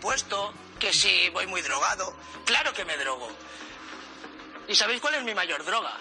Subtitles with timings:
[0.00, 2.16] puesto, que si voy muy drogado.
[2.44, 3.30] Claro que me drogo.
[4.66, 5.96] ¿Y sabéis cuál es mi mayor droga?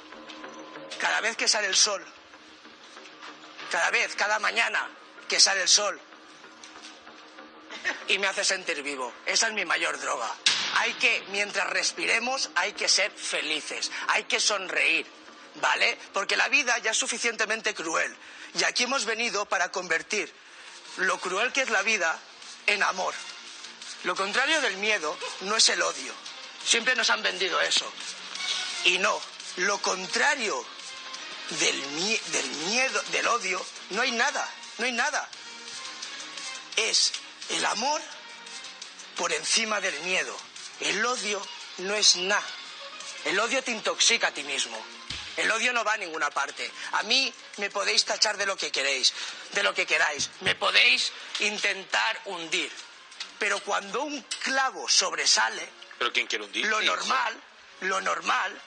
[0.99, 2.05] Cada vez que sale el sol.
[3.70, 4.89] Cada vez, cada mañana
[5.27, 5.99] que sale el sol.
[8.08, 9.13] Y me hace sentir vivo.
[9.25, 10.34] Esa es mi mayor droga.
[10.75, 13.91] Hay que, mientras respiremos, hay que ser felices.
[14.08, 15.05] Hay que sonreír.
[15.55, 15.97] ¿Vale?
[16.13, 18.16] Porque la vida ya es suficientemente cruel.
[18.58, 20.34] Y aquí hemos venido para convertir
[20.97, 22.17] lo cruel que es la vida
[22.67, 23.13] en amor.
[24.03, 26.14] Lo contrario del miedo no es el odio.
[26.66, 27.92] Siempre nos han vendido eso.
[28.86, 29.19] Y no,
[29.58, 30.64] lo contrario
[31.59, 34.47] del, mie- del miedo, del odio, no hay nada,
[34.78, 35.28] no hay nada.
[36.78, 37.11] Es
[37.50, 38.02] el amor
[39.17, 40.36] por encima del miedo.
[40.80, 41.45] El odio
[41.80, 42.45] no es nada.
[43.25, 44.81] El odio te intoxica a ti mismo.
[45.36, 46.69] El odio no va a ninguna parte.
[46.94, 49.13] A mí me podéis tachar de lo que queréis,
[49.53, 50.30] de lo que queráis.
[50.41, 52.72] Me podéis intentar hundir.
[53.39, 56.65] Pero cuando un clavo sobresale, ¿Pero quién quiere hundir?
[56.67, 57.41] lo normal,
[57.81, 58.61] lo normal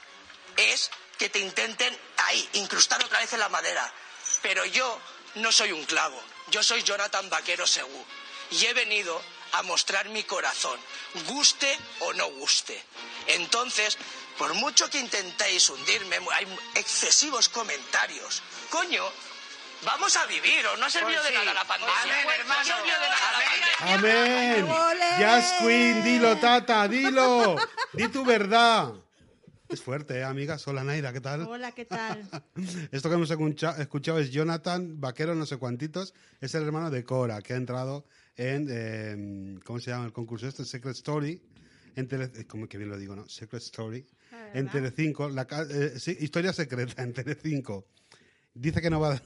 [0.57, 3.93] es que te intenten ahí, incrustar otra vez en la madera.
[4.41, 4.99] Pero yo
[5.37, 8.05] no soy un clavo, yo soy Jonathan Vaquero Segú.
[8.51, 10.79] Y he venido a mostrar mi corazón,
[11.27, 12.83] guste o no guste.
[13.29, 13.97] Entonces,
[14.39, 18.43] por mucho que intentéis hundirme, hay excesivos comentarios.
[18.71, 19.11] Coño,
[19.85, 21.95] vamos a vivir, o no ha servido Pues de nada la pandemia.
[22.03, 22.65] Amén, No ha hermano.
[22.65, 24.59] servido de nada la pandemia.
[24.61, 24.65] ¡Amén!
[24.71, 25.21] ¡Ole!
[25.21, 27.57] Jazz Queen, dilo, Tata, dilo.
[27.93, 28.93] Di tu verdad.
[29.69, 30.67] Es fuerte, ¿eh, amigas?
[30.69, 31.43] Hola, Naira, ¿qué tal?
[31.49, 32.29] Hola, ¿qué tal?
[32.93, 36.13] Esto que hemos escucha- escuchado es Jonathan Vaquero, no sé cuantitos.
[36.41, 38.05] Es el hermano de Cora, que ha entrado
[38.37, 38.69] en.
[38.71, 40.65] eh, ¿Cómo se llama el concurso este?
[40.67, 41.43] Secret Story.
[41.97, 43.27] En Tele, eh, ¿Cómo que bien lo digo, no?
[43.29, 44.07] Secret Story.
[44.55, 45.29] En Telecinco.
[45.31, 47.87] La, ca- eh, sí, historia secreta en Telecinco.
[48.55, 49.21] Dice que no va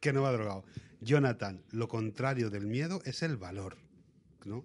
[0.00, 0.64] que no va drogado.
[1.00, 3.76] Jonathan, lo contrario del miedo es el valor.
[4.44, 4.64] ¿No?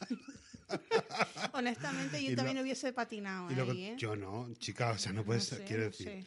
[1.52, 3.94] Honestamente, Y yo lo- también hubiese patinado ¿eh?
[3.96, 6.06] yo no, chica, o sea, no puedes, No sé, quiero no decir.
[6.06, 6.24] sé.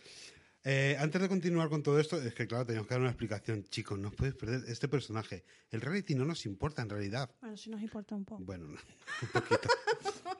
[0.66, 3.66] Eh, antes de continuar con todo esto, es que claro, tenemos que dar una explicación.
[3.66, 5.44] Chicos, no os podéis perder este personaje.
[5.72, 7.29] El reality no nos importa en realidad.
[7.41, 8.41] Bueno, sí nos importa un poco.
[8.44, 8.79] Bueno, no,
[9.22, 9.67] un poquito.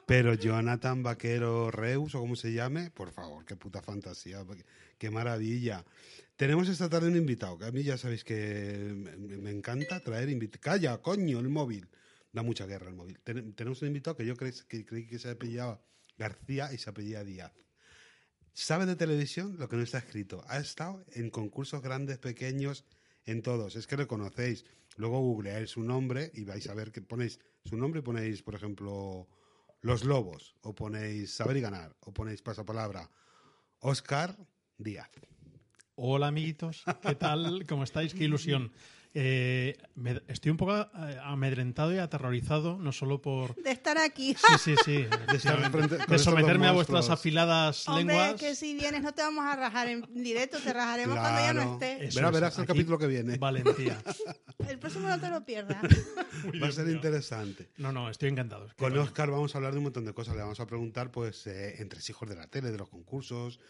[0.06, 4.44] Pero Jonathan Vaquero Reus, o como se llame, por favor, qué puta fantasía,
[4.96, 5.84] qué maravilla.
[6.36, 10.62] Tenemos esta tarde un invitado, que a mí ya sabéis que me, encanta traer invitados.
[10.62, 11.88] Calla, coño, el móvil.
[12.32, 13.20] Da mucha guerra el móvil.
[13.20, 15.80] Ten- tenemos un invitado que yo creí que, creí que se apellidaba
[16.18, 17.52] García y se apellida Díaz.
[18.52, 20.44] Sabe de televisión lo que no está escrito.
[20.48, 22.84] Ha estado en concursos grandes, pequeños,
[23.24, 23.76] en todos.
[23.76, 24.64] Es que lo conocéis.
[24.96, 28.54] Luego googleáis su nombre y vais a ver que ponéis su nombre y ponéis, por
[28.56, 29.28] ejemplo,
[29.82, 33.10] Los Lobos, o ponéis Saber y Ganar, o ponéis pasapalabra
[33.80, 34.36] Oscar
[34.78, 35.10] Díaz.
[35.96, 37.64] Hola amiguitos, ¿qué tal?
[37.68, 38.14] ¿Cómo estáis?
[38.14, 38.72] Qué ilusión.
[39.16, 43.54] Eh, me- estoy un poco eh, amedrentado y aterrorizado, no solo por...
[43.62, 44.34] De estar aquí.
[44.34, 44.92] Sí, sí, sí.
[45.30, 48.40] De estar frente- con de estos someterme a vuestras afiladas Hombre, lenguas.
[48.40, 51.74] que si vienes no te vamos a rajar en directo, te rajaremos cuando ya no
[51.74, 52.08] estés.
[52.08, 53.36] Eso Verá, es, verás el aquí, capítulo que viene.
[53.38, 54.02] Valentía.
[54.68, 55.76] El próximo no te lo pierdas.
[56.62, 57.68] Va a ser interesante.
[57.76, 58.68] No, no, estoy encantado.
[58.76, 58.98] Con.
[58.98, 60.34] Oscar vamos a hablar de un montón de cosas.
[60.34, 63.60] Le vamos a preguntar, pues, eh, entre hijos de la tele, de los concursos,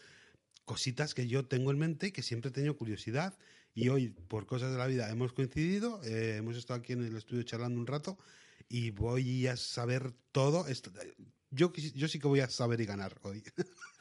[0.64, 3.36] cositas que yo tengo en mente y que siempre he tenido curiosidad.
[3.75, 7.16] Y hoy, por cosas de la vida, hemos coincidido, eh, hemos estado aquí en el
[7.16, 8.16] estudio charlando un rato
[8.69, 10.69] y voy a saber todo.
[10.69, 10.92] Esto,
[11.50, 13.42] yo, quis- yo sí que voy a saber y ganar hoy.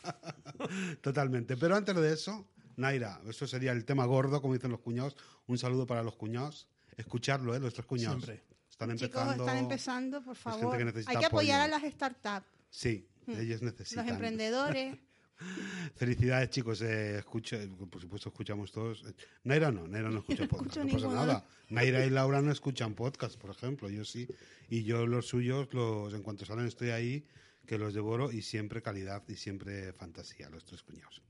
[1.02, 1.58] Totalmente.
[1.58, 5.16] Pero antes de eso, Naira, eso sería el tema gordo, como dicen los cuñados.
[5.48, 6.68] Un saludo para los cuñados.
[6.96, 7.60] Escucharlo, ¿eh?
[7.60, 8.24] Nuestros cuñados.
[8.24, 8.44] Siempre.
[8.70, 9.44] Están Chicos, empezando.
[9.46, 10.78] están empezando, por gente favor.
[10.78, 11.76] que necesita Hay que apoyar apoyo.
[11.76, 14.06] a las startups, Sí, ellos necesitan.
[14.06, 14.98] los emprendedores.
[15.96, 16.82] Felicidades, chicos.
[16.82, 17.58] Eh, escucho,
[17.90, 19.04] por supuesto, escuchamos todos.
[19.44, 20.78] Naira no, Naira no escucha podcast.
[20.78, 21.48] no pasa nada.
[21.70, 23.90] Naira y Laura no escuchan podcast, por ejemplo.
[23.90, 24.28] Yo sí.
[24.70, 27.26] Y yo los suyos, los, en cuanto salen, estoy ahí,
[27.66, 31.22] que los devoro y siempre calidad y siempre fantasía, los tres cuñados.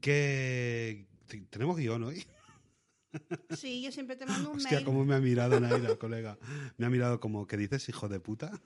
[0.00, 1.06] Que
[1.50, 2.24] tenemos guion hoy.
[3.56, 4.84] Sí, yo siempre te mando un Hostia, mail.
[4.84, 6.36] cómo me ha mirado Naira, colega.
[6.78, 8.60] Me ha mirado como, ¿qué dices, hijo de puta?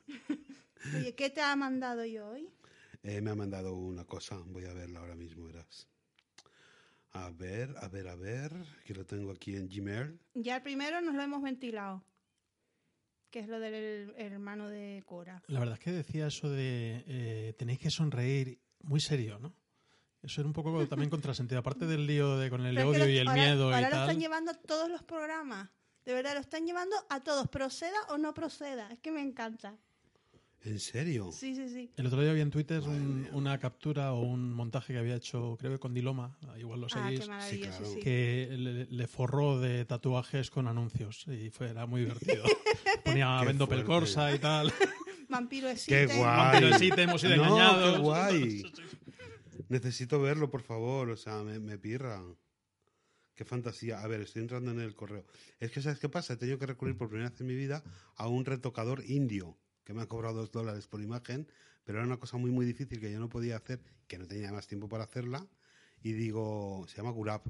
[0.97, 2.49] Oye, ¿qué te ha mandado yo hoy?
[3.09, 5.89] Eh, me ha mandado una cosa, voy a verla ahora mismo, verás.
[7.13, 8.53] A ver, a ver, a ver,
[8.85, 10.21] que lo tengo aquí en Gmail.
[10.35, 12.05] Ya el primero nos lo hemos ventilado,
[13.31, 15.43] que es lo del hermano de Cora.
[15.47, 19.55] La verdad es que decía eso de eh, tenéis que sonreír muy serio, ¿no?
[20.23, 21.61] Eso era un poco también contrasentido.
[21.61, 23.79] Aparte del lío de, con el Pero es que odio y el ahora- miedo ahora
[23.79, 25.71] y lo están llevando a todos los programas.
[26.05, 28.91] De verdad, lo están llevando a todos, proceda o no proceda.
[28.93, 29.79] Es que me encanta.
[30.65, 31.31] ¿En serio?
[31.33, 31.91] Sí, sí, sí.
[31.97, 35.57] El otro día vi en Twitter un- una captura o un montaje que había hecho,
[35.59, 37.95] creo que con Diloma, igual lo Ah, seguís, qué maravilloso, claro.
[37.95, 38.01] sí.
[38.01, 42.43] que le, le forró de tatuajes con anuncios y fue, era muy divertido.
[43.05, 43.85] Ponía Qué Vendo fuerte.
[43.85, 44.73] Pelcorsa y tal.
[45.29, 46.07] Vampiro ¡Qué existe.
[46.07, 46.19] guay!
[46.21, 47.93] Vampiro existe, hemos sido no, engañados.
[47.97, 48.63] qué guay!
[49.69, 51.11] Necesito verlo, por favor.
[51.11, 52.23] O sea, me, me pirra.
[53.35, 54.01] Qué fantasía.
[54.03, 55.25] A ver, estoy entrando en el correo.
[55.61, 56.33] Es que, ¿sabes qué pasa?
[56.33, 57.85] He tenido que recurrir por primera vez en mi vida
[58.17, 59.57] a un retocador indio
[59.89, 61.49] que me ha cobrado dos dólares por imagen,
[61.83, 64.53] pero era una cosa muy, muy difícil que yo no podía hacer, que no tenía
[64.53, 65.47] más tiempo para hacerla.
[66.03, 67.41] Y digo, se llama Gurab.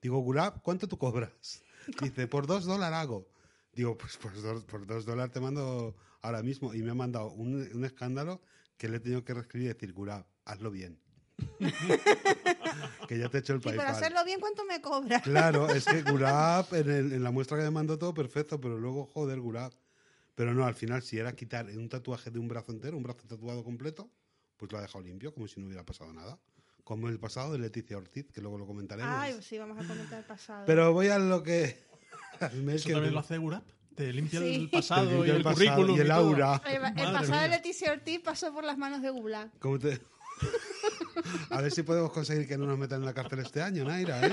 [0.00, 1.64] Digo, Gurab, ¿cuánto tú cobras?
[2.00, 3.28] Dice, por dos dólares hago.
[3.72, 6.72] Digo, pues por dos, por dos dólares te mando ahora mismo.
[6.74, 8.40] Y me ha mandado un, un escándalo
[8.76, 10.96] que le he tenido que reescribir y decir, Gurab, hazlo bien.
[13.08, 13.96] que ya te he hecho el Sí, por PayPal.
[13.96, 15.20] hacerlo bien, ¿cuánto me cobra?
[15.22, 18.78] Claro, es que Gurab, en, el- en la muestra que me mandó todo perfecto, pero
[18.78, 19.72] luego, joder, Gurab.
[20.40, 23.26] Pero no, al final, si era quitar un tatuaje de un brazo entero, un brazo
[23.28, 24.10] tatuado completo,
[24.56, 26.38] pues lo ha dejado limpio, como si no hubiera pasado nada.
[26.82, 29.12] Como el pasado de Leticia Ortiz, que luego lo comentaremos.
[29.14, 30.64] Ay, sí, vamos a comentar el pasado.
[30.64, 31.64] Pero voy a lo que...
[32.40, 33.68] ¿Eso que- también lo hace Urap?
[33.94, 34.54] Te limpia Sí.
[34.54, 35.96] el pasado limpia y el, pasado currículum.
[35.98, 36.62] y el aura.
[36.64, 37.56] el, el Madre pasado de mía.
[37.58, 39.50] Leticia Ortiz pasó por las manos de Gulag.
[39.58, 40.00] ¿Cómo te-
[41.50, 44.26] A ver si podemos conseguir que no nos metan en la cárcel este año, Naira,
[44.26, 44.32] ¿eh?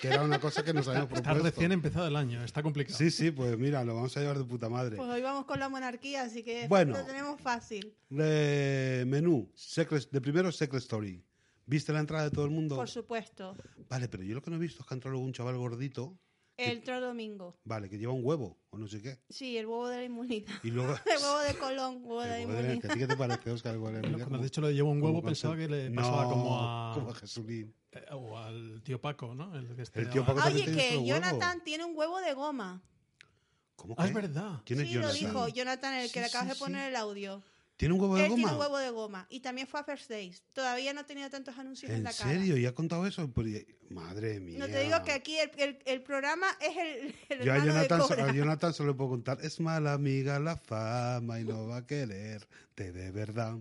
[0.00, 1.48] Que era una cosa que nos habíamos Está propuesto.
[1.50, 2.96] recién empezado el año, está complicado.
[2.98, 4.96] Sí, sí, pues mira, lo vamos a llevar de puta madre.
[4.96, 6.96] Pues hoy vamos con la monarquía, así que Bueno.
[6.96, 7.94] lo tenemos fácil.
[8.18, 11.22] Eh, menú, Secret- de primero Secret Story.
[11.66, 12.74] ¿Viste la entrada de todo el mundo?
[12.76, 13.54] Por supuesto.
[13.88, 15.56] Vale, pero yo lo que no he visto es que ha entrado luego un chaval
[15.56, 16.18] gordito,
[16.56, 17.56] El otro domingo.
[17.64, 19.18] vale, que lleva un huevo o no sé qué.
[19.30, 20.52] Sí, el huevo de la inmunidad.
[20.62, 20.94] Y luego...
[21.06, 22.92] El huevo de Colón, huevo de la huevo de- ¿A inmunidad.
[22.92, 23.78] ti qué te parece, Oscar?
[23.78, 24.34] Cuando inmunidad?
[24.34, 26.94] has dicho lo de llevo un como huevo, pensaba que le pasaba No, como a.
[26.94, 27.74] como a Jesulín.
[27.92, 29.54] eh, o al tío Paco, ¿no?
[29.56, 31.06] El, que El tío Paco Oye, que su huevo.
[31.06, 32.82] Jonathan tiene un huevo de goma.
[33.76, 34.08] ¿Cómo Ah, que?
[34.10, 34.60] es verdad.
[34.64, 35.20] ¿Quién es Sí, lo Jonathan?
[35.20, 36.88] dijo Jonathan, el que Sí, le acabas sí, de poner sí.
[36.88, 37.42] el audio.
[37.82, 38.54] ¿Tiene un huevo de Él tiene goma?
[38.54, 39.26] un huevo de goma.
[39.28, 40.44] Y también fue a First Days.
[40.52, 42.30] Todavía no ha tenido tantos anuncios en, ¿En la cara.
[42.30, 42.56] serio?
[42.56, 43.28] ¿Y ha contado eso?
[43.90, 44.58] Madre mía.
[44.60, 47.98] No te digo que aquí el, el- el programa es el, el Yo a Jonathan,
[48.00, 48.24] de Cora.
[48.26, 52.92] a Jonathan solo puedo contar, es mala amiga la fama y no va a quererte
[52.92, 53.58] de verdad.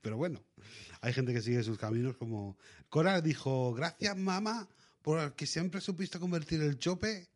[0.00, 0.42] Pero bueno,
[1.02, 2.56] hay gente que sigue sus caminos como...
[2.88, 4.68] Cora dijo, gracias mamá
[5.02, 7.28] por que siempre supiste convertir el chope,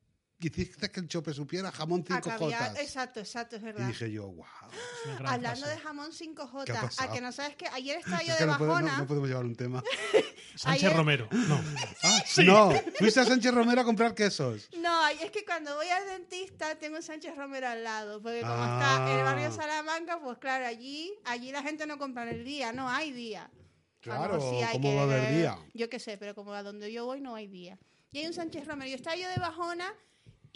[0.50, 2.38] que hiciste que el chope supiera jamón A 5 caviar.
[2.70, 2.78] jotas.
[2.80, 3.86] Exacto, exacto, es Y verdad.
[3.86, 4.44] dije yo, wow.
[5.26, 5.68] Hablando frase.
[5.74, 7.12] de jamón 5 ¿Qué ha J, a pasado?
[7.14, 8.98] que no sabes que ayer estaba yo Es de que no, puede- no- bajona.
[8.98, 9.82] no podemos llevar un tema.
[10.56, 11.28] Sánchez ayer- Romero.
[11.32, 11.60] No.
[12.02, 14.68] Ah, No, fuiste a Sánchez Romero a comprar quesos.
[14.78, 18.52] No, es que cuando voy al dentista tengo un Sánchez Romero al lado, porque como
[18.54, 18.78] Ah.
[18.80, 22.44] está en el barrio Salamanca, pues claro, allí allí la gente no compra en el
[22.44, 23.50] día, no hay día.
[24.00, 25.58] Claro, sí hay ¿cómo que- va a haber día?
[25.72, 27.78] Yo qué sé, pero como a donde yo voy no hay día.
[28.12, 28.90] Y hay un Sánchez Romero.
[28.90, 29.92] Yo estaba yo de bajona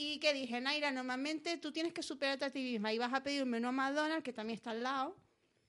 [0.00, 3.22] y que dije, Naira, normalmente tú tienes que superarte a ti misma y vas a
[3.22, 5.16] pedir un menú a McDonald's, que también está al lado,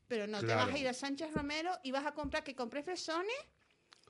[0.08, 0.68] pero no, te Claro.
[0.68, 3.36] vas a ir a Sánchez Romero y vas a comprar, que compré fresones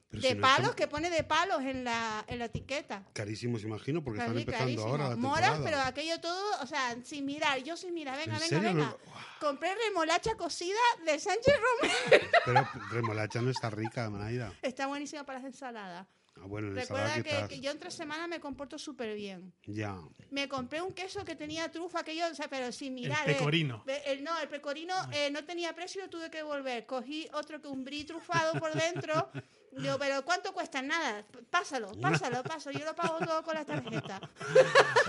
[0.09, 3.05] Pero de si no palos, están que pone de palos en la, en la etiqueta.
[3.13, 4.89] Carísimos, imagino, porque están Claro, empezando carísimo.
[4.91, 5.65] ahora la Moras, temporada.
[5.65, 8.73] pero aquello todo, o sea, sin mirar, yo sin mirar, venga, ¿En venga, serio?
[8.73, 8.97] venga.
[9.39, 12.27] Compré remolacha cocida de Sánchez Romero.
[12.45, 14.51] Pero remolacha no está rica, Manaira.
[14.61, 16.07] Está buenísima para las ensaladas.
[16.41, 19.53] Ah, bueno, Recuerda que, que yo entre semana me comporto súper bien.
[19.65, 19.99] Ya.
[20.31, 23.27] Me compré un queso que tenía trufa, que yo, o sea, pero sin mirar.
[23.27, 23.37] El eh.
[23.37, 23.83] pecorino.
[24.05, 26.85] El- no, el pecorino eh, no tenía precio, lo tuve que volver.
[26.85, 29.29] Cogí otro que un brie trufado por dentro.
[29.71, 30.81] Digo, pero ¿cuánto cuesta?
[30.81, 31.23] Nada.
[31.49, 32.77] Pásalo, pásalo, pásalo.
[32.79, 34.19] Yo lo pago todo con la tarjeta.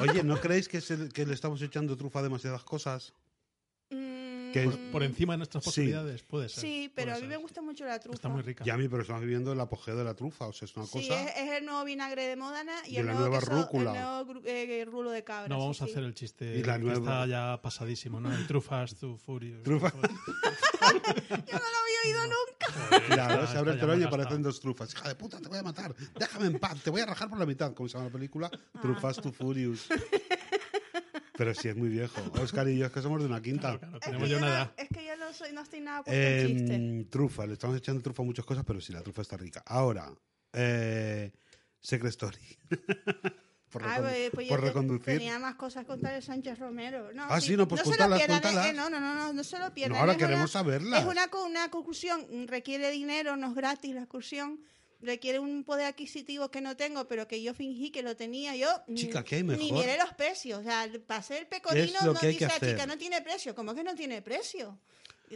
[0.00, 3.14] Oye, ¿no creéis que, se- que le estamos echando trufa a demasiadas cosas?
[3.90, 5.69] Mm, Que- Por, por encima de nuestras Sí.
[5.71, 6.61] posibilidades, puede ser.
[6.62, 8.14] Sí, pero a mí me gusta mucho la trufa.
[8.16, 8.64] Está muy rica.
[8.64, 10.47] Ya a mí, pero estamos viviendo el apogeo de la trufa.
[10.47, 11.23] O sea, es una Sí, cosa...
[11.23, 13.92] es, es el nuevo vinagre de Módana y el la nuevo, nueva queso- rúcula.
[13.95, 15.49] el nuevo gru- eh, rulo de cabra.
[15.49, 15.90] No, sí, vamos a sí.
[15.92, 16.99] hacer el chiste Y la que nueva.
[16.99, 18.33] está ya pasadísimo, ¿no?
[18.33, 19.62] El trufas, tu furious.
[19.62, 19.92] Trufa.
[20.80, 23.07] Yo no lo había oído nunca.
[23.14, 24.92] Claro, Está- se abre el telón y aparecen dos trufas.
[24.95, 25.95] Hija de puta, te voy a matar.
[26.19, 27.73] Déjame en paz, te voy a rajar por la mitad.
[27.75, 28.50] ¿Cómo se llama la película?
[28.80, 29.87] Trufas to Furious.
[31.40, 32.20] Pero sí, es muy viejo.
[32.42, 33.78] Oscar y yo es que somos de una quinta.
[33.78, 34.73] Claro, claro, Es tenemos que, ya yo una no, edad.
[34.76, 36.75] es que yo no, soy, no estoy nada puesta en chiste.
[36.75, 39.62] Eh, trufa, le estamos echando trufa a muchas cosas, pero sí, la trufa está rica.
[39.64, 40.12] Ahora,
[40.52, 41.32] eh,
[41.80, 42.37] Secret Story.
[43.70, 45.04] por recon- pues, pues por reconducir.
[45.18, 47.11] tenía más cosas contar de Sánchez Romero.
[47.14, 49.42] No, Ah, sí, no, pues se lo pierdan, eh, eh, no, no, no, no, no
[49.42, 49.94] se lo pierdan.
[49.94, 51.00] No, ahora es queremos una- saberlas.
[51.00, 54.61] Es una, co- una concursión, mm, requiere dinero, no es gratis la excursión.
[55.02, 58.54] Requiere un poder adquisitivo que no tengo, pero que yo fingí que lo tenía.
[58.54, 60.61] Yo Chica, ¿qué hay ni miré los precios.
[60.61, 63.54] O sea, pasé el pecorino, no dice la chica, no tiene precio.
[63.54, 64.78] ¿Cómo que no tiene precio?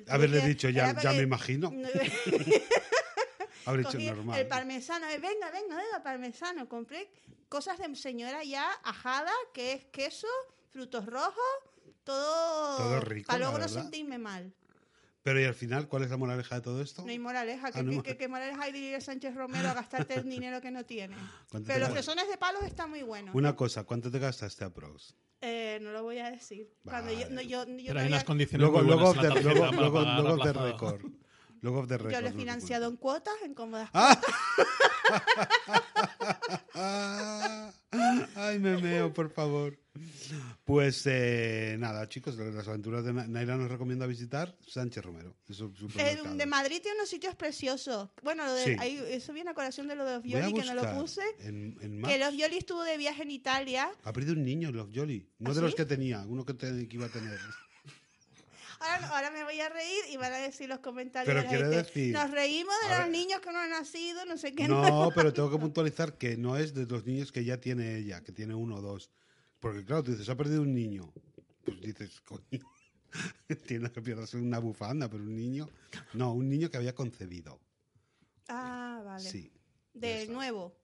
[0.09, 1.73] Haberle dicho, ya, ya me imagino.
[3.67, 4.39] Haber dicho normal.
[4.39, 6.69] el parmesano, eh, venga, venga, venga, parmesano.
[6.69, 7.09] Compré
[7.49, 10.29] cosas de señora ya ajada, que es queso,
[10.71, 11.35] frutos rojos,
[12.03, 14.53] todo, Todo rico, para luego no sentirme mal.
[15.25, 17.03] Pero ¿y al final cuál es la moraleja de todo esto?
[17.03, 17.73] No hay moraleja.
[17.73, 19.73] ¿Qué, Ah, no hay qué- qué- qué moraleja hay de ir a Sánchez Romero a
[19.73, 21.17] gastarte el dinero que no tiene?
[21.51, 23.35] ¿Cuánto Pero los pezones de palos están muy buenos.
[23.35, 25.15] Una cosa, ¿cuánto te gastaste aprox?
[25.41, 26.71] Eh, no lo voy a decir.
[26.85, 27.49] Cuando yo, no, Vale.
[27.49, 31.01] yo, yo Pero hay unas condiciones Luego, muy luego, the, luego, a off the record.
[31.63, 32.13] Luego off the record.
[32.13, 34.21] yo lo he no financiado en cuotas, en cómodas ¡Ah!
[36.75, 37.71] Ah,
[38.37, 39.79] Ay, me meo, por favor.
[40.65, 45.37] Pues eh, nada, chicos, las aventuras de Na- Naira nos recomienda visitar Sánchez Romero.
[45.99, 48.11] Eh, de Madrid tiene unos sitios preciosos.
[48.23, 48.77] Bueno, lo de, Sí.
[48.81, 51.23] ahí- eso viene a colación de lo de los Violi, que no lo puse.
[51.41, 53.91] En, en Que los Violi estuvo de viaje en Italia.
[54.03, 55.29] Ha perdido un niño, Love Jolly.
[55.39, 55.77] No ¿Ah, de los sí?
[55.77, 57.39] que tenía, uno que, te- que iba a tener.
[58.81, 61.27] Ahora, no- ahora me voy a reír y van a decir los comentarios.
[61.27, 64.25] Pero de la quiere gente, decir- Nos reímos de los niños que no han nacido,
[64.27, 64.67] no sé qué.
[64.69, 68.23] No, pero tengo que puntualizar que no es de los niños que ya tiene ella,
[68.25, 69.11] que tiene uno o dos.
[69.65, 71.11] Porque claro, tú dices, ha perdido un niño.
[71.65, 72.61] Pues dices, coño,
[73.49, 75.71] entiendo que pierdas una bufanda, pero un niño...
[76.13, 77.59] No, un niño que había concebido.
[78.47, 79.25] Ah, vale.
[79.27, 79.51] Sí.
[79.95, 80.33] De Eso.
[80.33, 80.77] nuevo.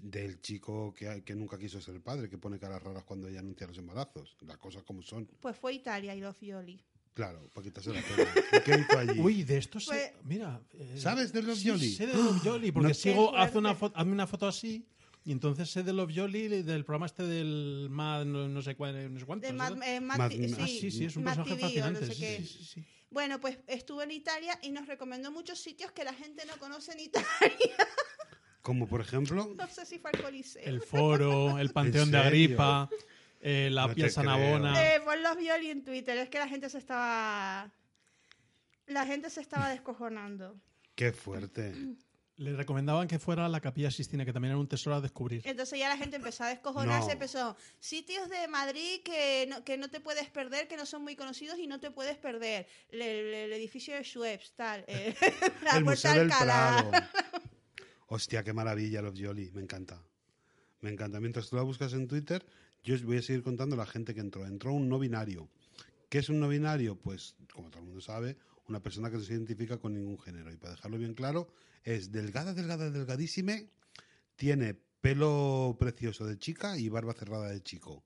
[0.00, 3.68] Del chico que, que nunca quiso ser padre, que pone caras raras cuando ella anuncia
[3.68, 4.36] los embarazos.
[4.40, 5.26] Las cosas como son.
[5.40, 6.84] Pues fue Italia y los Violi.
[7.14, 8.30] Claro, para quitarse la pena.
[8.58, 9.20] ¿Y ¿Qué hizo allí?
[9.20, 9.86] Uy, de esto se...
[10.14, 10.60] Pues- Mira...
[10.72, 11.94] eh, ¿Sabes de Love sí, Jolie?
[11.94, 13.36] sé de Jolie, porque No- sigo...
[13.36, 14.84] Hace una foto, hazme una foto así...
[15.24, 19.12] Y entonces sé de Love Jolie del programa este del Mad no, no sé cuál,
[19.12, 19.46] no sé cuánto.
[19.46, 19.58] De ¿no?
[19.58, 21.90] Mad- eh, Mad Mad- Ti- Ah, sí, sí, sí, es un Mad personaje TV o
[21.90, 22.06] no fascinante.
[22.06, 22.36] sé sí, qué.
[22.38, 22.84] sí, sí, sí.
[23.10, 26.92] Bueno, pues estuvo en Italia y nos recomendó muchos sitios que la gente no conoce
[26.92, 27.26] en Italia.
[28.62, 29.52] Como por ejemplo...
[29.56, 30.62] No sé si fue al Coliseo.
[30.64, 32.18] El foro, el Panteón de?
[32.18, 32.88] Agripa,
[33.40, 34.94] eh, la No pieza Navona.
[34.94, 36.16] Eh, pon los Violi en Twitter.
[36.18, 37.72] Es que la gente se estaba...
[38.86, 40.60] La gente se estaba descojonando.
[40.94, 41.74] Qué fuerte.
[42.40, 45.42] Le recomendaban que fuera a la Capilla Sistina, que también era un tesoro a descubrir.
[45.44, 47.12] Entonces ya la gente empezó a descojonarse, No.
[47.12, 51.16] empezó sitios de Madrid que no, que no te puedes perder, que no son muy
[51.16, 52.66] conocidos y no te puedes perder.
[52.88, 54.84] El, el- el edificio de Schweppes, tal.
[54.88, 55.14] eh,
[55.64, 56.28] la el Puerta Museo del.
[56.28, 56.90] Prado.
[58.08, 59.50] Hostia, qué maravilla Love Jolie.
[59.52, 60.02] Me encanta.
[60.80, 61.20] Me encanta.
[61.20, 62.44] Mientras tú la buscas en Twitter,
[62.82, 64.46] yo os voy a seguir contando la gente que entró.
[64.46, 65.48] Entró un no binario.
[66.08, 66.96] ¿Qué es un no binario?
[66.96, 68.36] Pues, como todo el mundo sabe,
[68.70, 70.52] una persona que no se identifica con ningún género.
[70.52, 71.52] Y para dejarlo bien claro,
[71.84, 73.54] es delgada, delgada, delgadísima,
[74.36, 78.04] tiene pelo precioso de chica y barba cerrada de chico.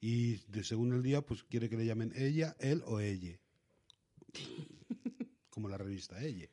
[0.00, 3.38] Y de según el día, pues quiere que le llamen ella, él o ella.
[5.50, 6.48] Como la revista ella.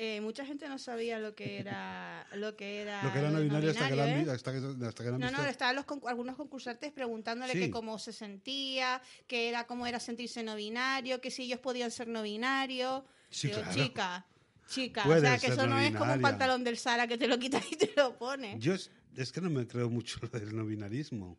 [0.00, 3.40] Eh, mucha gente no sabía lo que era lo que era, Lo que era no
[3.40, 4.30] binario hasta que la han ¿eh?
[4.30, 7.58] hasta que, hasta que la han No, no, estaban los algunos concursantes preguntándole Sí.
[7.58, 11.90] que cómo se sentía, que era cómo era sentirse no binario, que si ellos podían
[11.90, 13.02] ser no binarios.
[13.28, 13.74] Sí, Digo, claro.
[13.74, 14.26] chica,
[14.68, 17.26] chica, o sea que eso no no es como un pantalón del Sara que te
[17.26, 18.56] lo quitas y te lo pones.
[18.60, 21.36] Yo es, es que no me creo mucho lo del no binarismo.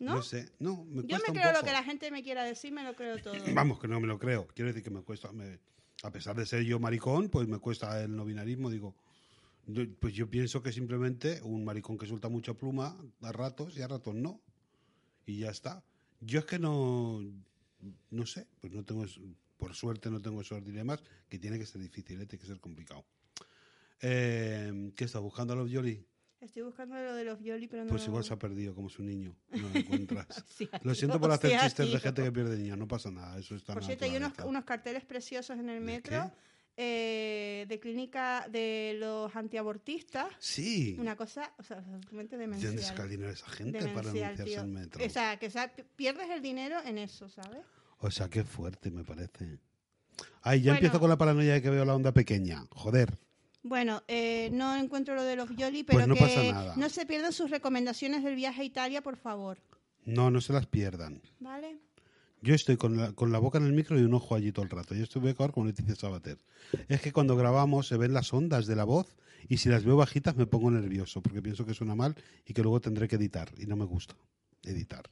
[0.00, 0.20] ¿No?
[0.22, 0.48] sé.
[0.58, 2.96] No, me Yo me un creo lo que la gente me quiera decir, me lo
[2.96, 3.34] creo todo.
[3.54, 4.48] Vamos, que no me lo creo.
[4.48, 5.30] Quiero decir que me cuesta.
[5.30, 5.60] me-
[6.02, 8.70] a pesar de ser yo maricón, pues me cuesta el no binarismo.
[8.70, 8.94] Digo,
[9.98, 13.88] pues yo pienso que simplemente un maricón que suelta mucha pluma a ratos y a
[13.88, 14.40] ratos no.
[15.26, 15.84] Y ya está.
[16.20, 17.20] Yo es que no.
[18.10, 19.04] No sé, pues no tengo.
[19.58, 22.26] Por suerte no tengo esos dilemas, que tiene que ser difícil, ¿eh?
[22.26, 23.04] tiene que ser complicado.
[24.00, 26.02] Eh, ¿Qué estás buscando a los Yoli?
[26.40, 27.90] Estoy buscando lo de los violi, pero no.
[27.90, 29.36] Pues igual se ha perdido como su niño.
[29.50, 30.26] No lo encuentras.
[30.48, 33.54] Sí, Lo siento por hacer chistes de gente que pierde niños, no pasa nada, eso
[33.54, 36.32] está Por cierto, hay unos, carteles preciosos en el ¿De metro
[36.76, 40.28] eh, de clínica de los antiabortistas.
[40.38, 40.96] Sí.
[40.98, 42.72] Una cosa, o sea, absolutamente ¿De demencial.
[42.72, 45.04] dónde saca el dinero esa gente para anunciarse en metro?
[45.04, 47.60] O sea, que o sea, pi- pierdes el dinero en eso, ¿sabes?
[47.98, 49.58] O sea, qué fuerte me parece.
[50.40, 50.76] Ay, ya Bueno.
[50.76, 52.64] empiezo con la paranoia de que veo la onda pequeña.
[52.70, 53.18] Joder.
[53.62, 56.74] Bueno, eh, no encuentro lo de los pero Pues no que pasa nada.
[56.76, 59.58] no se pierdan sus recomendaciones del viaje a Italia, por favor.
[60.04, 61.20] No, no se las pierdan.
[61.40, 61.78] ¿Vale?
[62.42, 64.64] Yo estoy con la, con la boca en el micro y un ojo allí todo
[64.64, 64.94] el rato.
[64.94, 66.38] Yo estoy voy a acabar con Leticia Sabater.
[66.88, 69.14] Es que cuando grabamos se ven las ondas de la voz
[69.46, 72.14] y si las veo bajitas me pongo nervioso porque pienso que suena mal
[72.46, 73.50] y que luego tendré que editar.
[73.58, 74.14] Y no me gusta
[74.62, 75.10] editar.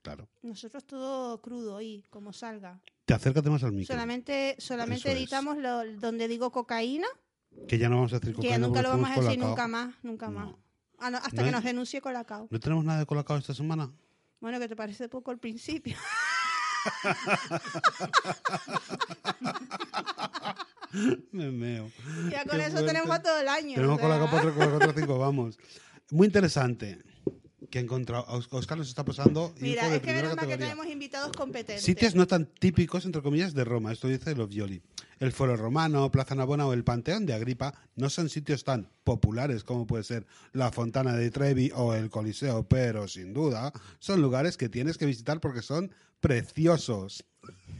[0.00, 0.28] Claro.
[0.42, 2.80] Nosotros todo crudo ahí, como salga.
[3.04, 3.94] Te acércate más al micro.
[3.94, 7.06] Solamente, solamente Eso editamos lo, donde digo cocaína,
[7.68, 9.48] Que ya no vamos a decir que nunca lo vamos a decir Colacao.
[9.48, 10.32] nunca más, nunca No.
[10.32, 10.54] más.
[10.98, 12.48] Ah, no, hasta No que nos denuncie Colacao.
[12.50, 13.90] ¿No tenemos nada de colacao esta semana?
[14.40, 15.96] Bueno, que te parece poco al principio.
[21.32, 21.90] Me meo.
[22.30, 22.86] ya con Qué eso fuerte.
[22.86, 23.74] tenemos para todo el año.
[23.74, 24.08] Tenemos o sea.
[24.08, 25.58] colacao 4, colacao 5, vamos.
[26.10, 27.02] Muy interesante.
[27.70, 28.24] Que he encontrado.
[28.28, 31.32] A Os- Oscar nos está pasando Mira, de es que menos mal que tenemos invitados
[31.36, 31.84] competentes.
[31.84, 33.92] Sitios no tan típicos, entre comillas, de Roma.
[33.92, 34.82] Esto dice los Violi.
[35.20, 39.62] El Foro Romano, Plaza Navona o el Panteón de Agripa no son sitios tan populares
[39.64, 44.56] como puede ser la Fontana de Trevi o el Coliseo, pero sin duda son lugares
[44.56, 47.24] que tienes que visitar porque son preciosos.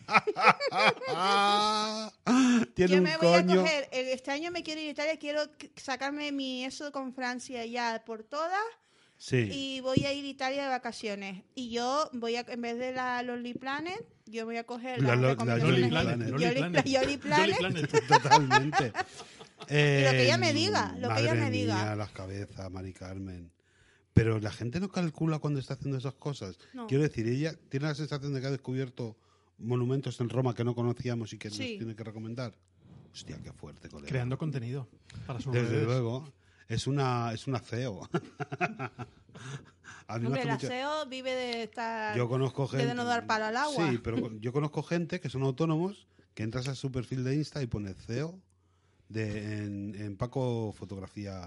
[2.75, 5.19] Tiene Yo un me voy a coger, eh, este año me quiero ir a Italia,
[5.19, 5.41] quiero
[5.77, 8.61] sacarme mi eso con Francia ya por todas
[9.27, 9.49] Sí.
[9.51, 11.45] y voy a ir a Italia de vacaciones.
[11.55, 15.17] Y yo voy a, en vez de la Lonely Planet, yo voy a coger La
[15.17, 16.29] la Jolly de- Planet.
[16.31, 16.87] Jolly- Planet.
[16.87, 17.57] la Jolly Planet.
[17.59, 18.07] Planet.
[18.09, 18.93] Totalmente.
[19.71, 21.75] Y lo que ella me Eh, diga, lo que ella me diga.
[21.77, 23.51] mía, las cabezas, Mari Carmen.
[24.13, 26.59] Pero la gente no calcula cuando está haciendo esas cosas.
[26.75, 26.87] No.
[26.87, 29.17] Quiero decir, ella tiene la sensación de que ha descubierto
[29.57, 31.59] monumentos en Roma que no conocíamos y que Sí.
[31.61, 32.53] nos tiene que recomendar.
[33.11, 34.09] Hostia, qué fuerte, colega.
[34.11, 34.87] Creando contenido
[35.27, 35.85] para sus Desde redes.
[35.87, 36.31] luego.
[36.75, 38.09] Es una, es una CEO.
[40.07, 42.17] A mí Hombre, la mucha- CEO vive de estar...
[42.17, 42.87] Yo conozco gente.
[42.87, 43.91] de no dar palo al agua.
[43.91, 47.63] Sí, pero yo conozco gente que son autónomos que entras a su perfil de Insta
[47.63, 48.39] y pone CEO
[49.09, 51.47] de, en, en Paco Fotografía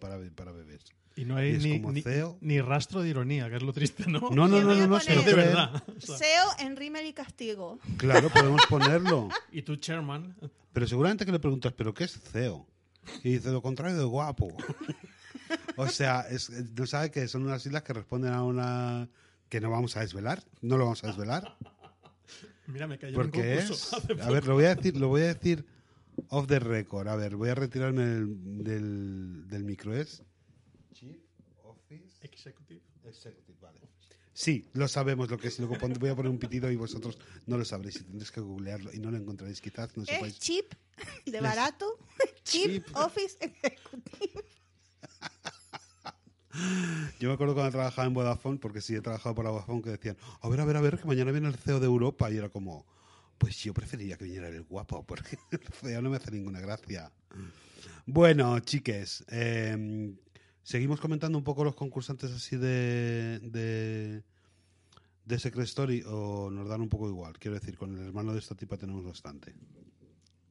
[0.00, 0.84] para, para bebés.
[1.16, 2.38] Y no hay Y ni, ni, CEO.
[2.40, 4.20] ni rastro de ironía, que es lo triste, ¿no?
[4.20, 5.82] No, no, no, no, no, lo de verdad.
[5.98, 7.78] SEO en rímel y castigo.
[7.98, 9.28] Claro, podemos ponerlo.
[9.52, 10.36] y tu chairman,
[10.72, 12.66] Pero seguramente que le preguntas, ¿pero qué es CEO?
[13.24, 14.56] Y dice lo contrario de guapo.
[15.76, 19.08] o sea, es- no sabe que son unas islas que responden a una
[19.48, 20.42] que no vamos a desvelar.
[20.60, 21.56] No lo vamos a desvelar.
[22.66, 24.20] mira, me cayó un Porque concurso es.
[24.22, 25.64] A ver, lo voy a decir, lo voy a decir
[26.28, 27.08] off the record.
[27.08, 29.94] A ver, voy a retirarme del, del, del micro.
[29.94, 30.22] Es
[30.92, 31.16] Chief
[31.64, 32.82] Office Executive.
[33.04, 33.49] Executive.
[34.42, 35.58] Sí, lo sabemos lo que es.
[35.58, 38.40] Luego pon- voy a poner un pitido y vosotros no lo sabréis y tendréis que
[38.40, 39.60] googlearlo y no lo encontraréis.
[39.60, 40.38] Quizás no Es sepáis.
[40.38, 40.72] cheap,
[41.26, 41.98] de barato,
[42.44, 42.86] Cheap.
[42.96, 44.42] office executive.
[47.20, 50.16] Yo me acuerdo cuando trabajaba en Vodafone, porque sí he trabajado para Vodafone, que decían,
[50.40, 52.30] a ver, a ver, a ver, que mañana viene el CEO de Europa.
[52.30, 52.86] Y era como,
[53.36, 57.12] pues yo preferiría que viniera el guapo, porque el CEO no me hace ninguna gracia.
[58.06, 60.12] Bueno, chiques, eh,
[60.62, 64.22] seguimos comentando un poco los concursantes así de, de,
[65.24, 67.38] de Secret Story, o nos dan un poco igual.
[67.38, 69.54] Quiero decir, con el hermano de esta tipa tenemos bastante.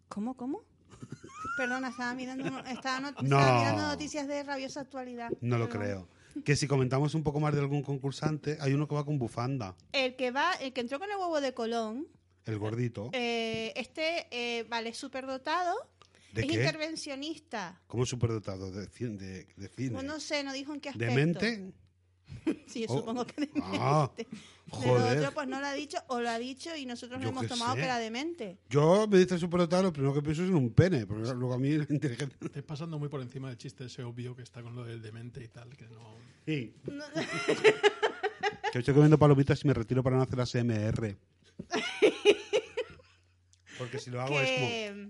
[0.07, 0.63] ¿Cómo, cómo?
[1.57, 3.09] Perdona, estaba mirando, estaba, No.
[3.09, 5.29] estaba mirando noticias de rabiosa actualidad.
[5.41, 6.07] No lo Perdón.
[6.35, 6.43] creo.
[6.43, 9.75] Que si comentamos un poco más de algún concursante, hay uno que va con bufanda,
[9.91, 12.07] El que va, el que entró con el huevo de Colón,
[12.45, 13.09] el gordito.
[13.13, 15.75] eh, este, eh, vale, súper dotado,
[16.33, 16.53] ¿De es qué?
[16.55, 17.81] intervencionista.
[17.87, 18.71] ¿Cómo superdotado?
[18.71, 19.91] De, de, de cine.
[19.91, 21.13] Pues no sé, no dijo en qué aspecto.
[21.13, 21.73] ¿De mente?
[22.67, 22.97] Sí, yo Oh.
[22.99, 24.11] supongo que de Ah,
[24.69, 25.15] joder.
[25.15, 27.47] lo otro, pues no lo ha dicho, o lo ha dicho y nosotros lo hemos
[27.47, 27.79] tomado sé.
[27.79, 28.57] que era demente.
[28.69, 31.57] Yo me dice superdotado, lo primero que pienso es en un pene, pero luego a
[31.57, 32.37] mí la inteligencia...
[32.41, 35.43] Estoy pasando muy por encima del chiste ese obvio que está con lo del demente
[35.43, 36.15] y tal, que no...
[36.45, 36.73] Sí.
[38.71, 41.17] que estoy comiendo palomitas y me retiro para no hacer ASMR.
[43.77, 45.09] Porque si lo hago es que,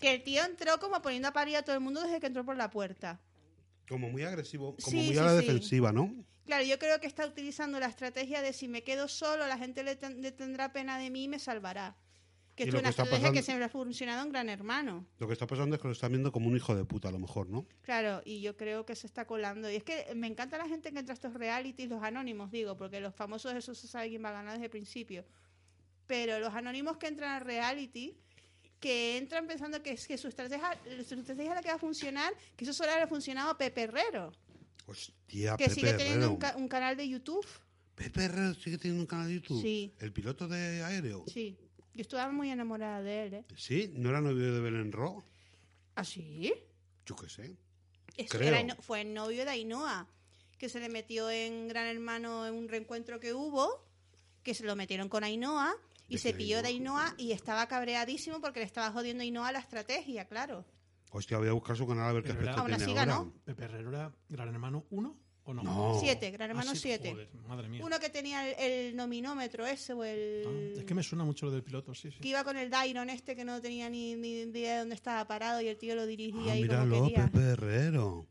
[0.00, 2.44] que el tío entró como poniendo a parir a todo el mundo desde que entró
[2.44, 3.20] por la puerta.
[3.88, 5.46] como, como muy agresivo, como Sí, muy sí, a la sí.
[5.46, 6.14] defensiva, ¿no?
[6.48, 9.82] Claro, yo creo que está utilizando la estrategia de si me quedo solo, la gente
[9.82, 11.94] le, ten- le tendrá pena de mí y me salvará.
[12.56, 15.06] Que es una que estrategia que siempre ha funcionado en Gran Hermano.
[15.18, 17.12] Lo que está pasando es que lo están viendo como un hijo de puta, a
[17.12, 17.66] lo mejor, ¿no?
[17.82, 19.70] Claro, y yo creo que se está colando.
[19.70, 22.78] Y es que me encanta la gente que entra a estos realities, los anónimos, digo,
[22.78, 25.26] porque los famosos, eso se sabe quién va a ganar desde el principio.
[26.06, 28.16] Pero los anónimos que entran al reality,
[28.80, 31.78] que entran pensando que, es que su, estrategia, su estrategia es la que va a
[31.78, 34.32] funcionar, que eso solo le ha funcionado a Pepe Herrero,
[34.88, 37.46] Hostia, que Pepe sigue teniendo un, ca- un canal de YouTube.
[37.94, 39.60] Pepe Herrero sigue teniendo un canal de YouTube.
[39.60, 39.92] Sí.
[39.98, 41.24] El piloto de aéreo.
[41.26, 41.58] Sí,
[41.94, 43.44] yo estaba muy enamorada de él, ¿eh?
[43.56, 45.22] Sí, ¿no era novio de Belén Ro?
[45.94, 46.52] ¿Ah, sí?
[47.04, 47.56] Yo qué sé.
[48.28, 48.48] Creo.
[48.54, 50.08] era fue el novio de Ainhoa,
[50.58, 53.84] que se le metió en Gran Hermano en un reencuentro que hubo,
[54.42, 55.76] que se lo metieron con Ainhoa
[56.08, 57.04] y ¿De se pilló de Ainhoa?
[57.08, 60.64] Ainhoa y estaba cabreadísimo porque le estaba jodiendo a Ainhoa la estrategia, claro.
[61.10, 63.12] Hostia, voy a buscar su canal a ver qué aspecto Aún así tiene ahora.
[63.16, 63.32] ganó.
[63.44, 65.62] Pepe Herrero era Gran Hermano 1 o no?
[65.62, 65.96] No.
[65.98, 67.10] Siete, Gran Hermano Ah, sí, 7.
[67.12, 67.82] joder, madre mía.
[67.82, 70.44] Uno que tenía el, el nominómetro ese o el...
[70.76, 72.18] Ah, es que me suena mucho lo del piloto, sí, sí.
[72.20, 75.26] que iba con el Dairon este que no tenía ni, ni idea de dónde estaba
[75.26, 77.24] parado y el tío lo dirigía Ah, ahí como míralo, quería.
[77.26, 78.26] Pepe Herrero.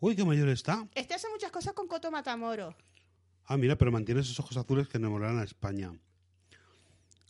[0.00, 0.86] Uy, qué mayor está.
[0.94, 2.74] Este hace muchas cosas con Coto Matamoros.
[3.46, 5.92] Ah, mira, pero mantiene esos ojos azules que enamoran a España.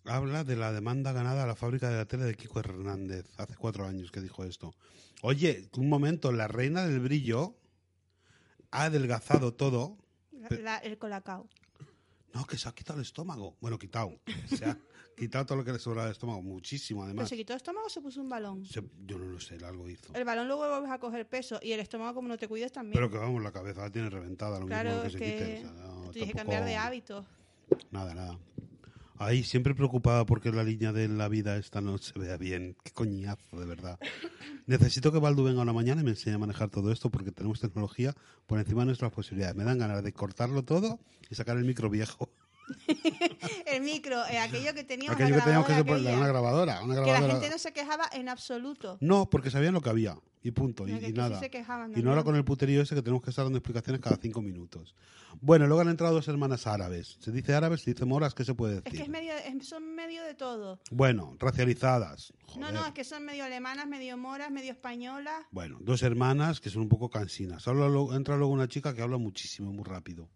[0.06, 3.26] Habla de la demanda ganada a la fábrica de la tele de Kiko Hernández.
[3.36, 4.74] Hace cuatro años que dijo esto.
[5.22, 7.54] Oye, un momento, la reina del brillo
[8.70, 9.98] ha adelgazado todo.
[10.48, 11.48] La- el colacao.
[12.32, 13.56] No, que se ha quitado el estómago.
[13.60, 14.18] Bueno, quitado.
[14.48, 14.78] Se ha
[15.16, 16.40] quitado todo lo que le sobraba del estómago.
[16.42, 17.28] Muchísimo, ¿Pero además.
[17.28, 18.64] se quitó el estómago o se puso un balón?
[18.64, 20.14] Se- yo no lo sé, algo hizo.
[20.14, 22.94] El balón luego vuelves a coger peso y el estómago como no te cuides también.
[22.94, 25.24] Pero que vamos, la cabeza la tiene reventada, lo mismo claro, que es se que
[25.24, 25.58] quite.
[25.58, 27.26] o sea, no, tienes que tampoco- cambiar de hábitos.
[27.90, 28.38] Nada, nada.
[29.22, 32.74] Ahí, siempre preocupada porque la línea de la vida esta no se vea bien.
[32.82, 34.00] Qué coñazo, de verdad.
[34.66, 37.60] Necesito que Baldu venga una mañana y me enseñe a manejar todo esto porque tenemos
[37.60, 38.14] tecnología
[38.46, 39.56] por encima de nuestras posibilidades.
[39.56, 42.30] Me dan ganas de cortarlo todo y sacar el micro viejo.
[43.66, 46.80] El micro, eh, aquello que teníamos Aquello que teníamos que grabadora pone- una aquella, grabadora.
[46.80, 48.98] Que la gente no se quejaba en absoluto.
[49.00, 50.16] No, porque sabían lo que había.
[50.42, 50.88] Y punto.
[50.88, 51.38] Y, No, que y aquí sí nada.
[51.38, 54.00] se quejaban y no ahora con el puterío ese que tenemos que estar dando explicaciones
[54.00, 54.94] cada cinco minutos.
[55.42, 57.18] Bueno, luego han entrado dos hermanas árabes.
[57.20, 58.98] Se dice árabes, se dice moras, ¿qué se puede Es decir?
[59.00, 60.80] que es medio, es- son medio de todo.
[60.90, 62.32] Bueno, racializadas.
[62.56, 62.72] No, Joder.
[62.72, 65.44] no, es que son medio alemanas, medio moras, medio españolas.
[65.50, 67.66] Bueno, dos hermanas que son un poco cansinas.
[67.66, 70.30] Entra luego una chica que habla muchísimo, muy rápido.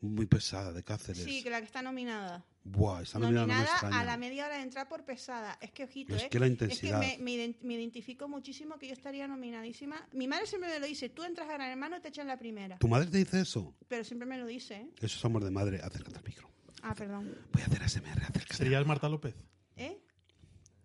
[0.00, 1.24] Muy pesada, de Cáceres.
[1.24, 2.44] Sí, que la que está nominada.
[2.64, 4.00] Buah, esta nominada no me nominada extraña.
[4.00, 5.56] a la media hora de entrar por pesada.
[5.60, 6.28] Es que, ojito, Es ¿eh?
[6.28, 7.00] que la Es intensidad.
[7.00, 10.06] que me, me ident- me identifico muchísimo que yo estaría nominadísima.
[10.12, 12.38] Mi madre siempre me lo dice, tú entras a Gran Hermano y te echan la
[12.38, 12.76] primera.
[12.78, 13.74] ¿Tu madre te dice eso?
[13.88, 14.90] Pero siempre me lo dice, ¿eh?
[15.00, 15.80] Eso es amor de madre.
[15.82, 16.50] Acércate al micro.
[16.82, 17.34] Ah, perdón.
[17.52, 18.54] Voy a hacer ASMR, acércate.
[18.54, 19.34] Sería el Marta López.
[19.76, 19.98] ¿Eh?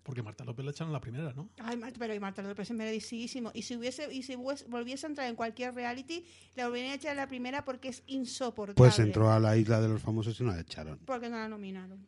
[0.04, 1.50] Porque Marta López la echaron la primera, ¿no?
[1.60, 3.52] Ay, Marta, pero Marta López es merecidísimo.
[3.54, 7.16] Y si hubiese y si volviese a entrar en cualquier reality, la volverían a echar
[7.16, 8.76] la primera porque es insoportable.
[8.76, 11.00] Pues entró a la isla de los famosos y no la echaron.
[11.06, 12.08] Porque no la nominaron.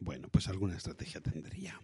[0.00, 1.80] Bueno, pues alguna estrategia tendría.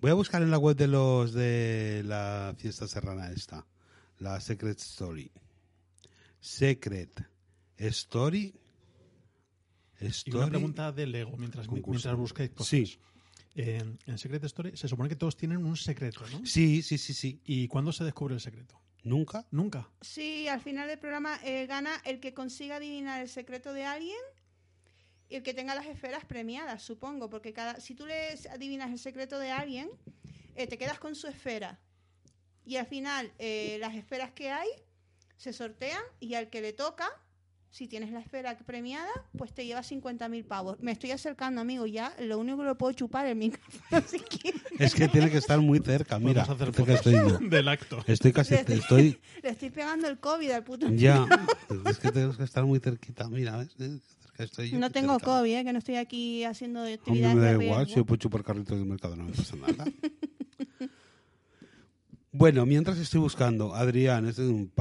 [0.00, 3.66] Voy a buscar en la web de los de la fiesta serrana esta,
[4.18, 5.32] la Secret Story.
[6.38, 7.26] Secret
[7.78, 8.54] Story.
[10.26, 12.68] Y una pregunta de Lego mientras, mientras busquéis cosas.
[12.68, 13.00] Sí.
[13.54, 16.44] En, en Secret Story se supone que todos tienen un secreto, ¿no?
[16.44, 17.40] Sí, sí, sí, sí.
[17.44, 18.80] ¿Y cuándo se descubre el secreto?
[19.04, 19.46] Nunca.
[19.50, 19.88] Nunca.
[20.00, 24.18] Sí, al final del programa eh, gana el que consiga adivinar el secreto de alguien
[25.28, 28.98] y el que tenga las esferas premiadas, supongo, porque cada si tú le adivinas el
[28.98, 29.90] secreto de alguien,
[30.54, 31.78] eh, te quedas con su esfera.
[32.64, 34.68] Y al final eh, las esferas que hay
[35.36, 37.10] se sortean y al que le toca,
[37.74, 40.78] si tienes la esfera premiada, pues te lleva 50.000 pavos.
[40.80, 42.14] Me estoy acercando, amigo, ya.
[42.20, 44.02] Lo único que lo puedo chupar es el micrófono.
[44.08, 44.62] si quieres.
[44.78, 46.20] Es que tiene que estar muy cerca.
[46.20, 47.38] Mira, hacer cerca fotos estoy yo.
[47.48, 47.98] del acto.
[48.06, 50.88] Estoy casi, Le estoy- estoy Le estoy pegando el COVID al puto.
[50.90, 51.26] ya.
[51.90, 53.28] Es que tenemos que estar muy cerquita.
[53.28, 53.74] Mira, ¿ves?
[53.80, 55.26] Eh, cerca estoy yo, No tengo cerca.
[55.26, 55.64] COVID, ¿eh?
[55.64, 57.86] que no estoy aquí haciendo Hombre, actividades me da de igual, riesgo.
[57.94, 59.84] si yo puedo chupar carritos del mercado, no me pasa nada.
[62.36, 64.72] bueno, mientras estoy buscando, Adrián, este es un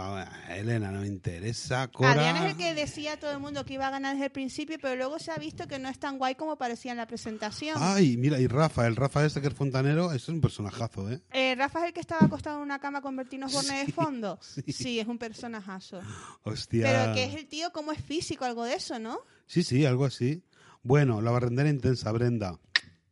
[0.50, 1.88] Elena, no me interesa.
[1.90, 4.26] Cora, Adrián es el que decía a todo el mundo que iba a ganar desde
[4.26, 6.98] el principio, pero luego se ha visto que no es tan guay como parecía en
[6.98, 7.78] la presentación.
[7.80, 11.22] Ay, mira, y Rafa, el Rafa este que es fontanero, este es un personajazo, ¿eh?
[11.32, 14.40] Eh, Rafa es el que estaba acostado en una cama con Bertino Borne de fondo.
[14.42, 14.64] sí.
[14.74, 15.00] Sí.
[15.00, 16.00] es un personajazo.
[16.42, 16.88] Hostia.
[16.88, 19.20] Pero que es el tío, como es físico, algo de eso, ¿no?
[19.46, 20.42] Sí, sí, algo así.
[20.82, 22.60] Bueno, la barrendera intensa, Brenda.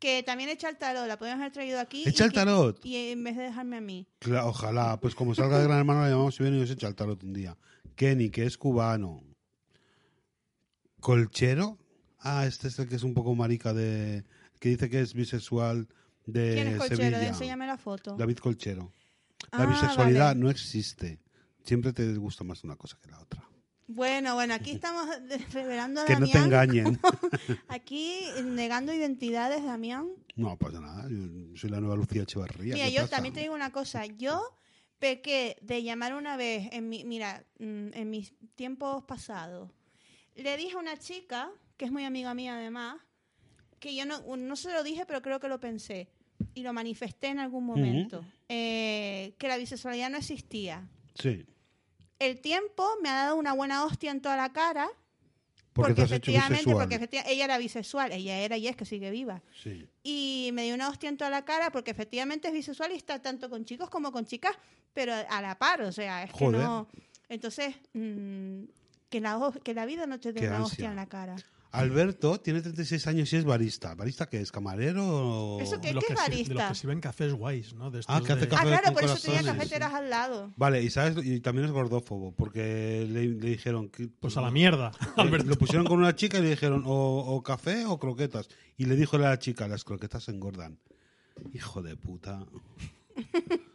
[0.01, 2.01] Que también echa el tarot, la podemos haber traído aquí.
[2.07, 2.83] ¿Echa y el que- tarot?
[2.85, 4.07] Y en vez de dejarme a mí.
[4.43, 6.95] Ojalá, pues como salga de Gran Hermano, la llamamos y viene y nos echa el
[6.95, 7.55] tarot un día.
[7.95, 9.23] Kenny, que es cubano.
[10.99, 11.77] Colchero.
[12.19, 14.23] Ah, este es el que es un poco marica de.
[14.59, 15.87] que dice que es bisexual
[16.25, 16.97] de ¿Quién es Colchero?
[17.03, 17.27] Sevilla.
[17.27, 18.15] Enséñame la foto.
[18.17, 18.91] David Colchero.
[19.51, 20.39] La Ah, bisexualidad vale.
[20.39, 21.19] no existe.
[21.63, 23.47] Siempre te gusta más una cosa que la otra.
[23.93, 25.07] Bueno, bueno, aquí estamos
[25.53, 26.45] revelando a Que no te Damián.
[26.87, 26.99] engañen.
[27.67, 30.09] Aquí negando identidades, Damián.
[30.35, 31.07] no pasa nada.
[31.09, 32.75] Yo soy la nueva Lucía Echevarría.
[32.75, 33.15] Mira, ¿qué yo pasa?
[33.17, 34.05] también te digo una cosa.
[34.05, 34.41] Yo
[34.99, 39.69] pequé de llamar una vez, en mi, mira, mm, en mis tiempos pasados.
[40.35, 42.97] Le dije a una chica, que es muy amiga mía además,
[43.79, 46.09] que yo no, no se lo dije, pero creo que lo pensé.
[46.53, 48.23] Y lo manifesté en algún momento.
[48.47, 50.87] eh, que la bisexualidad no existía.
[51.15, 51.45] Sí.
[52.21, 54.87] El tiempo me ha dado una buena hostia en toda la cara.
[55.73, 59.41] Porque, efectivamente, porque efectiva- ella era bisexual, ella era y es que sigue viva.
[59.63, 59.87] Sí.
[60.03, 63.21] Y me dio una hostia en toda la cara porque efectivamente es bisexual y está
[63.21, 64.51] tanto con chicos como con chicas,
[64.93, 66.59] pero a la par, o sea, es Joder.
[66.59, 66.87] que no.
[67.29, 68.63] Entonces, mm,
[69.09, 70.65] que, la, que la vida no te dé una ansia.
[70.65, 71.37] hostia en la cara.
[71.71, 73.95] Alberto tiene 36 años y es barista.
[73.95, 74.51] ¿Barista qué es?
[74.51, 75.61] ¿Camarero o...?
[75.61, 76.53] Eso De ¿Qué- los qué que, si- de barista?
[76.53, 77.89] los que sirven cafés guays, ¿no?
[77.91, 79.57] De Ah, que hace de- Ah, Café claro, con por eso tenía corazones.
[79.63, 80.51] cafeteras al lado.
[80.57, 84.51] Vale, y sabes, y también es gordófobo, porque le, le dijeron que Pues a la
[84.51, 85.47] mierda, Alberto.
[85.49, 88.49] lo pusieron con una chica y le dijeron o, o café o croquetas.
[88.77, 90.77] Y le dijo a la chica, las croquetas engordan.
[91.53, 92.45] Hijo de puta.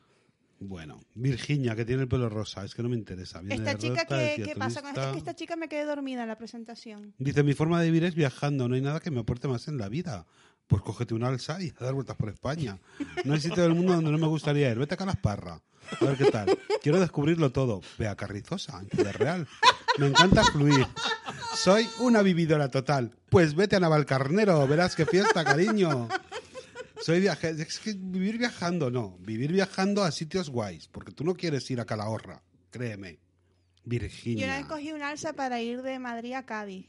[0.59, 3.41] Bueno, Virginia, que tiene el pelo rosa, es que no me interesa.
[3.41, 4.91] Viene Esta chica, rota, ¿qué, decía qué pasa con.
[4.99, 7.15] Es que esta chica me quedé dormida en la presentación.
[7.19, 9.79] Dice, mi forma de vivir es viajando, no hay nada que me aporte más en
[9.79, 10.27] la vida.
[10.67, 12.81] Pues cógete un alza y a dar vueltas por España.
[13.25, 14.79] No hay sitio del mundo donde no me gustaría ir.
[14.79, 15.63] Vete a Calasparra.
[16.01, 16.59] A ver qué tal.
[16.83, 17.83] Quiero descubrirlo todo.
[17.99, 19.47] Ve a Carrizosa, en Ciudad Real.
[19.99, 20.87] Me encanta fluir.
[21.55, 23.13] Soy una vividora total.
[23.31, 26.09] Pues vete a Navalcarnero, verás qué fiesta, cariño.
[27.03, 27.51] Soy viaje...
[27.51, 29.19] Es que vivir viajando, no.
[29.19, 30.89] Vivir viajando a sitios guays.
[30.89, 32.43] Porque tú no quieres ir a Calahorra.
[32.71, 33.13] Créeme.
[33.13, 33.21] Yo
[33.85, 34.47] Virginia.
[34.47, 36.87] una vez cogí un alza para ir de Madrid a Cádiz.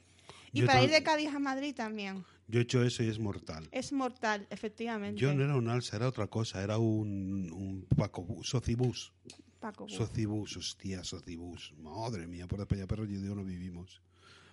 [0.51, 2.25] Y Yo para ir de Cádiz a Madrid también.
[2.47, 3.67] Yo he hecho eso y es mortal.
[3.71, 5.19] Es mortal, efectivamente.
[5.19, 9.11] Yo no era un alza, era otra cosa, era un, un Paco, socibús.
[9.59, 9.89] Paco.
[9.89, 11.73] Socibús, hostia, socibús.
[11.77, 14.01] Madre mía, por España Perro yo digo no vivimos.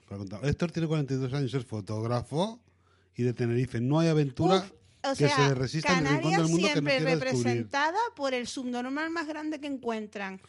[0.09, 0.45] para contar.
[0.45, 2.61] Héctor tiene 42 años, es fotógrafo
[3.15, 3.81] y de Tenerife.
[3.81, 4.73] No hay aventura Uf,
[5.05, 7.11] o que sea, se le resista en el rincón Canarias mundo que no siempre quiera
[7.11, 7.35] descubrir.
[7.35, 10.41] representada por el subnormal más grande que encuentran.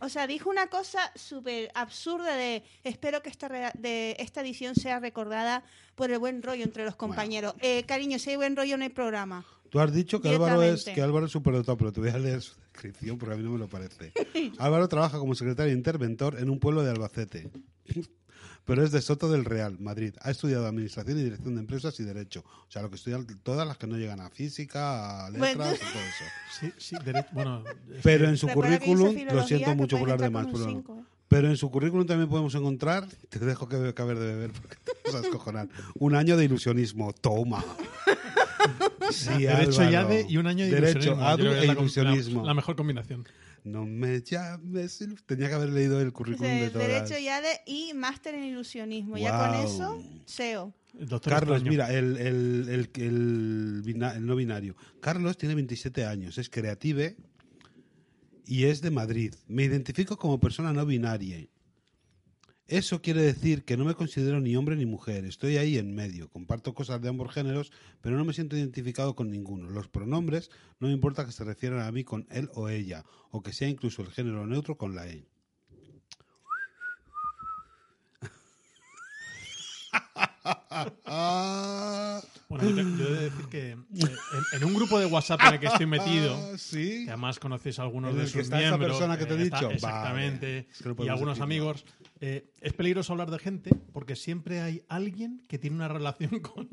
[0.00, 4.98] O sea, dijo una cosa súper absurda de espero que esta, de esta edición sea
[4.98, 5.62] recordada
[5.94, 7.54] por el buen rollo entre los compañeros.
[7.60, 9.44] Eh, cariño, si hay buen rollo no hay programa.
[9.68, 12.40] Tú has dicho que Álvaro es que Álvaro es superdotado, pero te voy a leer
[12.40, 14.12] su descripción porque a mí no me lo parece.
[14.58, 17.50] Álvaro trabaja como secretario interventor en un pueblo de Albacete.
[18.70, 20.14] Pero es de Soto del Real, Madrid.
[20.20, 22.44] Ha estudiado Administración y Dirección de Empresas y Derecho.
[22.46, 25.74] O sea, lo que estudian todas las que no llegan a física, a letras Bueno.
[25.74, 26.24] y todo eso.
[26.60, 26.96] Sí, sí,
[27.32, 27.64] bueno,
[28.04, 31.04] Pero en su currículum, lo siento mucho por las demás, pero, cinco, ¿eh?
[31.26, 34.92] pero en su currículum también podemos encontrar, te dejo que caber de beber porque te
[35.06, 37.12] vas a descojonar, un año de ilusionismo.
[37.12, 37.64] Toma.
[39.10, 39.94] Sí, Derecho y.
[39.94, 41.36] ADE y un año de Derecho, ilusionismo.
[41.36, 42.40] Creo que e ilusionismo.
[42.42, 43.26] la- la mejor combinación.
[43.64, 45.04] No me llames.
[45.26, 46.88] Tenía que haber leído el currículum de De- todas.
[46.88, 49.18] derecho ya de y máster en ilusionismo.
[49.18, 50.72] Ya con eso, SEO.
[51.22, 54.74] Carlos, mira, el, el, el, el bina- el no binario.
[55.00, 57.16] Carlos tiene 27 años, es creative
[58.46, 59.34] y es de Madrid.
[59.46, 61.46] Me identifico como persona no binaria.
[62.70, 65.24] Eso quiere decir que no me considero ni hombre ni mujer.
[65.24, 66.30] Estoy ahí en medio.
[66.30, 69.68] Comparto cosas de ambos géneros, pero no me siento identificado con ninguno.
[69.68, 73.42] Los pronombres no me importa que se refieran a mí con él o ella, o
[73.42, 75.26] que sea incluso el género neutro con la E.
[82.48, 83.76] Bueno, yo, te- yo he de decir que eh,
[84.52, 87.04] en, en un grupo de WhatsApp en el que estoy metido, sí.
[87.04, 89.38] que además conocéis a algunos de que sus está esa miembros, persona que te he
[89.38, 89.70] eh, está- dicho.
[89.70, 90.66] exactamente, Vale.
[90.72, 91.84] Es que no y algunos amigos,
[92.20, 96.68] eh, es peligroso hablar de gente porque siempre hay alguien que tiene una relación con,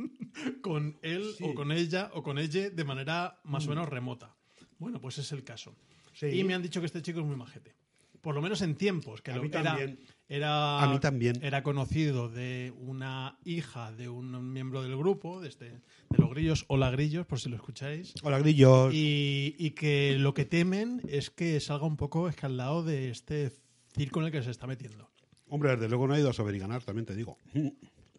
[0.61, 1.43] con él Sí.
[1.43, 1.49] Mm.
[1.49, 4.35] o con ella o con ella de manera más o menos remota.
[4.79, 5.75] Bueno, pues es el caso.
[6.13, 6.27] Sí.
[6.27, 7.75] Y me han dicho que este chico es muy majete.
[8.21, 9.99] Por lo menos en tiempos, que A lo- mí era, también.
[10.29, 11.39] Era, A mí también.
[11.41, 15.65] era conocido de una hija de un miembro del grupo, de, este,
[16.09, 18.13] de los grillos, hola grillos, por si lo escucháis.
[18.23, 18.93] Hola, grillos.
[18.93, 23.51] Y, y que lo que temen es que salga un poco escaldado de este
[23.95, 25.09] circo en el que se está metiendo.
[25.49, 27.37] Hombre, desde luego no ha ido a saber y ganar, también te digo.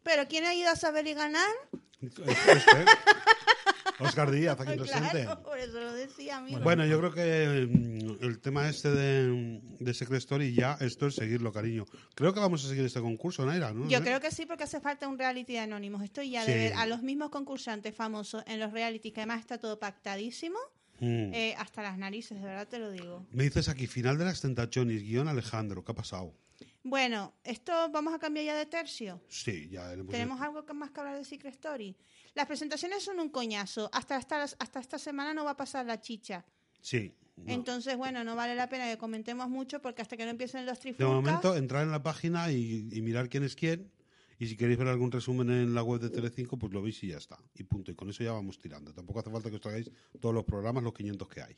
[0.03, 1.51] Pero ¿quién ha ido a saber y ganar?
[2.01, 2.23] Este,
[4.01, 5.25] Oscar Díaz, aquí presente.
[5.25, 6.61] Claro, por eso lo decía, amigo.
[6.61, 11.15] Bueno, yo creo que mm, el tema este de, de Secret Story ya, esto es
[11.17, 11.85] seguirlo, cariño.
[12.15, 13.89] Creo que vamos a seguir este concurso, Naira, ¿no?
[13.89, 14.03] Yo ¿Eh?
[14.03, 16.03] creo que sí, porque hace falta un reality de anónimos.
[16.03, 16.53] Estoy ya Sí.
[16.53, 20.59] de ver a los mismos concursantes famosos en los reality, que además está todo pactadísimo,
[21.01, 21.33] Mm.
[21.33, 23.25] eh, hasta las narices, de verdad te lo digo.
[23.31, 26.35] Me dices aquí, final de las tentaciones, guion Alejandro, ¿qué ha pasado?
[26.83, 29.21] Bueno, esto vamos a cambiar ya de tercio.
[29.29, 31.97] Sí, ya hemos ¿Tenemos algo que más que hablar de Secret Story?
[32.35, 33.91] Las presentaciones son un coñazo.
[33.93, 36.45] Hasta, hasta, hasta esta semana no va a pasar la chicha.
[36.81, 37.13] Sí.
[37.37, 37.53] no.
[37.53, 40.79] Entonces, bueno, no vale la pena que comentemos mucho porque hasta que no empiecen los
[40.79, 41.15] De trifulcas...
[41.15, 43.91] momento, entrar en la página y, y mirar quién es quién.
[44.41, 47.09] Y si queréis ver algún resumen en la web de Telecinco, pues lo veis y
[47.09, 47.37] ya está.
[47.55, 47.91] Y punto.
[47.91, 48.95] Y con eso ya vamos tirando.
[48.95, 51.57] Tampoco hace falta que os traigáis todos los programas, los 500 que hay.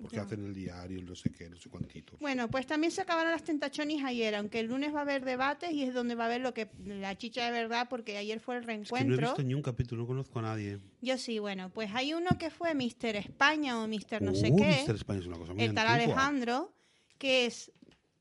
[0.00, 0.22] Porque Ya.
[0.22, 2.18] hacen el diario, no sé qué, no sé cuántitos.
[2.20, 5.70] Bueno, pues también se acabaron las tentachonis ayer, aunque el lunes va a haber debates
[5.72, 8.56] y es donde va a haber lo que la chicha de verdad, porque ayer fue
[8.56, 9.26] el es que no he reencuentro.
[9.28, 10.78] visto ni un capítulo, no conozco a nadie.
[11.02, 14.56] Yo sí, bueno, pues hay uno que fue Mister España o Mister no sé Uh,
[14.56, 14.94] qué, Mr.
[14.94, 15.86] España es una cosa muy el tal.
[15.88, 16.72] Alejandro,
[17.18, 17.70] que es,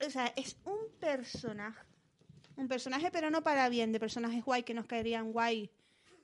[0.06, 1.80] o sea, es un personaje,
[2.58, 5.72] un personaje pero no para bien, de personajes guay que nos caerían guay,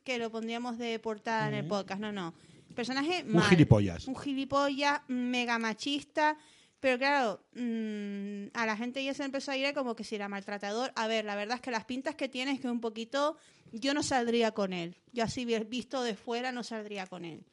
[0.03, 2.33] que lo pondríamos de portada en el podcast, no, no.
[2.75, 4.07] Personaje Un gilipollas.
[4.07, 6.37] Un gilipollas, mega machista.
[6.79, 10.27] Pero claro, mm, a la gente ya se empezó a ir como que si era
[10.29, 10.91] maltratador.
[10.95, 13.37] A ver, la verdad es que las pintas que tiene es que un poquito.
[13.71, 14.95] Yo no saldría con él.
[15.11, 17.43] Yo así vi- visto de fuera no saldría con él.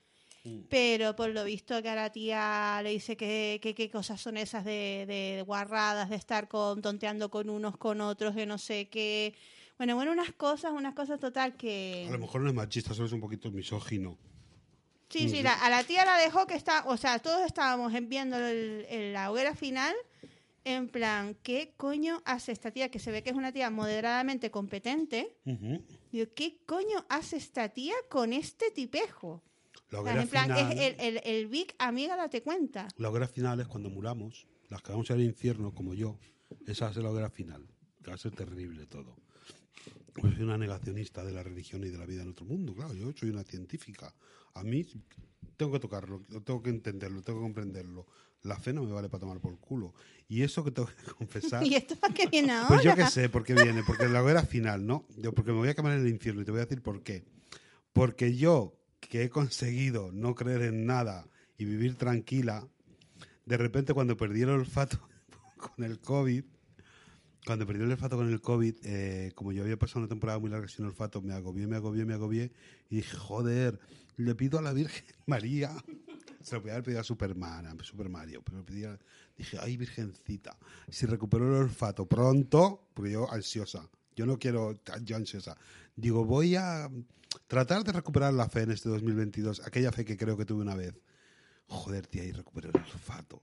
[0.69, 4.37] Pero por lo visto que a la tía le dice que que- qué cosas son
[4.37, 8.89] esas de, de guarradas, de estar con, tonteando con unos, con otros, de no sé
[8.89, 9.35] qué.
[9.79, 12.07] Bueno, bueno, unas cosas, unas cosas total que...
[12.09, 14.19] A lo mejor no es machista, solo es un poquito misógino.
[15.13, 18.09] Sí, sí, la- a la tía la dejó que está, o sea, todos estábamos en-
[18.09, 19.95] viendo el- el- la hoguera final,
[20.65, 22.91] en plan, ¿qué coño hace esta tía?
[22.91, 25.37] Que se ve que es una tía moderadamente competente.
[26.13, 29.43] Digo, ¿qué coño hace esta tía con este tipejo?
[29.91, 32.89] La hoguera en plan, final- es el, el, el Big amiga, date cuenta.
[32.97, 36.19] La hoguera final es cuando muramos, las que vamos al infierno, como yo.
[36.67, 37.67] Esa ser la hoguera final.
[38.03, 39.17] Que va a ser terrible todo.
[40.15, 42.93] Pues soy una negacionista de la religión y de la vida en otro mundo, claro.
[42.95, 44.15] Yo soy una científica.
[44.55, 44.87] A mí
[45.57, 48.07] tengo que tocarlo, tengo que entenderlo, tengo que comprenderlo.
[48.43, 49.95] La fe no me vale para tomar por culo.
[50.29, 51.65] Y eso que tengo que confesar.
[51.67, 52.69] ¿Y esto para qué viene ahora?
[52.69, 55.07] Pues yo qué sé por qué viene, porque la hoguera final, ¿no?
[55.17, 57.03] Yo porque me voy a quemar en el infierno y te voy a decir por
[57.03, 57.25] qué.
[57.93, 62.69] Porque yo, que he conseguido no creer en nada y vivir tranquila,
[63.47, 65.09] de repente cuando perdí el olfato
[65.57, 66.45] con el COVID,
[67.45, 70.49] Cuando perdí el olfato con el COVID, eh, como yo había pasado una temporada muy
[70.51, 72.53] larga sin olfato, me agobié, me agobié, me agobié.
[72.89, 73.81] Y dije, joder,
[74.17, 75.73] le pido a la Virgen María.
[76.41, 78.99] Se lo podía haber pedido a Superman, a Super Mario, pero le pedí a-
[79.37, 80.57] dije, ay, Virgencita,
[80.89, 85.57] si recupero el olfato pronto, porque yo ansiosa, yo no quiero, yo ansiosa,
[85.97, 86.89] digo, voy a
[87.47, 90.75] tratar de recuperar la fe en este 2022, aquella fe que creo que tuve una
[90.75, 90.95] vez.
[91.67, 93.43] Joder, tía, y recuperé el olfato.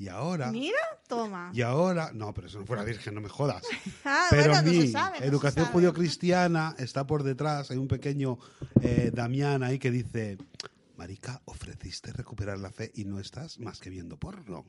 [0.00, 0.50] Y ahora...
[0.50, 1.50] Mira, toma.
[1.52, 3.62] Y ahora, no, pero eso no fue la Virgen, no me jodas.
[4.04, 5.18] Ah, Pero bueno, no mi se sabe.
[5.18, 7.70] no se educación judío-cristiana está por detrás.
[7.70, 8.38] Hay un pequeño
[8.80, 10.38] eh, Damián ahí que dice:
[10.96, 14.64] Marica, ofreciste recuperar la fe y no estás más que viendo porno.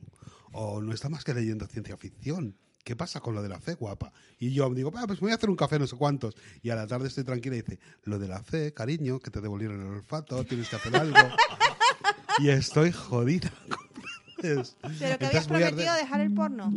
[0.52, 2.54] O no estás más que leyendo ciencia ficción.
[2.84, 4.12] ¿Qué pasa con lo de la fe, guapa?
[4.38, 6.36] Y yo digo, "Ah, pues voy a hacer un café, no sé cuántos.
[6.60, 9.40] Y a la tarde estoy tranquila y dice, lo de la fe, cariño, que te
[9.40, 11.16] devolvieron el olfato, tienes que hacer algo.
[12.38, 13.50] y estoy jodida.
[14.42, 16.72] Pero que habías prometido dejar el porno.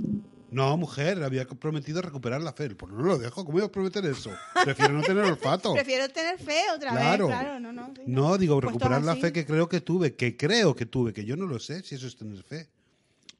[0.51, 2.69] no, mujer, había prometido recuperar la fe.
[2.75, 4.31] Pues no lo dejo, ¿cómo iba a prometer eso?
[4.63, 5.73] Prefiero no tener olfato.
[5.75, 7.27] Prefiero tener fe otra Claro.
[7.27, 7.37] vez.
[7.37, 7.93] Claro, no, no.
[7.95, 9.21] sí, No, digo, Pues recuperar la así.
[9.21, 11.95] fe que creo que tuve, que creo que tuve, que yo no lo sé si
[11.95, 12.69] eso es tener fe.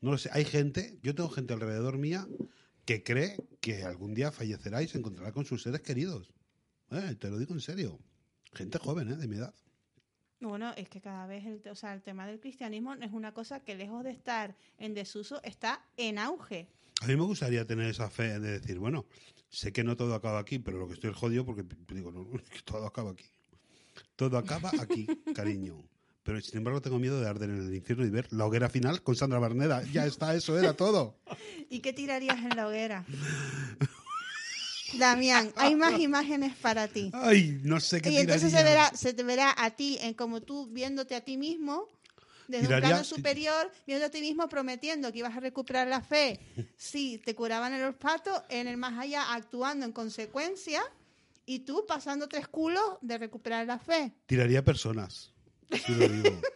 [0.02, 0.30] No lo sé.
[0.34, 2.28] Hay gente, yo tengo gente alrededor mía
[2.86, 6.32] que cree que algún día fallecerá y se encontrará con sus seres queridos.
[6.92, 7.98] Eh, te lo digo en serio.
[8.54, 9.16] Gente joven, ¿eh?
[9.16, 9.54] De mi edad.
[10.42, 13.62] Bueno, es que cada vez el, o sea, el tema del cristianismo es una cosa
[13.62, 16.68] que lejos de estar en desuso está en auge.
[17.02, 19.06] A mí me gustaría tener esa fe de decir, bueno,
[19.50, 22.50] sé que no todo acaba aquí, pero lo que estoy jodido porque digo, no, es
[22.50, 23.26] que todo acaba aquí.
[24.16, 25.84] Todo acaba aquí, cariño.
[26.24, 29.04] Pero sin embargo tengo miedo de arder en el infierno y ver la hoguera final
[29.04, 29.84] con Sandra Barneda.
[29.92, 31.20] Ya está, eso era todo.
[31.70, 33.06] ¿Y qué tirarías en la hoguera?
[34.94, 37.10] Damián, hay más imágenes para ti.
[37.14, 40.42] Ay, no sé qué Y entonces se verá, se te verá a ti en como
[40.42, 41.88] tú viéndote a ti mismo
[42.48, 46.02] desde Tiraría- un plano superior, viendo a ti mismo prometiendo que ibas a recuperar la
[46.02, 46.40] fe
[46.78, 50.82] si te curaban el olfato, en el más allá actuando en consecuencia
[51.48, 54.14] y tú pasando tres culos de recuperar la fe.
[54.28, 55.34] Tiraría personas.
[55.72, 56.42] Sí, lo digo.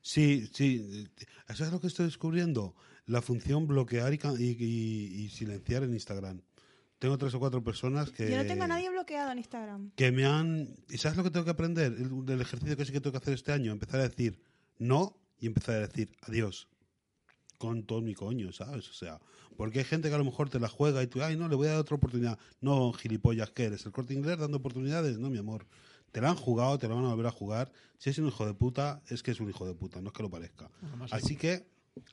[0.00, 1.06] Sí, sí.
[1.48, 2.74] ¿Eso es lo que estoy descubriendo?
[3.06, 6.40] La función bloquear y- y- y silenciar en Instagram.
[6.98, 8.30] Tengo tres o cuatro personas que...
[8.30, 9.92] Yo no tengo a nadie bloqueado en Instagram.
[9.94, 10.74] que me han...
[10.90, 11.92] ¿Y sabes lo que tengo que aprender?
[11.92, 13.72] El, del ejercicio que sí que tengo que hacer este año.
[13.72, 14.40] Empezar a decir
[14.78, 16.68] no y empezar a decir adiós.
[17.56, 18.88] Con todo mi coño, ¿sabes?
[18.88, 19.20] O sea,
[19.56, 21.56] porque hay gente que a lo mejor te la juega y tú, ay, no, le
[21.56, 22.38] voy a dar otra oportunidad.
[22.60, 23.84] No, gilipollas, ¿qué eres?
[23.86, 25.18] ¿El corte inglés dando oportunidades?
[25.18, 25.66] No, mi amor.
[26.12, 27.72] Te la han jugado, te la van a volver a jugar.
[27.98, 30.14] Si es un hijo de puta, es que es un hijo de puta, no es
[30.14, 30.70] que lo parezca.
[31.10, 31.66] Así que,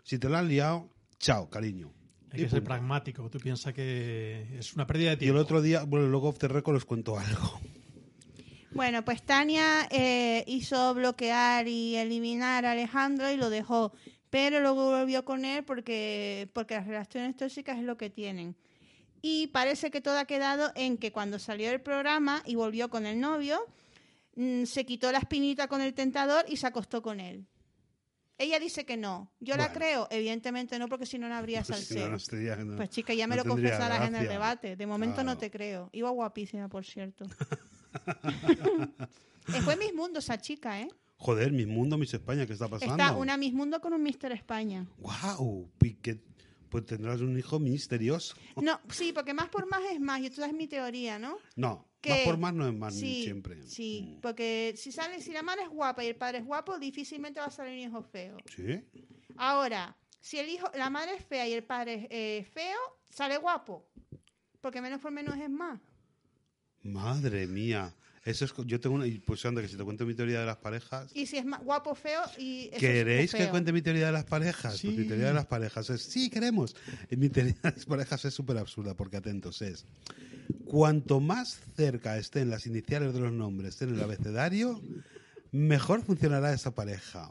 [0.03, 1.93] si te la han liado, chao, cariño.
[2.35, 3.29] Hay Y que ser pragmático.
[3.29, 5.39] Tú piensas que es una pérdida de Y el tiempo.
[5.41, 7.59] otro día, bueno, luego off the record os cuento algo.
[8.71, 13.93] Bueno, pues Tania eh, hizo bloquear y eliminar a Alejandro y lo dejó,
[14.29, 18.55] pero luego volvió con él porque, porque las relaciones tóxicas es lo que tienen.
[19.21, 23.05] Y parece que todo ha quedado en que cuando salió del programa y volvió con
[23.05, 23.65] el novio,
[24.35, 27.47] mm, se quitó la espinita con el tentador y se acostó con él.
[28.37, 29.31] Ella dice que no.
[29.39, 32.09] Yo la creo, evidentemente no, porque si no, no habría Si no, salseo.
[32.09, 34.75] no estaría- no- Pues chica, ya me lo confesarás en el debate.
[34.75, 35.89] De momento no te creo.
[35.93, 37.25] Iba guapísima, por cierto.
[39.47, 40.87] Eh, Fue Miss Mundo esa chica, ¿eh?
[41.17, 42.95] Joder, Miss Mundo, Miss España, ¿qué está pasando?
[42.95, 44.87] Está una Miss Mundo con un Mister España.
[44.97, 45.69] ¡Guau!
[46.75, 48.35] Pues tendrás un hijo misterioso.
[48.61, 50.19] No, sí, porque más por más es más.
[50.21, 51.37] Y tú sabes mi teoría, ¿no?
[51.55, 53.61] No, Que- más por más no es más sí, siempre.
[53.67, 54.21] Sí, Mm.
[54.21, 57.45] porque si sale, si la madre es guapa y el padre es guapo, difícilmente va
[57.47, 58.37] a salir un hijo feo.
[58.55, 58.81] ¿Sí?
[59.37, 63.37] Ahora, si el hijo, la madre es fea y el padre es eh, feo, sale
[63.37, 63.87] guapo.
[64.61, 65.79] Porque menos por menos es más.
[66.83, 67.93] Madre mía.
[68.25, 70.47] Eso es, yo tengo una, y pues anda, que si te cuento mi teoría de
[70.47, 71.11] las parejas.
[71.13, 74.07] Y si es más guapo o feo, y eso ¿Queréis es que cuente mi teoría
[74.07, 74.77] de las parejas?
[74.77, 74.87] Sí.
[74.87, 76.75] Pues mi teoría de las parejas es, sí, queremos.
[77.11, 79.85] Mi teoría de las parejas es súper absurda, porque atentos, es,
[80.65, 84.81] cuanto más cerca estén las iniciales de los nombres en el abecedario,
[85.51, 87.29] mejor funcionará esa pareja.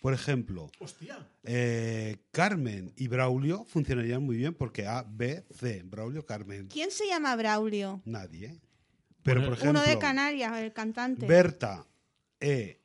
[0.00, 1.18] Por ejemplo, Hostia.
[1.42, 5.82] eh, Carmen y Braulio funcionarían muy bien porque A, B, C.
[5.84, 6.68] Braulio, Carmen.
[6.68, 8.02] ¿Quién se llama Braulio?
[8.04, 8.60] Nadie.
[9.26, 11.26] Pero, por ejemplo, Uno de Canarias, el cantante.
[11.26, 11.84] Berta,
[12.40, 12.80] E,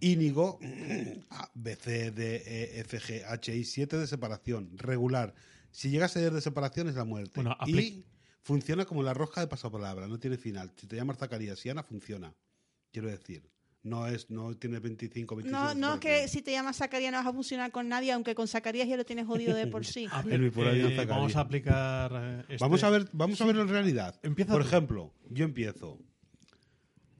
[0.00, 0.60] Íñigo,
[1.30, 5.34] A, B, C, D, E, F, G, H, I, 7 de separación, regular.
[5.70, 7.32] Si llega a ser de separación es la muerte.
[7.34, 8.04] Bueno, y
[8.42, 10.72] funciona como la rosca de pasapalabra, no tiene final.
[10.76, 12.34] Si te llamas Zacarías y Ana, funciona.
[12.92, 13.48] Quiero decir,
[13.82, 17.18] no es no tiene 25, 26 No, no es que si te llamas Zacarías no
[17.18, 20.06] vas a funcionar con nadie, aunque con Zacarías ya lo tienes jodido de por sí.
[20.12, 21.06] A En ver, eh, Zacarías.
[21.08, 22.12] vamos a aplicar.
[22.14, 24.18] eh, este- Vamos a ver, vamos a verlo en realidad.
[24.22, 24.68] Empieza Por tú.
[24.68, 25.98] ejemplo, yo empiezo.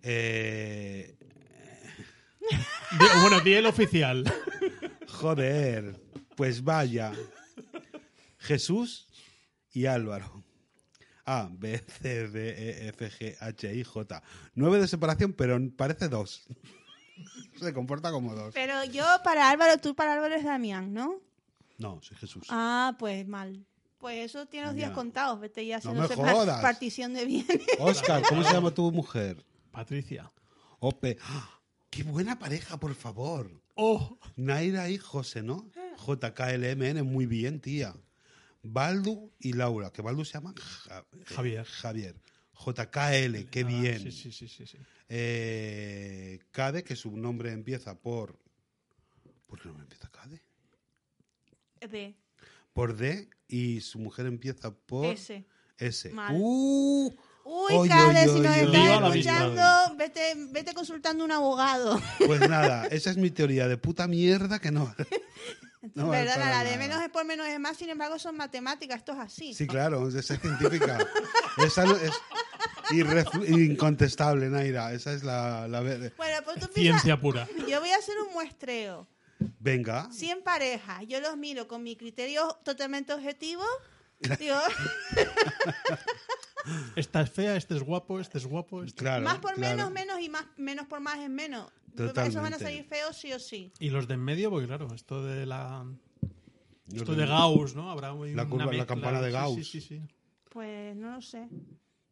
[0.03, 1.17] Eh,
[3.23, 4.25] bueno, di el oficial.
[5.09, 6.01] Joder,
[6.37, 7.13] pues vaya.
[8.39, 9.09] Jesús
[9.73, 10.45] y Álvaro.
[11.31, 12.49] A, B, C, D,
[12.87, 14.23] E, F, G, H, I, J.
[14.55, 16.47] Nueve de separación, pero parece dos.
[17.61, 18.55] Se comporta como dos.
[18.55, 21.21] Pero yo para Álvaro, tú para Álvaro es Damián, ¿no?
[21.77, 22.47] No, soy Jesús.
[22.51, 23.65] Ah, pues mal.
[23.99, 25.41] Pues eso tiene los días contados.
[25.41, 26.63] Vete ya No haciéndose me par- jodas.
[26.63, 27.61] partición de bienes.
[27.81, 29.45] Oscar, ¿cómo se llama tu mujer?
[29.73, 30.33] Patricia.
[30.79, 31.19] Ope.
[31.23, 31.51] ¡Ah!
[31.91, 33.51] ¡Qué buena pareja, por favor!
[33.75, 34.19] ¡Oh!
[34.37, 35.69] Naira y José, ¿no?
[36.07, 37.95] JKLMN, muy bien, tía.
[38.63, 41.65] Baldu y Laura, que Baldu se llama Ja- eh, Javier.
[41.65, 42.17] Javier.
[42.53, 44.01] JKL, qué Ah, bien.
[44.01, 44.67] Sí, sí, sí, sí.
[44.67, 44.79] sí.
[45.09, 48.39] Eh, Cade, que su nombre empieza por.
[49.47, 50.43] ¿Por qué no empieza Cade?
[51.81, 52.17] De
[52.73, 55.47] Por D y su mujer empieza por ese.
[55.79, 56.11] S.
[56.11, 56.35] Mal.
[56.37, 57.07] ¡Uh!
[57.45, 61.99] Uy, Oy, Cade, oy, si nos estás escuchando, vete, vete consultando un abogado.
[62.27, 64.93] Pues nada, esa es mi teoría de puta mierda que no.
[65.95, 66.77] no para la de nada.
[66.77, 69.55] menos es por menos es más, sin embargo son matemáticas, esto es así.
[69.55, 70.99] Sí, claro, es es científica.
[71.59, 72.13] Esa no- es
[73.49, 74.93] incontestable, Naira.
[74.93, 75.69] Esa es la.
[75.69, 76.09] la Bueno,
[76.45, 77.47] pues tú piensas, Ciencia pura.
[77.69, 79.07] yo voy a hacer un muestreo.
[79.61, 80.11] Venga.
[80.11, 83.63] 100 parejas, yo los miro con mi criterio totalmente objetivo.
[84.41, 84.57] Digo,
[86.97, 88.83] Esta es fea, este es guapo, este es guapo.
[88.83, 88.99] Este...
[89.01, 89.25] Claro.
[89.25, 89.77] más por claro.
[89.77, 91.71] menos, menos y más menos por más es menos.
[91.95, 92.41] Esos Totalmente.
[92.41, 93.73] van a salir feos sí o sí.
[93.81, 95.85] Y los de en medio, porque claro, esto de la.
[96.91, 97.91] Los Esto de- de Gauss, ¿no?
[97.91, 98.87] Habrá La una curva- la mezcla.
[98.87, 99.57] campana de Gauss.
[99.57, 100.03] Sí, sí, sí.
[100.49, 101.49] Pues no lo sé.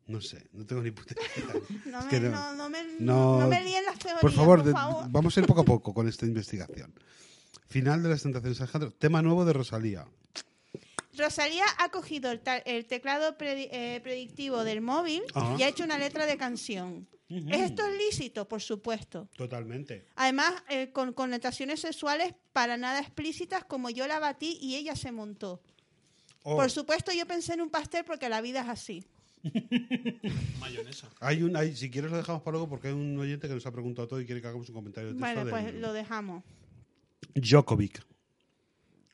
[0.07, 1.62] No sé, no tengo ni puta idea.
[1.86, 4.30] No, Es me, que no- no, no me, no- no me líen las teorías, Por
[4.32, 5.04] favor, por de- favor.
[5.11, 6.92] vamos a ir poco a poco con esta investigación.
[7.68, 8.90] Final de las tentaciones, Alejandro.
[8.92, 10.07] Tema nuevo de Rosalía.
[11.16, 12.40] Rosalía ha cogido el,
[12.86, 15.56] teclado predi- eh, predictivo del móvil Ajá.
[15.58, 17.08] y ha hecho una letra de canción.
[17.28, 18.46] ¿Es esto lícito?
[18.48, 19.28] Por supuesto.
[19.36, 20.06] Totalmente.
[20.14, 25.10] Además, eh, con connotaciones sexuales para nada explícitas, como yo la batí y ella se
[25.10, 25.60] montó.
[26.44, 29.04] Oh, Por supuesto, yo pensé en un pastel porque la vida es así.
[30.60, 31.08] Mayonesa.
[31.20, 33.66] hay un, hay- si quieres lo dejamos para luego porque hay un oyente que nos
[33.66, 35.92] ha preguntado todo y quiere que hagamos un comentario de texto Bueno, pues del- lo
[35.92, 36.44] dejamos.
[37.34, 38.04] Djokovic.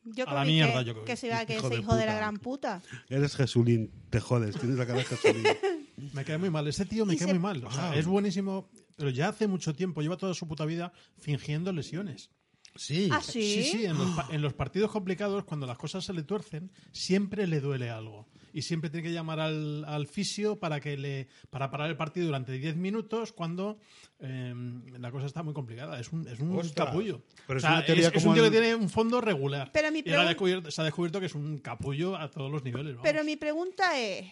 [0.04, 1.04] Yo A la creo mierda, que, yo creo.
[1.04, 2.82] que se va que Hijo ese hijo de la gran puta.
[3.08, 5.44] Eres Jesulín, te jodes, tienes la cara de Jesulín.
[6.12, 6.66] Me cae muy mal.
[6.66, 7.64] Ese tío me Y cae se- muy mal.
[7.64, 11.72] O sea, es buenísimo, pero ya hace mucho tiempo, lleva toda su puta vida fingiendo
[11.72, 12.30] lesiones.
[12.74, 13.08] Sí.
[13.12, 13.42] ¿Ah, sí?
[13.54, 17.46] Sí, sí, en los, en los partidos complicados, cuando las cosas se le tuercen, siempre
[17.46, 18.26] le duele algo.
[18.52, 22.26] Y siempre tiene que llamar al, al fisio para que le para parar el partido
[22.26, 23.78] durante 10 minutos cuando
[24.20, 24.54] eh,
[24.98, 25.98] la cosa está muy complicada.
[25.98, 26.88] Es un, es un Ostras.
[26.88, 27.22] capullo.
[27.46, 29.20] Pero O es sea, una teoría es- es un tío el- que tiene un fondo
[29.20, 29.70] regular.
[29.72, 32.30] Pero mi y ahora ha pregun- descubierto- se ha descubierto que es un capullo a
[32.30, 32.94] todos los niveles.
[32.94, 33.02] vamos.
[33.10, 34.30] Pero mi pregunta es,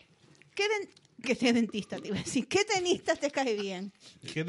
[0.55, 0.91] ¿qué, den-
[1.23, 2.47] ¿qué te- dentista te iba a decir?
[2.47, 3.93] ¿Qué tenista te cae bien?
[4.33, 4.45] Qué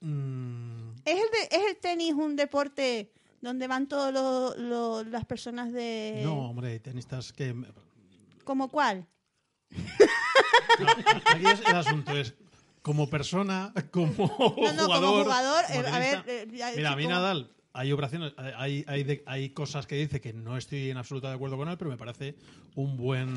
[0.00, 3.12] Mm, ¿Es el, de- ¿Es el tenis un deporte
[3.42, 4.56] donde van todas
[5.06, 6.22] las personas de...
[6.24, 7.54] no, hombre, tenistas que...
[8.44, 9.06] ¿Como cuál?
[10.80, 10.86] No,
[11.26, 12.34] aquí es el asunto es
[12.82, 15.00] como persona, como No, no, jugador.
[15.10, 18.84] como jugador, como eh, a ver, eh, Mira, a mí como- Nadal, hay operaciones, hay,
[18.86, 21.78] hay, de- hay cosas que dice que no estoy en absoluta de acuerdo con él,
[21.78, 22.34] pero me parece
[22.74, 23.28] un buen,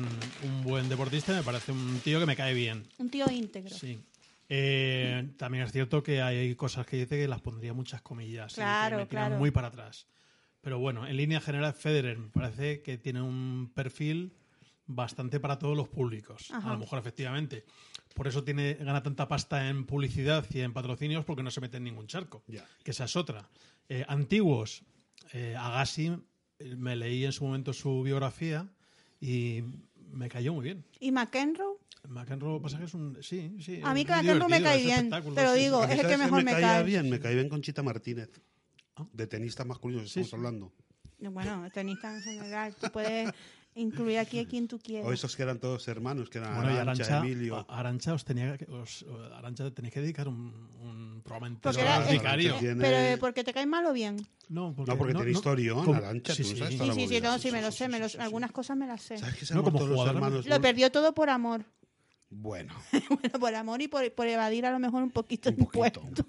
[0.42, 2.86] un buen deportista, me parece un tío que me cae bien.
[2.98, 3.74] Un tío íntegro.
[3.74, 3.98] Sí.
[4.48, 8.56] Eh, también es cierto que hay cosas que dice que las pondría muchas comillas y
[8.56, 9.38] que Claro, me tiran claro.
[9.38, 10.06] muy para atrás.
[10.60, 14.32] Pero bueno, en línea general, Federer me parece que tiene un perfil
[14.86, 16.50] bastante para todos los públicos.
[16.52, 16.70] Ajá.
[16.70, 17.64] A lo mejor, efectivamente.
[18.14, 21.76] Por eso tiene, gana tanta pasta en publicidad y en patrocinios porque no se mete
[21.76, 22.42] en ningún charco.
[22.46, 22.64] Ya.
[22.82, 23.48] Que esa es otra.
[23.88, 24.82] Eh, antiguos,
[25.32, 26.12] eh, Agassi,
[26.58, 28.66] eh, me leí en su momento su biografía
[29.20, 29.62] y
[30.16, 30.84] me cayó muy bien.
[31.00, 31.76] ¿Y McEnroe?
[32.08, 33.18] McEnroe pasa que es un...
[33.22, 33.80] Sí, sí.
[33.82, 35.84] A mí que McEnroe me cae bien, te lo digo.
[35.84, 36.84] es el ¿sabes que mejor me me caía cae.
[36.84, 38.30] bien, me cae bien Conchita Martínez.
[38.96, 39.06] Ah.
[39.12, 40.72] De tenistas masculinos Sí, estamos hablando.
[41.18, 42.74] Bueno, tenista en general.
[42.76, 43.30] Tú puedes
[43.76, 45.06] incluir aquí a quien tú quieras.
[45.08, 47.64] O esos que eran todos hermanos, que eran Bueno, y Arantxa, Arancha, Emilio.
[47.68, 49.04] Arancha os tenía que, os,
[49.34, 50.52] Arancha tenéis que dedicar un,
[50.82, 52.54] un programa entero era- Arancha vicario.
[52.58, 54.16] tiene- Pero eh, porque te cae mal o bien.
[54.48, 56.54] No, porque, No, porque tiene historión, como- Arantxa, sí, no sí.
[56.56, 57.88] Sí, sí, sí, no, sí, me lo sé.
[57.88, 59.18] me lo- algunas cosas me las sé.
[59.18, 60.46] ¿Sabes que se No, han como los jugador, hermanos?
[60.46, 61.64] Lo perdió todo por amor.
[62.28, 62.74] Bueno,
[63.08, 66.00] Bueno, por amor y por, por evadir a lo mejor un poquito un poquito.
[66.02, 66.26] impuestos.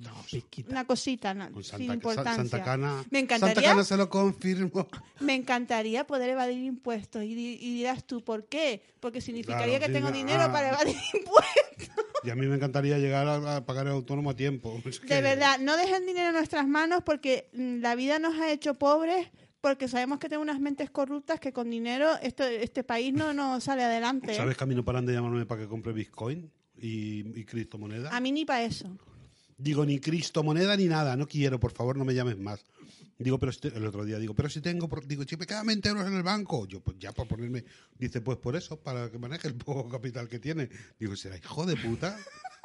[0.00, 0.70] No, piquita.
[0.70, 2.34] Una cosita, sin Santa, Sa- importancia.
[2.34, 3.04] Santa Cana.
[3.10, 4.88] Me encantaría- Santa Cana se lo confirmo.
[5.20, 7.22] Me encantaría poder evadir impuestos.
[7.24, 8.82] Y, y dirás tú, ¿por qué?
[9.00, 10.52] Porque significaría Claro, que tengo no, dinero ah.
[10.52, 12.04] para evadir impuestos.
[12.22, 14.80] Y a mí me encantaría llegar a, a pagar el autónomo a tiempo.
[14.86, 18.50] Es De verdad, no dejen dinero en nuestras manos porque mm, la vida nos ha
[18.50, 19.28] hecho pobres,
[19.60, 23.60] porque sabemos que tenemos unas mentes corruptas que con dinero esto, este país no, no
[23.60, 24.34] sale adelante.
[24.34, 28.08] ¿Sabes que a mí no paran de llamarme para que compre Bitcoin y, y criptomoneda?
[28.14, 28.86] A mí ni para eso.
[29.60, 31.16] Digo, ni criptomoneda ni nada.
[31.16, 32.64] No quiero, por favor, no me llames más.
[33.18, 35.46] Digo, pero si te- el otro día digo, pero si tengo, por- digo, si me
[35.46, 37.64] quedan 20 euros en el banco, yo pues ya para ponerme,
[37.98, 40.70] dice, pues por eso, para que maneje el poco capital que tiene.
[40.98, 42.16] Digo, será hijo de puta.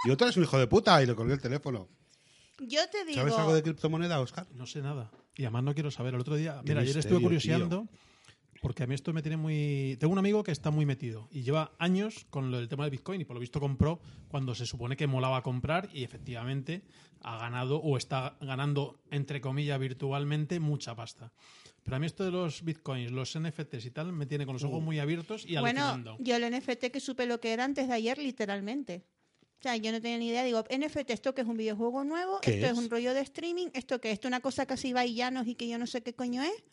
[0.05, 1.89] Y otro es un hijo de puta y le colgué el teléfono.
[2.59, 3.19] Yo te digo.
[3.19, 4.47] ¿Sabes algo de criptomoneda, Oscar?
[4.53, 5.11] No sé nada.
[5.35, 6.13] Y además no quiero saber.
[6.13, 7.89] El otro día, mira, ayer misterio, estuve curioseando
[8.65, 9.95] porque a mí esto me tiene muy...
[9.99, 12.89] Tengo un amigo que está muy metido y lleva años con lo del tema del
[12.89, 16.81] Bitcoin y por lo visto compró cuando se supone que molaba comprar y efectivamente
[17.21, 21.31] ha ganado o está ganando, entre comillas, virtualmente mucha pasta.
[21.83, 24.63] Pero a mí esto de los Bitcoins, los NFTs y tal, me tiene con los
[24.63, 26.17] ojos muy abiertos y bueno, alucinando.
[26.19, 29.05] yo el NFT que supe lo que era antes de ayer, literalmente.
[29.59, 30.43] O sea, yo no tenía ni idea.
[30.43, 32.39] Digo, NFT, ¿esto que es un videojuego nuevo?
[32.41, 32.71] ¿Qué ¿Esto es?
[32.71, 32.77] es?
[32.79, 33.67] un rollo de streaming?
[33.73, 34.13] ¿Esto que es?
[34.13, 36.63] ¿Esto una cosa casi vaillanos y que yo no sé qué coño es?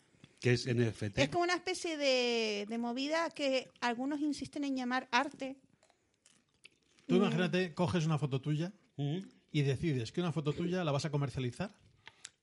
[0.43, 1.19] Que es NFT.
[1.19, 5.55] Es como una especie de, de movida que algunos insisten en llamar arte.
[7.07, 9.19] Tú imagínate, coges una foto tuya Mm.
[9.51, 11.73] y decides que una foto tuya la vas a comercializar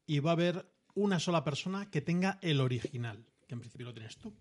[0.07, 3.93] y va a haber una sola persona que tenga el original, que en principio lo
[3.93, 4.33] tienes tú.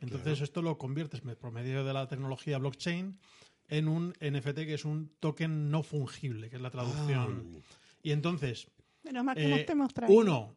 [0.00, 3.16] Entonces esto lo conviertes por medio de la tecnología blockchain
[3.68, 7.62] en un NFT que es un token no fungible, que es la traducción.
[8.02, 8.66] Y entonces,
[9.04, 10.56] Menos mal que eh, no te uno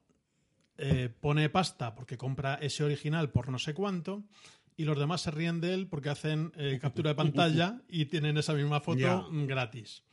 [0.77, 4.23] eh, pone pasta porque compra ese original por no sé cuánto
[4.75, 8.37] y los demás se ríen de él porque hacen eh, captura de pantalla y tienen
[8.37, 10.03] esa misma foto gratis.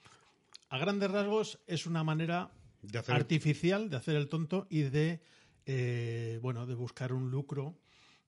[0.71, 2.51] A grandes rasgos es una manera
[2.83, 5.21] De hacer- artificial de hacer el tonto y de
[5.67, 7.79] eh, bueno de buscar un lucro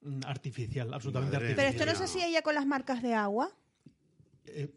[0.03, 1.89] mm, artificial, absolutamente Madre Pero artificial.
[1.89, 3.51] esto no se hacía ya con las marcas de agua.
[4.45, 4.71] Eh,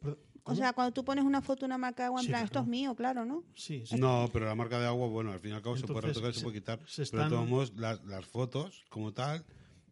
[0.51, 2.39] O sea, cuando tú pones una foto de una marca de agua, en Sí, plan,
[2.41, 2.45] claro.
[2.45, 3.43] esto es mío, claro, ¿no?
[3.55, 3.95] sí, sí.
[3.97, 6.33] No, pero la marca de agua, bueno, al fin y al cabo se puede retocar
[6.33, 6.79] se se- puede quitar.
[6.87, 9.45] se Pero de todos modos, las, las fotos, como tal,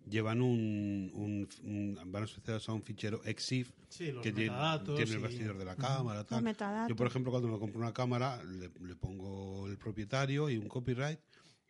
[0.09, 5.11] llevan un, un, un- van asociadas a un fichero EXIF Sí, que tiene, metadatos tiene
[5.11, 6.23] el y- bastidor de la cámara.
[6.23, 6.43] Tal.
[6.43, 6.89] metadatos.
[6.89, 10.67] Yo, por ejemplo, cuando me compro una cámara, le, le pongo el propietario y un
[10.67, 11.19] copyright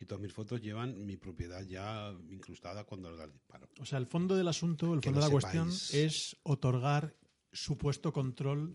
[0.00, 3.68] y todas mis fotos llevan mi propiedad ya incrustada cuando las disparo.
[3.80, 7.14] O sea, el fondo del asunto, el Que fondo de la cuestión es otorgar
[7.62, 8.74] supuesto control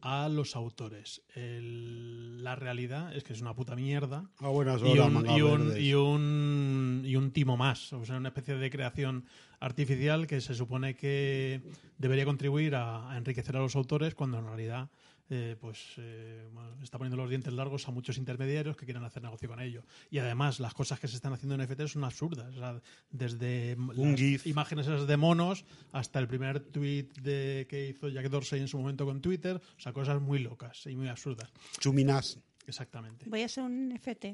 [0.00, 1.22] a los autores.
[1.34, 5.74] El- la realidad es que es una puta mierda A buenas y un, y, un,
[5.80, 7.92] y, un, y un timo más.
[7.92, 9.24] O sea, una especie de creación
[9.60, 11.60] artificial que se supone que
[11.98, 14.88] debería contribuir a, a enriquecer a los autores cuando en realidad
[15.30, 19.22] eh, pues eh, bueno, está poniendo los dientes largos a muchos intermediarios que quieren hacer
[19.22, 19.84] negocio con ello.
[20.10, 22.54] Y además las cosas que se están haciendo en NFT son absurdas.
[22.54, 24.46] O sea, desde Un las GIF.
[24.46, 28.78] imágenes esas de monos hasta el primer tweet de, que hizo Jack Dorsey en su
[28.78, 29.56] momento con Twitter.
[29.76, 31.52] O sea, cosas muy locas y muy absurdas.
[31.78, 32.38] Chuminas.
[32.66, 33.24] Exactamente.
[33.28, 34.24] Voy a hacer un NFT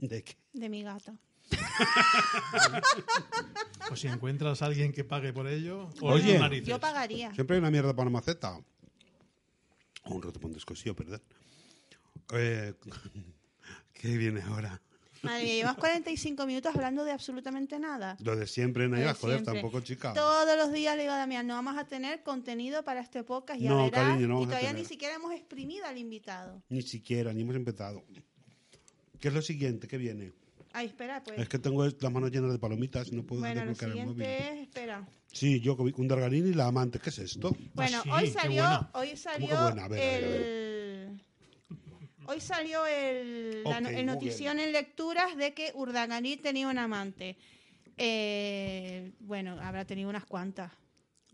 [0.00, 0.36] ¿De qué?
[0.52, 1.14] de mi gata.
[3.88, 6.38] Pues si encuentras a alguien que pague por ello, o Oye.
[6.38, 6.68] narices.
[6.68, 7.34] Yo pagaría.
[7.34, 8.58] Siempre hay una mierda para una maceta.
[10.04, 11.22] Un ratón descosido, perdón.
[12.34, 12.74] Eh,
[13.92, 14.80] ¿Qué viene ahora?
[15.22, 18.16] Madre mía, llevas 45 minutos hablando de absolutamente nada.
[18.24, 19.44] Lo de siempre, de joder, siempre.
[19.44, 20.12] tampoco, chica.
[20.14, 23.60] Todos los días le digo a Damián, no vamos a tener contenido para este podcast,
[23.60, 24.08] ya No, verás.
[24.08, 24.82] cariño, no y todavía tener.
[24.82, 26.60] ni siquiera hemos exprimido al invitado.
[26.68, 28.02] Ni siquiera, ni hemos empezado.
[29.20, 29.86] ¿Qué es lo siguiente?
[29.86, 30.32] ¿Qué viene?
[30.72, 31.38] Ay, espera, pues.
[31.38, 34.22] Es que tengo las manos llenas de palomitas y no puedo bueno, desbloquear el móvil.
[34.22, 35.06] es, espera.
[35.32, 36.98] Sí, yo con un Dargarín y la amante.
[36.98, 37.54] ¿Qué es esto?
[37.74, 39.84] Bueno, sí, hoy salió, hoy salió buena?
[39.84, 41.22] A ver, a ver, a el,
[42.26, 46.78] hoy salió el, la Ok, no- el notición en lecturas de que Urdangarín tenía un
[46.78, 47.36] amante.
[47.96, 50.72] Eh, bueno, habrá tenido unas cuantas.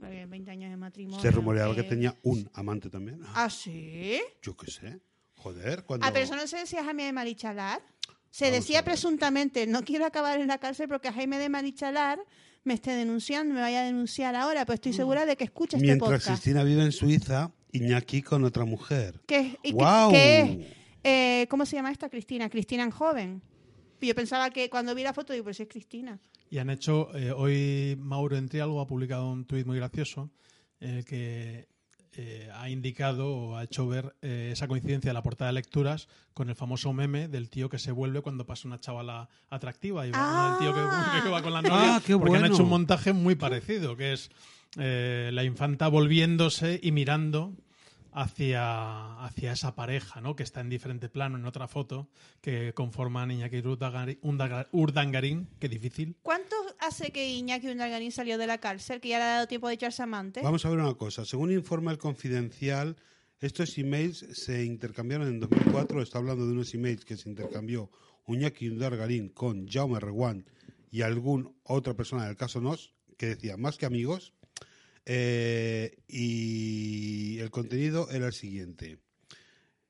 [0.03, 1.20] Eh, 20 años de matrimonio.
[1.20, 1.76] Se rumoreaba eh.
[1.76, 3.20] que tenía un amante también.
[3.34, 4.20] ¿Ah, sí?
[4.43, 5.01] Yo qué sé.
[5.34, 6.07] Joder, cuando...
[6.07, 7.80] Ah, pero eso no se decía Jaime de Marichalar.
[8.30, 12.18] Se Vamos decía presuntamente, no quiero acabar en la cárcel porque Jaime de Marichalar
[12.64, 15.86] me esté denunciando, me vaya a denunciar ahora, pero estoy segura de que escucha este
[15.86, 16.26] Mientras podcast.
[16.26, 19.20] Cristina vive en Suiza, Iñaki con otra mujer.
[19.26, 20.74] ¿Qué, y qué-.
[21.04, 22.50] Eh, ¿Cómo se llama esta Cristina?
[22.50, 23.42] Cristina en joven.
[24.00, 26.20] Yo pensaba que cuando vi la foto digo, pues es Cristina.
[26.50, 30.30] Y han hecho, eh, hoy Mauro Entrialgo ha publicado un tuit muy gracioso
[30.80, 31.68] en el que
[32.20, 36.08] eh, ha indicado o ha hecho ver eh, esa coincidencia de la portada de lecturas
[36.34, 40.10] con el famoso meme del tío que se vuelve cuando pasa una chavala atractiva y
[40.10, 40.52] va, Ah.
[40.52, 40.80] el tío que,
[41.22, 42.54] que va con la novia Ah, qué porque han bueno.
[42.54, 44.30] hecho un montaje muy parecido que es
[44.78, 47.54] eh, la infanta volviéndose y mirando
[48.12, 50.34] hacia, hacia esa pareja, ¿no?
[50.34, 52.08] Que está en diferente plano en otra foto,
[52.40, 56.16] que conforman Iñaki Urdangarín, Urdangar- Urdangarín, qué difícil.
[56.22, 56.57] ¿Cuánto
[56.89, 59.01] hace que Iñaki Undargarín salió de la cárcel?
[59.01, 60.41] Que ya le ha dado tiempo de echarse amante.
[60.43, 61.24] Vamos a ver una cosa.
[61.24, 62.97] Según informa el Confidencial,
[63.41, 66.03] estos emails se intercambiaron en 2004.
[66.03, 67.91] Está hablando de unos emails que se intercambió
[68.26, 70.47] Iñaki Dargarín con Jaume Reguant
[70.91, 74.32] y algún otra persona del caso Nos, que decía más que amigos.
[75.05, 78.99] Eh, y el contenido era el siguiente.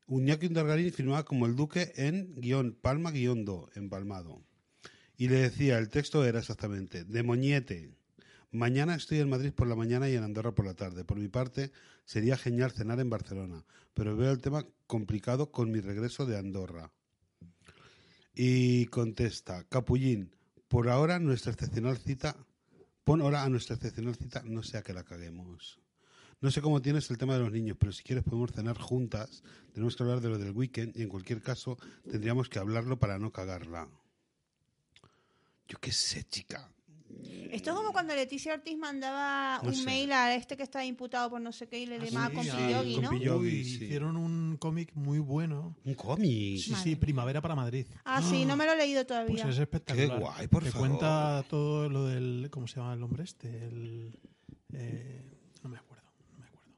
[0.09, 4.48] Iñaki Dargarín firmaba como el duque en guion Palma guion do, empalmado.
[5.21, 7.91] Y le decía, el texto era exactamente, de moñete.
[8.53, 11.05] Mañana estoy en Madrid por la mañana y en Andorra por la tarde.
[11.05, 11.73] Por mi parte,
[12.05, 13.65] sería genial cenar en Barcelona,
[13.95, 16.93] pero veo el tema complicado con mi regreso de Andorra.
[18.33, 20.31] Y contesta, Capullín,
[20.69, 22.37] por ahora nuestra excepcional cita,
[23.03, 25.81] pon hora a nuestra excepcional cita, no sea que la caguemos.
[26.41, 29.43] No sé cómo tienes el tema de los niños, pero si quieres podemos cenar juntas.
[29.73, 31.77] Tenemos que hablar de lo del weekend y en cualquier caso
[32.09, 33.89] tendríamos que hablarlo para no cagarla.
[35.69, 36.71] Yo qué sé, chica.
[37.51, 39.85] Esto es como cuando Leticia Ortiz mandaba No un sé.
[39.85, 42.35] mail a este que está imputado por no sé qué y le Ah, llamaba sí,
[42.37, 43.11] con sí, Pillogi, con ¿no?
[43.11, 43.65] Pillogi.
[43.65, 43.85] Sí.
[43.85, 45.75] Hicieron un cómic muy bueno.
[45.85, 46.59] Un cómic.
[46.61, 46.85] Sí, Vale.
[46.85, 47.87] sí, Primavera para Madrid.
[48.05, 49.49] Ah, sí, no me lo he leído Pues todavía.
[49.49, 50.09] es espectacular.
[50.11, 50.89] Qué guay, por que favor.
[50.89, 52.49] cuenta todo lo del.
[52.51, 53.49] ¿Cómo se llama el hombre este?
[53.49, 54.19] El,
[54.75, 55.23] eh,
[55.63, 56.05] no me acuerdo.
[56.33, 56.73] No me acuerdo.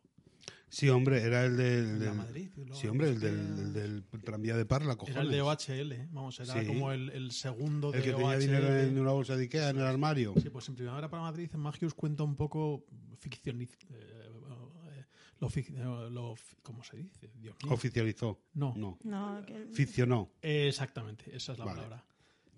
[0.70, 2.14] Sí, hombre, era el del...
[2.14, 5.16] Madrid, luego sí, hombre, el del, del tranvía de Parla, cojones.
[5.16, 6.66] Era el de OHL, vamos, era Sí.
[6.66, 8.38] como el, el segundo El de que tenía OHL.
[8.40, 10.32] dinero en una bolsa de Ikea en el armario.
[10.40, 12.84] Sí, pues en Primavera para Madrid, Magius cuenta un poco
[13.18, 13.76] ficcioniz...
[13.90, 15.04] eh, eh,
[15.40, 17.30] lo, fic- eh, lo ¿Cómo se dice?
[17.34, 17.72] Dios mío.
[17.74, 18.40] Oficializó.
[18.54, 18.72] No.
[18.76, 18.98] No.
[19.02, 20.30] No, que- Ficcionó.
[20.40, 21.76] Eh, Exactamente, esa es la Vale.
[21.78, 22.04] palabra.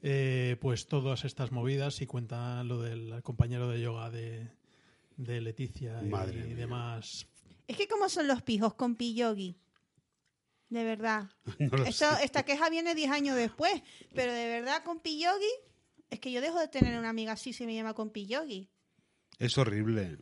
[0.03, 4.51] Eh, pues todas estas movidas y cuenta lo del compañero de yoga de,
[5.17, 6.57] de Leticia Madre y mía.
[6.57, 7.29] demás.
[7.73, 9.57] Es que como son los pijos con Pillogi.
[10.69, 11.31] De verdad.
[11.59, 13.83] No Esto- esta queja viene 10 años después.
[14.15, 15.51] Pero de verdad con Pillogi,
[16.11, 18.69] es que yo dejo de tener una amiga así si me llama con Pillogi.
[19.39, 20.19] Es horrible.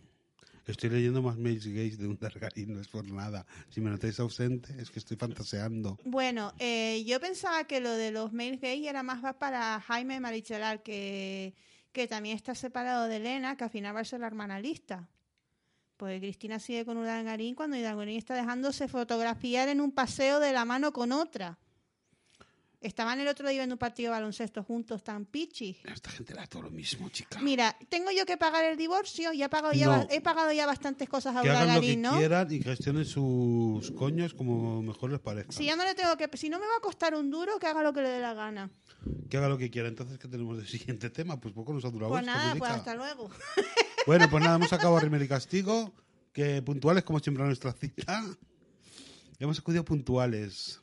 [0.67, 3.45] Estoy leyendo más mails gays de un Dargarín, no es por nada.
[3.71, 5.99] Si me notáis ausente, es que estoy fantaseando.
[6.05, 10.83] Bueno, eh, yo pensaba que lo de los mails gay era más para Jaime Marichelar,
[10.83, 11.55] que,
[11.93, 15.09] que también está separado de Elena, que al final va a ser la hermana lista.
[16.01, 20.65] Pues Cristina sigue con Urdangarín cuando Urdangarín está dejándose fotografiar en un paseo de la
[20.65, 21.59] mano con otra.
[22.81, 25.77] Estaban el otro día viendo un partido de baloncesto juntos, tan pichis.
[25.87, 27.39] A esta gente le da todo lo mismo, chica.
[27.41, 30.07] Mira, tengo yo que pagar el divorcio, ya he pagado ya, No.
[30.11, 34.33] he pagado ya bastantes cosas a que hagan lo que quieran y gestionen sus coños
[34.33, 35.53] como mejor les parezca.
[35.53, 37.67] Si ya no le tengo que, si no me va a costar un duro, que
[37.67, 38.71] haga lo que le dé la gana.
[39.29, 39.89] Que haga lo que quiera.
[39.89, 41.39] Entonces, ¿qué tenemos de siguiente tema?
[41.39, 43.31] Pues poco nos ha durado Pues esto, nada, pues hasta luego.
[44.07, 45.93] Bueno, pues nada, hemos acabado Rimer y Castigo.
[46.33, 48.25] Que puntuales, como siempre, a nuestra cita.
[49.39, 50.81] Hemos acudido puntuales.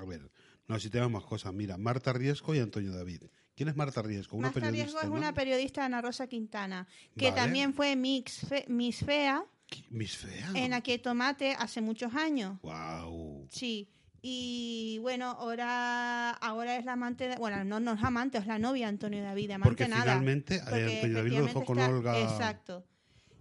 [0.00, 0.30] A ver,
[0.68, 1.52] no, si tenemos más cosas.
[1.52, 3.24] Mira, Marta Riesco y Antonio David.
[3.54, 4.36] ¿Quién es Marta Riesco?
[4.36, 4.84] Una Marta periodista.
[4.84, 5.14] Riesgo es ¿no?
[5.14, 6.86] una periodista de Ana Rosa Quintana,
[7.16, 7.36] que Vale.
[7.42, 9.44] también fue mix fe- Miss Fea
[9.90, 10.50] Miss Fea.
[10.54, 12.58] en Aquí hay Tomate hace muchos años.
[12.62, 13.46] Wow.
[13.50, 13.88] Sí.
[14.24, 18.58] Y bueno, ahora, ahora es la amante, de- bueno, no, no es amante, es la
[18.58, 20.02] novia de Antonio David, amante Porque nada.
[20.04, 22.20] finalmente, eh, Antonio David lo dejó efectivamente con está- Olga.
[22.20, 22.86] Exacto.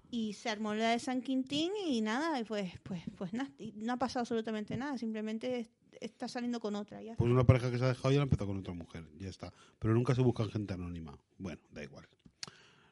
[0.09, 3.71] Y se armó la de San Quintín y nada, y pues, pues, pues nada, y
[3.77, 5.69] no ha pasado absolutamente nada, simplemente
[5.99, 7.01] está saliendo con otra.
[7.01, 7.15] Ya.
[7.15, 9.05] Pues una pareja que se ha dejado y la empezó con otra mujer.
[9.17, 9.53] Ya está.
[9.79, 11.17] Pero nunca se buscan gente anónima.
[11.37, 12.07] Bueno, da igual.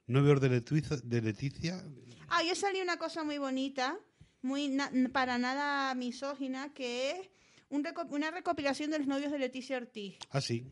[0.07, 1.83] Novios de Leticia, de Leticia
[2.29, 3.97] Ah, yo salí una cosa muy bonita,
[4.41, 7.29] muy na- para nada misógina, que es
[7.69, 10.17] un reco- una recopilación de los novios de Leticia Ortiz.
[10.31, 10.65] así.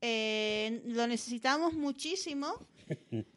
[0.00, 2.66] Eh, lo necesitamos muchísimo.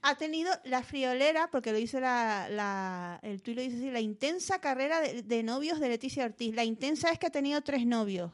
[0.02, 4.00] Ha tenido la friolera, porque lo dice la, la- el tuit lo dice así, la
[4.00, 6.54] intensa carrera de, novios de Leticia Ortiz.
[6.56, 8.32] La intensa es que ha tenido tres novios.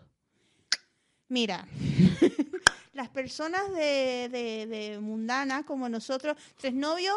[1.28, 1.68] Mira,
[2.94, 7.16] las personas de, de, mundanas como nosotros, tres novios,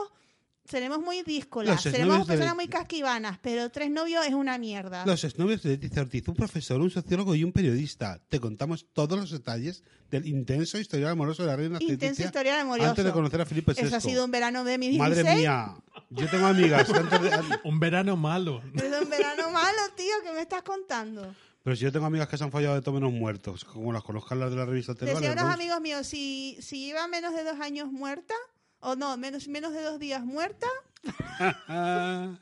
[0.64, 4.56] seremos muy díscolas, Los seremos exnovios de- personas muy casquivanas, pero tres novios es una
[4.58, 5.04] mierda.
[5.06, 8.20] Los exnovios de Leticia Ortiz, un profesor, un sociólogo y un periodista.
[8.28, 12.60] Te contamos todos los detalles del intenso historial amoroso de la reina Intenso Leticia historial
[12.60, 12.88] amoroso.
[12.90, 13.82] antes de conocer a Felipe VI.
[13.86, 15.24] Eso ha sido un verano de mi 16.
[15.24, 15.74] Madre mía,
[16.10, 17.30] yo tengo amigas antes de-
[17.64, 18.62] Un verano malo.
[18.74, 21.34] Es un verano malo, tío, que me estás contando.
[21.62, 24.02] Pero si yo tengo amigas que se han fallado de todo menos muertos, como las
[24.02, 25.42] conozcan las de la revista Decía Televales.
[25.42, 28.34] unos amigos míos, si, si lleva menos de dos años muerta,
[28.84, 30.66] o no, menos, menos de dos días muerta,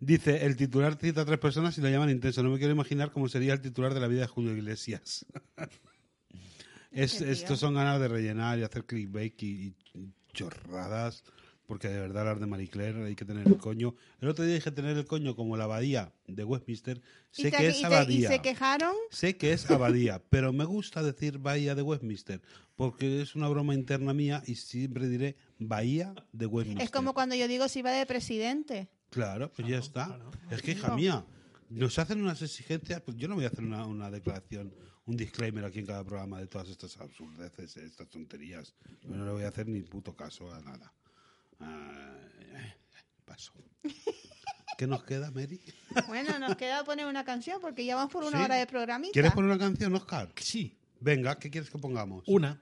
[0.00, 2.42] Dice, el titular cita a tres personas y lo llaman intenso.
[2.42, 5.26] No me quiero imaginar cómo sería el titular de la vida de Julio Iglesias.
[6.90, 11.22] es, estos son ganas de rellenar y hacer clickbait y, y chorradas.
[11.70, 13.94] Porque de verdad hablar de Marie Claire hay que tener el coño.
[14.20, 17.00] El otro día dije tener el coño como la abadía de Westminster.
[17.32, 18.28] y, Sé te- que y es te- y abadía.
[18.28, 18.92] se quejaron.
[19.12, 22.42] Sé que es abadía, pero me gusta decir Bahía de Westminster,
[22.74, 26.84] porque es una broma interna mía y siempre diré Bahía de Westminster.
[26.84, 28.88] Es como cuando yo digo si va de presidente.
[29.10, 30.06] Claro, pues ya está.
[30.06, 30.32] claro.
[30.50, 30.96] Es que, hija No.
[30.96, 31.24] mía,
[31.68, 34.74] nos hacen unas exigencias, pues yo no voy a hacer una, una declaración,
[35.06, 38.74] un disclaimer aquí en cada programa de todas estas absurdeces, estas tonterías.
[39.02, 40.92] Yo no le voy a hacer ni puto caso a nada.
[41.60, 42.16] Ah,
[43.24, 43.52] paso.
[44.78, 45.60] ¿Qué nos queda, Mary?
[46.08, 48.44] Bueno, nos queda poner una canción porque ya vamos por una Sí.
[48.44, 49.12] hora de programita.
[49.12, 50.32] ¿Quieres poner una canción, Oscar?
[50.36, 52.24] Sí, Venga, ¿qué quieres que pongamos?
[52.26, 52.60] una.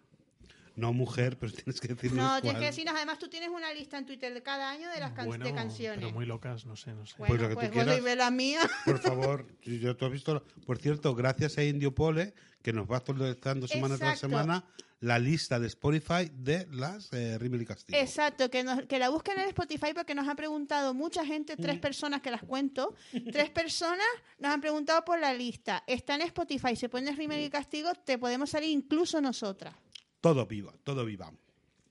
[0.77, 2.43] No mujer, pero tienes que decirnos No, cuál.
[2.43, 5.11] tienes que decirnos, además tú tienes una lista en Twitter de cada año de las
[5.13, 5.99] can- Bueno, de canciones.
[5.99, 7.17] pero muy locas, no sé, no sé.
[7.19, 8.05] Bueno, Pues lo que tú pues, bueno, quieras.
[8.05, 8.61] ve la mía.
[8.85, 10.45] Por favor, yo tú has visto.
[10.67, 12.33] Por cierto, gracias a Indio Pole,
[12.63, 14.29] que nos va actualizando semana tras Exacto.
[14.37, 14.65] semana
[15.01, 17.99] la lista de Spotify de las eh, Rimmel y Castillo.
[17.99, 21.63] Exacto, que, nos- que la busquen en Spotify porque nos ha preguntado mucha gente, Mm.
[21.63, 22.95] tres personas que las cuento,
[23.33, 24.07] tres personas
[24.39, 25.85] nos han preguntado por la lista.
[25.87, 29.75] Está en Spotify, se pones Rimmel y Castigo, te podemos salir incluso nosotras.
[30.21, 31.33] Todo viva, todo viva.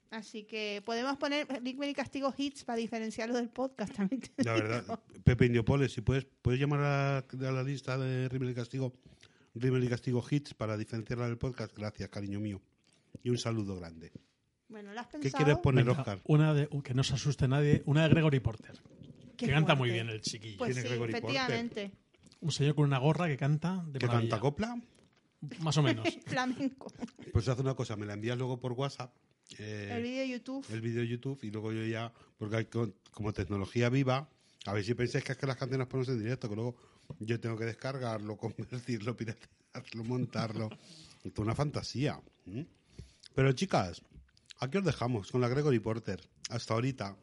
[0.09, 4.21] Así que podemos poner Rimmel y Castigo hits para diferenciarlo del podcast también.
[4.37, 4.67] La digo.
[4.67, 8.53] verdad, Pepe Indio Pole, si puedes, puedes llamar a, a la lista de Rimmel y
[8.53, 8.93] Castigo,
[9.55, 11.73] Rimmel y Castigo Hits para diferenciarla del podcast.
[11.77, 12.61] Gracias, cariño mío.
[13.23, 14.11] Y un saludo grande.
[14.69, 15.43] Bueno, ¿lo has ¿Qué pensado?
[15.45, 16.19] quieres poner, Venga, Oscar?
[16.25, 18.73] una de, que no se asuste nadie, una de Gregory Porter.
[19.37, 20.57] Qué que canta muy bien el chiquillo.
[20.57, 21.29] Pues Tiene sí, Gregory Porter.
[21.29, 21.91] efectivamente.
[22.41, 24.29] Un señor con una gorra que canta de ¿Que maravilla.
[24.31, 24.81] canta copla?
[25.59, 26.07] Más o menos.
[26.25, 26.91] Flamenco.
[27.31, 29.13] Pues haz una cosa, me la envías luego por WhatsApp.
[29.59, 30.65] eh, El vídeo de YouTube.
[30.71, 34.29] el vídeo de YouTube y luego yo ya, porque hay co- como tecnología viva,
[34.65, 36.75] a ver si pensáis que es que las canciones ponemos en directo, que luego
[37.19, 40.69] yo tengo que descargarlo, convertirlo, piratearlo, montarlo.
[41.23, 42.19] Es una fantasía.
[43.37, 44.01] Pero chicas,
[44.59, 46.19] aquí os dejamos con la Gregory Porter.
[46.49, 47.15] Hasta ahorita.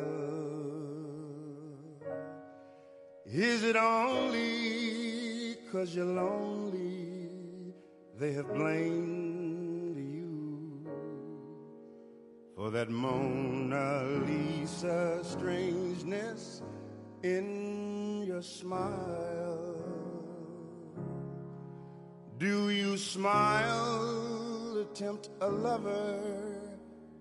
[3.26, 7.30] Is it only cause you're lonely
[8.20, 10.88] they have blamed you?
[12.56, 16.64] for that Mona Lisa strangeness
[17.22, 19.76] in your smile.
[22.40, 26.57] Do you smile to tempt a lover,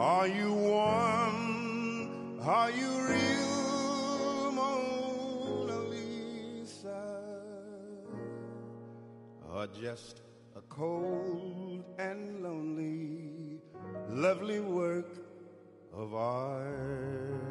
[0.00, 2.40] Are you warm?
[2.40, 7.04] Are you real, Mona Lisa?
[9.52, 10.22] Or just
[10.56, 13.60] a cold and lonely,
[14.08, 15.18] lovely work
[15.92, 17.49] of art?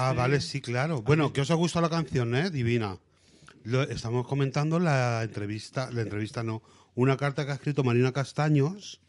[0.00, 1.02] Ah, vale, sí, claro.
[1.02, 2.50] Bueno, que os ha gustado la canción, ¿eh?
[2.50, 2.98] Divina.
[3.64, 6.62] Lo- estamos comentando la entrevista, la entrevista no,
[6.94, 9.00] una carta que ha escrito Marina Castaños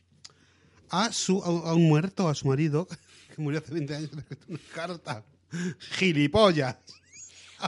[0.89, 2.87] a su a, a un muerto, a su marido,
[3.35, 5.23] que murió hace 20 años, le ha escrito una carta.
[5.79, 6.75] ¡Gilipollas!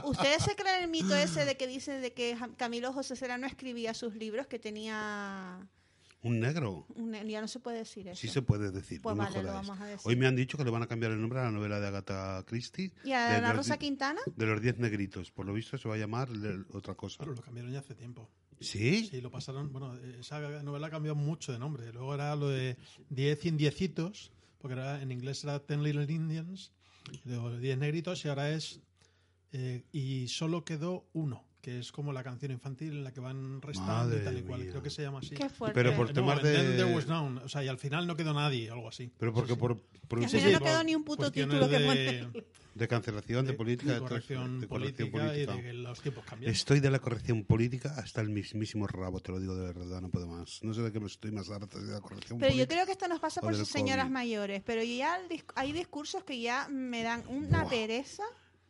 [0.04, 3.46] ¿Ustedes se creen el mito ese de que dicen de que Camilo José Cera no
[3.46, 5.68] escribía sus libros, que tenía...
[6.22, 6.86] Un negro.
[6.94, 8.20] un- ya no se puede decir eso.
[8.20, 9.00] Sí se puede decir.
[9.02, 10.00] Pues no vale, lo vamos a decir.
[10.08, 11.86] Hoy me han dicho que le van a cambiar el nombre a la novela de
[11.88, 12.92] Agatha Christie.
[13.04, 14.20] ¿Y a de Ana Rosa Quintana?
[14.36, 15.30] De los diez negritos.
[15.32, 16.28] Por lo visto se va a llamar
[16.72, 17.18] otra cosa.
[17.20, 18.30] Pero lo cambiaron ya hace tiempo.
[18.60, 19.06] ¿Sí?
[19.10, 19.72] Sí, lo pasaron.
[19.72, 21.92] Bueno, esa novela cambió mucho de nombre.
[21.92, 22.76] Luego era lo de
[23.10, 26.70] 10 indiecitos, porque era, en inglés era Ten Little Indians,
[27.24, 28.80] luego 10 negritos, y ahora es.
[29.50, 33.62] eh, y solo quedó uno, que es como la canción infantil en la que van
[33.62, 34.60] restando Madre y tal y cual.
[34.62, 34.70] mía.
[34.70, 35.34] Creo que se llama así.
[35.36, 35.74] Qué fuerte.
[35.74, 37.40] Pero por No, temas then de- there was none.
[37.40, 39.12] O sea, y al final no quedó nadie, algo así.
[39.16, 41.04] Pero porque por, por un Y al Sí, final sí, no quedó por ni un
[41.04, 42.44] puto título que de-
[42.74, 45.54] de cancelación, de, política, de, corrección de política, corrección y política.
[45.56, 46.50] de que los tiempos cambian.
[46.52, 50.08] Estoy de la corrección política hasta el mismísimo rabo, te lo digo de verdad, no
[50.08, 50.58] puedo más.
[50.64, 52.74] No sé de qué me estoy más harto de la corrección Pero yo política.
[52.74, 54.12] creo que esto nos pasa por señoras COVID.
[54.14, 54.62] mayores.
[54.64, 55.16] Pero ya
[55.54, 57.70] hay discursos que ya me dan una Buah.
[57.70, 58.24] pereza.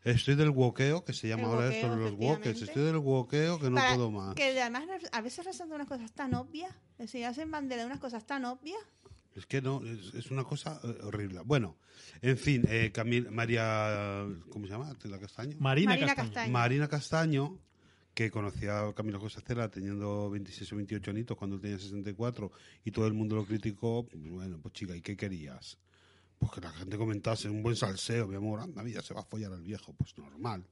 [0.05, 2.51] Estoy del wokeo, que se llama El ahora wokeo, esto, los wokes.
[2.63, 4.35] Estoy del wokeo que no para- puedo más.
[4.35, 6.73] Que además a veces resaltan unas cosas tan obvias.
[6.99, 8.79] Es decir, hacen bandera de unas cosas tan obvias.
[9.35, 11.41] Es que no, es, es una cosa eh, horrible.
[11.45, 11.77] Bueno,
[12.21, 14.95] en fin, eh, Camil- María, ¿cómo se llama?
[15.05, 15.57] ¿La Castaño?
[15.59, 16.29] Marina, Marina Castaño.
[16.33, 16.53] Castaño.
[16.53, 17.59] Marina Castaño,
[18.13, 22.51] que conocía a Camilo José Cela teniendo 26 o 28 añitos cuando él tenía 64
[22.85, 25.79] y todo el mundo lo criticó, pues bueno, pues chica, ¿y qué querías?
[26.43, 29.25] Pues que la gente comentase un buen salseo, mi amor, anda, mira, se va a
[29.25, 30.65] follar al viejo, pues normal.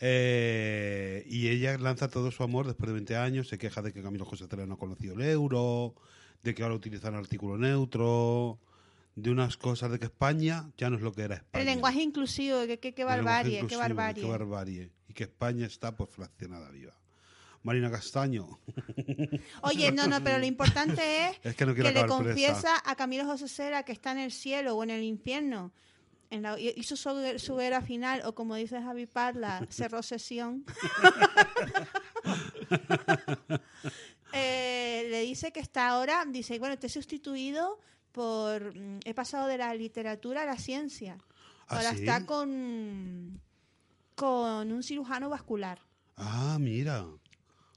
[0.00, 4.02] Eh, y ella lanza todo su amor después de 20 años, se queja de que
[4.02, 5.94] Camilo José Cela no ha conocido el euro,
[6.42, 8.58] de que ahora utilizan artículo neutro,
[9.14, 11.60] de unas cosas de que España ya no es lo que era España.
[11.60, 14.22] El lenguaje inclusivo, que, que, que barbarie, qué barbarie.
[14.22, 14.90] qué barbarie.
[15.06, 16.94] Y que España está por fraccionada viva.
[17.62, 18.60] Marina Castaño,
[19.62, 22.82] Oye, no, no, pero lo importante es, Es que no le confiesa presa.
[22.84, 25.72] a Camilo José Cera que está en el cielo o en el infierno.
[26.30, 30.64] En la, hizo su, su final, o como dice Javi Parla, cerró sesión.
[34.34, 37.80] Eh, le dice que está ahora, dice, bueno, te he sustituido
[38.12, 41.16] por, mm, he pasado de la literatura a la ciencia.
[41.66, 42.00] ¿Ah, ahora sí?
[42.00, 43.40] está con,
[44.14, 45.80] con un cirujano vascular.
[46.16, 47.06] Ah, mira.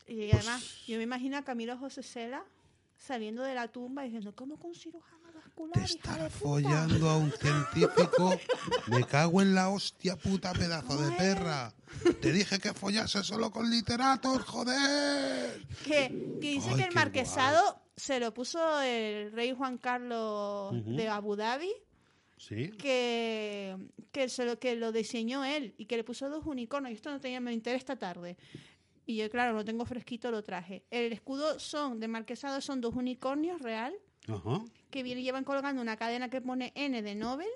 [0.08, 2.43] Y Pues- además, yo me imagino a Camilo José Cela
[2.97, 5.74] saliendo de la tumba diciendo, ¿cómo con cirujano vascular?
[5.88, 6.30] Te puta?".
[6.30, 8.39] follando a un científico.
[8.88, 11.74] Me cago en la hostia puta pedazo de perra.
[12.22, 15.66] Te dije que follase solo con literatos, joder.
[15.84, 21.08] Que, que dice Ay, que el marquesado se lo puso el rey Juan Carlos de
[21.08, 21.72] Abu Dhabi,
[22.38, 22.72] Sí.
[22.72, 23.78] que,
[24.12, 26.91] que, se lo, que lo diseñó él y que le puso dos unicornios.
[26.91, 28.36] Y esto no tenía, me enteré esta tarde.
[29.06, 30.84] Y yo, claro, lo tengo fresquito, lo traje.
[30.91, 33.93] El escudo son de marquesado son dos unicornios real
[34.28, 34.64] Ajá.
[34.89, 37.49] que viene, llevan colgando una cadena que pone N de Nobel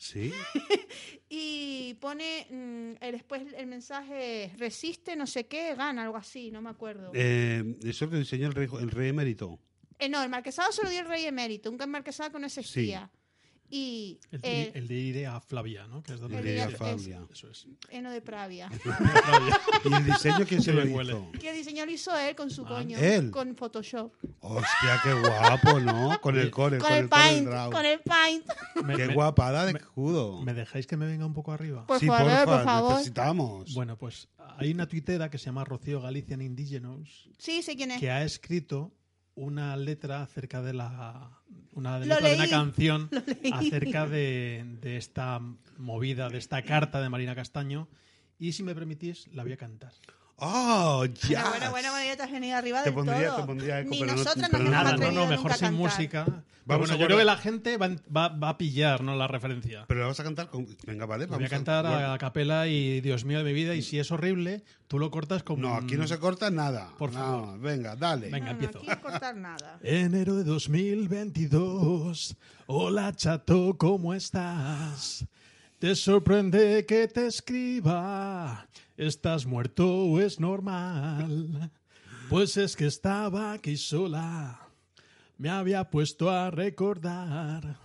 [0.00, 0.32] Sí.
[1.28, 6.62] y pone mm, el- después el mensaje resiste no sé qué gana algo así no
[6.62, 9.58] me acuerdo eh, Eh, eso lo diseñó el rey, el rey emérito.
[10.08, 13.10] no el marquesado se lo dio el rey emérito un marquesado que no existía
[13.70, 16.02] y El, eh, el de Irea Flavia, ¿no?
[16.02, 17.20] Que es donde El de Irea Fabia.
[17.30, 17.66] Eso es.
[17.90, 18.70] Eno de Pravia
[19.84, 21.12] ¿Y el diseño quién se lo huele.
[21.12, 21.32] hizo?
[21.38, 22.68] que el diseño lo hizo él con su Ah.
[22.68, 23.30] coño ¿Él?
[23.30, 26.20] con Photoshop Hostia, qué guapo, ¿no?
[26.20, 28.46] Con el core, con, con, el paint con el paint
[28.84, 30.42] Me- Qué me- guapada de me- escudo.
[30.42, 31.86] ¿Me dejáis que me venga un poco arriba?
[31.86, 33.74] por sí, favor por favor necesitamos.
[33.74, 38.00] Bueno, pues hay una tuitera que se llama Rocío Galician Indigenous sí sé quién es
[38.00, 38.92] que ha escrito
[39.38, 41.30] una letra acerca de la
[41.72, 43.08] una letra de una canción
[43.52, 45.40] acerca de, de esta
[45.78, 47.88] movida, de esta carta de Marina Castaño
[48.38, 49.92] y si me permitís la voy a cantar.
[50.40, 51.42] ¡Oh, ya!
[51.42, 53.36] Bueno, bueno, bueno, bueno, ya te has venido arriba Te del pondría- todo.
[53.40, 55.50] te pondría eco, Ni pero no- nosotras pero nos no- hemos Nada, no, no, mejor
[55.52, 55.72] sin cantar.
[55.72, 56.24] música.
[56.64, 59.16] Vamos bueno, a yo creo que la gente va, va- va a pillar ¿no?
[59.16, 59.86] la referencia.
[59.88, 60.66] Pero la vas a cantar con...
[60.86, 61.24] Venga, vale.
[61.24, 62.12] Voy a vamos cantar bueno.
[62.12, 65.42] a capela y Dios mío de mi vida y si es horrible, tú lo cortas
[65.42, 65.62] como...
[65.62, 66.90] No, aquí no se corta nada.
[66.98, 67.58] Por No, favor.
[67.60, 68.26] venga, dale.
[68.30, 68.38] Venga.
[68.38, 68.78] No, no, empiezo.
[68.80, 69.78] aquí no cortar nada.
[69.82, 72.36] Enero de 2022.
[72.66, 75.24] Hola chato, ¿cómo estás?
[75.78, 78.68] ¿Te sorprende que te escriba?
[78.98, 81.70] ¿Estás muerto o es normal?
[82.28, 84.58] Pues es que estaba aquí sola.
[85.38, 87.76] Me había puesto a recordar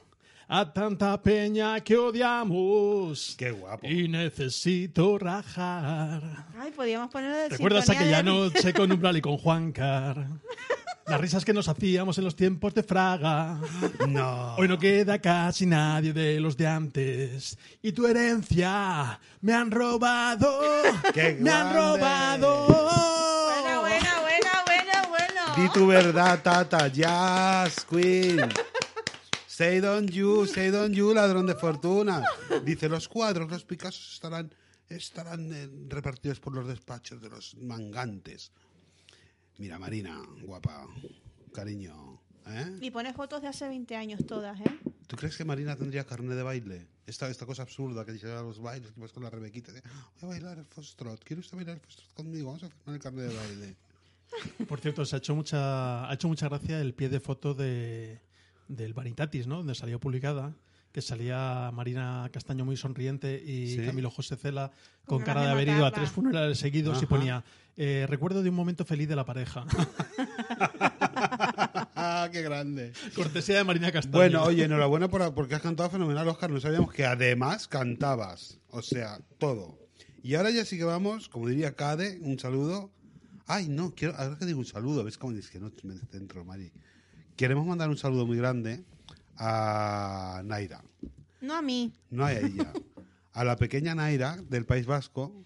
[0.48, 3.36] a tanta peña que odiamos.
[3.38, 3.86] Qué guapo.
[3.88, 6.48] Y necesito rajar.
[6.58, 10.28] Ay, podíamos ponerlo de ¿Recuerdas aquella de- noche con Umbral y con Juan Car?
[11.06, 13.60] Las risas que nos hacíamos en los tiempos de Fraga.
[14.08, 14.56] No.
[14.56, 17.58] Hoy no queda casi nadie de los de antes.
[17.82, 20.62] Y tu herencia me han robado.
[21.14, 22.68] ¡Qué me han robado.
[22.68, 25.56] Buena, buena, buena, buena, buena.
[25.58, 26.88] Di tu verdad, Tata.
[26.88, 28.50] Jazz, Queen.
[29.46, 32.24] Say don't you, say don't you, ladrón de fortuna.
[32.64, 34.56] Dice, los cuadros, los Picassos estarán,
[34.90, 38.52] estarán eh, repartidos por los despachos de los mangantes.
[39.58, 40.88] Mira, Marina, guapa,
[41.54, 42.20] cariño.
[42.48, 42.78] ¿eh?
[42.82, 44.80] Y pone fotos de hace 20 años todas, ¿eh?
[45.08, 46.88] ¿Tú crees que Marina tendría carne de baile?
[47.06, 49.72] Esta, esta cosa absurda que dice a los bailes, que vas con la Rebequita.
[49.72, 49.82] de,
[50.22, 51.24] Voy a bailar el foxtrot.
[51.24, 52.48] ¿Quiere usted bailar el foxtrot conmigo?
[52.48, 53.76] Vamos a hacer el carne de baile.
[54.68, 58.22] Por cierto, se ha hecho mucha, ha hecho mucha gracia el pie de foto de,
[58.68, 59.58] del Vanitatis, ¿no?
[59.58, 60.56] Donde salió publicada,
[60.94, 63.86] que salía Marina Castaño muy sonriente y Sí.
[63.86, 64.72] Camilo José Cela
[65.06, 67.44] con Con cara de haber ido a tres funerales seguidos y ponía
[67.76, 69.66] eh, recuerdo de un momento feliz de la pareja.
[71.96, 72.94] ¡Ah, qué grande!
[73.16, 74.16] Cortesía de Marina Castaño.
[74.16, 76.52] Bueno, oye, enhorabuena por, porque has cantado fenomenal, Oscar.
[76.52, 78.60] No sabíamos que además cantabas.
[78.70, 79.80] O sea, todo.
[80.22, 82.92] Y ahora ya sí que vamos, como diría Cade, un saludo.
[83.48, 86.46] Ay, no, quiero, ahora que digo un saludo, ves cómo es que no me centro,
[86.46, 86.72] Mari.
[87.36, 88.84] Queremos mandar un saludo muy grande
[89.38, 90.84] a Naira.
[91.42, 91.94] No a mí.
[92.10, 92.72] no a ella,
[93.34, 95.46] a la pequeña Naira del País Vasco,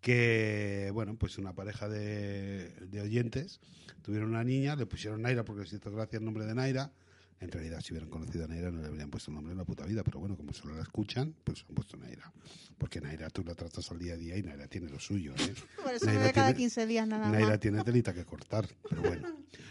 [0.00, 3.60] que, bueno, pues una pareja de, de oyentes
[4.02, 6.92] tuvieron una niña, le pusieron Naira porque les hizo gracia el nombre de Naira.
[7.40, 9.64] En realidad, si hubieran conocido a Naira, no le habrían puesto el nombre en la
[9.64, 12.32] puta vida, pero bueno, como solo la escuchan, pues han puesto Naira.
[12.78, 15.34] Porque Naira tú la tratas al día a día y Naira tiene lo suyo.
[15.38, 15.54] ¿eh?
[15.82, 17.60] Por eso Naira me ve cada tiene- 15 días nada Naira más.
[17.60, 19.28] tiene telita que cortar, pero bueno.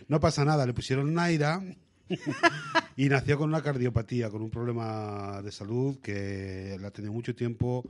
[0.07, 1.63] No pasa nada, le pusieron Naira
[2.97, 7.83] y nació con una cardiopatía, con un problema de salud que la tenido mucho tiempo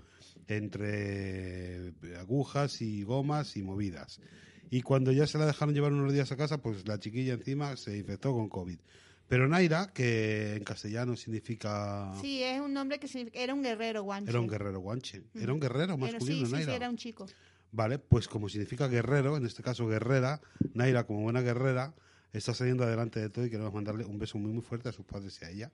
[0.47, 4.19] entre agujas y gomas y movidas.
[4.69, 7.75] Y cuando ya se la dejaron llevar unos días a casa, pues la chiquilla encima
[7.77, 8.79] se infectó con COVID.
[9.27, 12.11] Pero Naira, que en castellano significa...
[12.19, 14.29] Sí, es un nombre que significa- era un guerrero, guanche.
[14.29, 15.23] Era un guerrero guanche.
[15.33, 16.75] Era un guerrero masculino, sí, sí, sí, Naira.
[16.75, 17.25] era un chico.
[17.71, 20.41] Vale, pues como significa guerrero, en este caso guerrera,
[20.73, 21.93] Naira como buena guerrera
[22.37, 25.05] está saliendo adelante de todo y queremos mandarle un beso muy muy fuerte a sus
[25.05, 25.71] padres y a ella.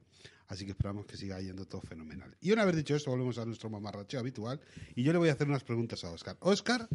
[0.47, 2.36] Así que esperamos que siga yendo todo fenomenal.
[2.41, 4.60] Y una vez dicho esto, volvemos a nuestro mamarracheo habitual
[4.95, 6.38] y yo le voy a hacer unas preguntas a Oscar.
[6.39, 6.88] Oscar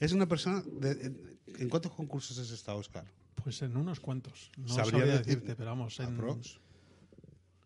[0.00, 0.62] es una persona...
[0.62, 3.04] De, en, ¿en cuántos concursos has estado, Oscar?
[3.34, 4.50] Pues en unos cuantos.
[4.56, 6.18] No ¿Sabrías sabría decir- decirte, pero vamos, en,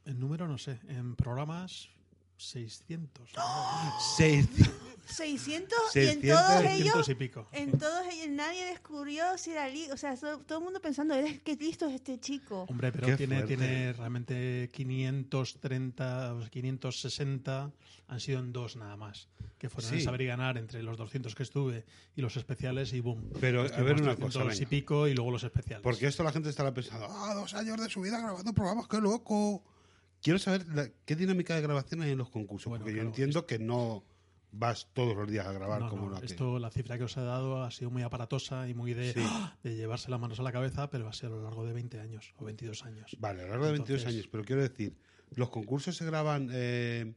[0.05, 0.81] en número no sé.
[0.89, 1.89] En programas
[2.37, 3.31] 600.
[4.17, 4.47] Seis.
[5.09, 7.47] 600, y 600, en todos 600 ellos, y pico.
[7.53, 11.41] en todos ellos nadie descubrió si era o sea, so- todo el mundo pensando, "Eres-
[11.43, 12.67] qué listo es este chico.
[12.69, 13.57] Hombre, pero Qué tiene, fuerte.
[13.57, 17.71] tiene realmente 530, o sea, 560
[18.09, 19.29] han sido en dos nada más.
[19.59, 19.99] Que fueron Sí.
[19.99, 21.85] en saber y ganar entre los 200 que estuve
[22.17, 23.31] y los especiales y boom.
[23.41, 24.71] Pero, a ver una cosa, 300 y venga.
[24.71, 25.83] pico y luego los especiales.
[25.83, 29.01] Porque esto la gente estará pensando, ah, dos años de su vida grabando programas, qué
[29.01, 29.63] loco.
[30.27, 33.47] Quiero saber la- qué dinámica de grabación hay en los concursos, Bueno, porque yo entiendo
[33.47, 34.03] que no
[34.51, 37.17] vas todos los días a grabar No, como no, que- esto, la cifra que os
[37.17, 39.21] he dado ha sido muy aparatosa y muy de, Sí.
[39.63, 42.01] de llevarse las manos a la cabeza, pero ha sido a lo largo de 20
[42.01, 43.17] años o 22 años.
[43.21, 44.97] Vale, a lo largo de 22 Entonces- años, pero quiero decir,
[45.37, 47.15] ¿los concursos se graban eh,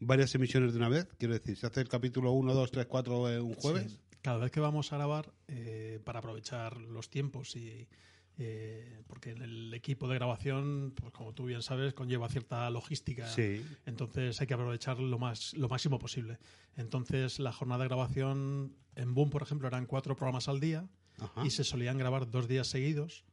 [0.00, 1.06] varias emisiones de una vez?
[1.16, 3.92] Quiero decir, ¿se hace el capítulo 1, 2, 3, 4 eh, un jueves?
[3.92, 4.00] Sí.
[4.20, 7.86] Cada vez que vamos a grabar, eh, para aprovechar los tiempos y.
[8.38, 13.26] eh, porque en el equipo de grabación, pues como tú bien sabes, conlleva cierta logística.
[13.28, 13.64] Sí.
[13.84, 16.38] Entonces hay que aprovechar lo, más, lo máximo posible.
[16.76, 21.44] Entonces la jornada de grabación en Boom, por ejemplo, eran cuatro programas al día Ajá.
[21.44, 23.24] y se solían grabar dos días seguidos,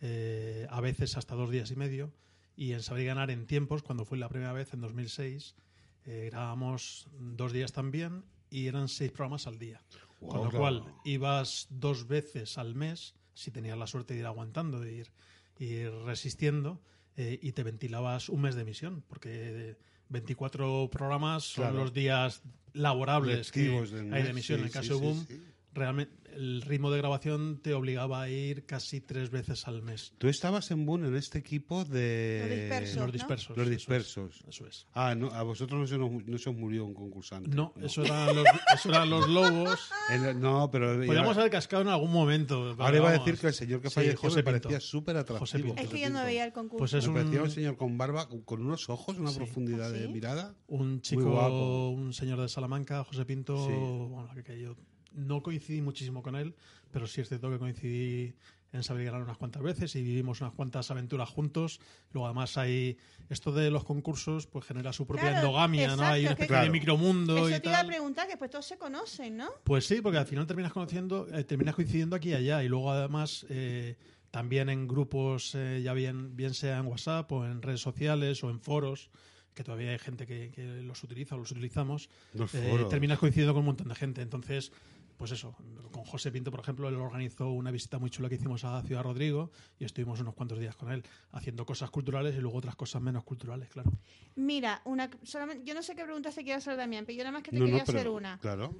[0.00, 2.12] eh, a veces hasta dos días y medio.
[2.54, 5.56] Y en Saber y Ganar en tiempos, cuando fue la primera vez en 2006,
[6.04, 9.80] eh, grabamos dos días también y eran seis programas al día.
[10.20, 10.60] Con lo Wow.
[10.60, 15.12] cual ibas dos veces al mes, si tenías la suerte de ir aguantando, de ir,
[15.58, 16.80] ir resistiendo,
[17.16, 19.76] eh, y te ventilabas un mes de emisión, porque
[20.08, 21.78] 24 programas son Claro.
[21.78, 24.58] los días laborables que hay de emisión.
[24.58, 25.42] sí, en el caso sí, de Boom, sí.
[25.74, 30.14] Realmente el ritmo de grabación te obligaba a ir casi tres veces al mes.
[30.16, 32.68] Tú estabas en Boom en este equipo Los de...
[32.70, 32.96] dispersos.
[32.96, 33.12] Los ¿no?
[33.12, 33.48] dispersos.
[33.50, 34.44] Los eso es, dispersos.
[34.48, 34.86] Eso es.
[34.94, 37.50] Ah, no, a vosotros no se, nos- no se os murió un concursante.
[37.54, 39.90] No, Eso, eran los, eso eran los lobos.
[40.10, 40.94] El- no, pero...
[41.04, 42.74] Podríamos haber cascado en algún momento.
[42.78, 44.68] Ahora iba a decir que el señor que Sí, falleció José me Pinto.
[44.68, 45.74] parecía súper José atractivo.
[45.74, 45.82] Pinto.
[45.82, 46.78] Es que José yo no veía el concurso.
[46.78, 49.36] Pues es Me un, parecía un señor con barba, con unos ojos, una Sí.
[49.36, 50.12] profundidad ¿Ah, de sí?
[50.12, 50.54] mirada.
[50.66, 51.90] un chico, Muy guapo.
[51.90, 53.72] un señor de Salamanca, José Pinto, Sí.
[53.74, 54.76] bueno, que, que yo
[55.14, 56.54] no coincidí muchísimo con él,
[56.90, 58.34] pero sí es cierto que coincidí
[58.72, 61.78] en Ganar unas cuantas veces y vivimos unas cuantas aventuras juntos.
[62.12, 62.96] Luego además hay
[63.28, 66.04] esto de los concursos, pues genera su propia Claro, endogamia, ¿no?
[66.04, 66.72] Hay una exacto, especie de Claro.
[66.72, 67.86] micromundo Eso y te iba a tal.
[67.88, 69.50] preguntar, que pues todos se conocen, ¿no?
[69.64, 72.90] Pues sí, porque al final terminas conociendo, eh, terminas coincidiendo aquí y allá y luego
[72.90, 73.96] además eh,
[74.30, 78.48] también en grupos, eh, ya bien, bien sea en WhatsApp o en redes sociales o
[78.48, 79.10] en foros,
[79.52, 83.52] que todavía hay gente que, que los utiliza o los utilizamos, Los eh, terminas coincidiendo
[83.52, 84.22] con un montón de gente.
[84.22, 84.72] Entonces,
[85.16, 85.54] pues eso,
[85.92, 89.02] con José Pinto, por ejemplo, él organizó una visita muy chula que hicimos a Ciudad
[89.02, 93.00] Rodrigo y estuvimos unos cuantos días con él, haciendo cosas culturales y luego otras cosas
[93.02, 93.92] menos culturales, claro.
[94.36, 97.32] Mira, una, solamente, yo no sé qué preguntas te quiero hacer, Damián, pero yo nada
[97.32, 98.38] más que te No, no, quería pero- hacer una.
[98.38, 98.74] Claro.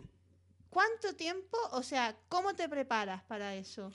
[0.70, 3.92] ¿Cuánto tiempo, o sea, cómo te preparas para eso?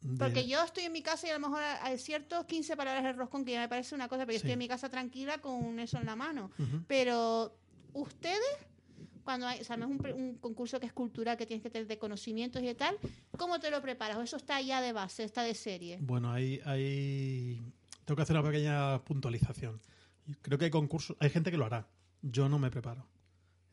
[0.00, 3.02] De- Porque yo estoy en mi casa y a lo mejor hay ciertos 15 palabras
[3.04, 4.46] de roscón que ya me parece una cosa, pero yo Sí.
[4.46, 6.50] estoy en mi casa tranquila con eso en la mano.
[6.86, 7.54] Pero
[7.92, 8.38] ustedes,
[9.24, 11.70] cuando hay, o sea, no es un, un concurso que es cultural, que tienes que
[11.70, 12.96] tener de conocimientos y de tal,
[13.36, 14.16] ¿cómo te lo preparas?
[14.18, 15.98] ¿O eso está ya de base, está de serie?
[16.00, 17.62] Bueno, ahí, ahí
[18.04, 19.80] tengo que hacer una pequeña puntualización.
[20.42, 21.88] Creo que hay concursos, hay gente que lo hará.
[22.22, 23.06] Yo no me preparo.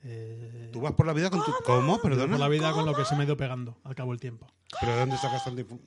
[0.03, 1.51] Eh, Tú vas por la vida con tu...
[1.65, 1.99] ¿Cómo?
[2.01, 2.31] Perdona.
[2.31, 4.47] por la vida con lo que se me ha ido pegando al cabo del tiempo.
[4.79, 5.79] ¿Pero de dónde sacas tanta infu-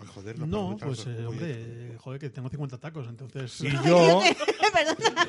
[0.00, 3.60] Ay, Joder, No, parámetros, pues eh, hombre, eh, joder, que tengo 50 tacos, entonces...
[3.60, 4.20] Y yo...
[4.72, 5.26] Perdona,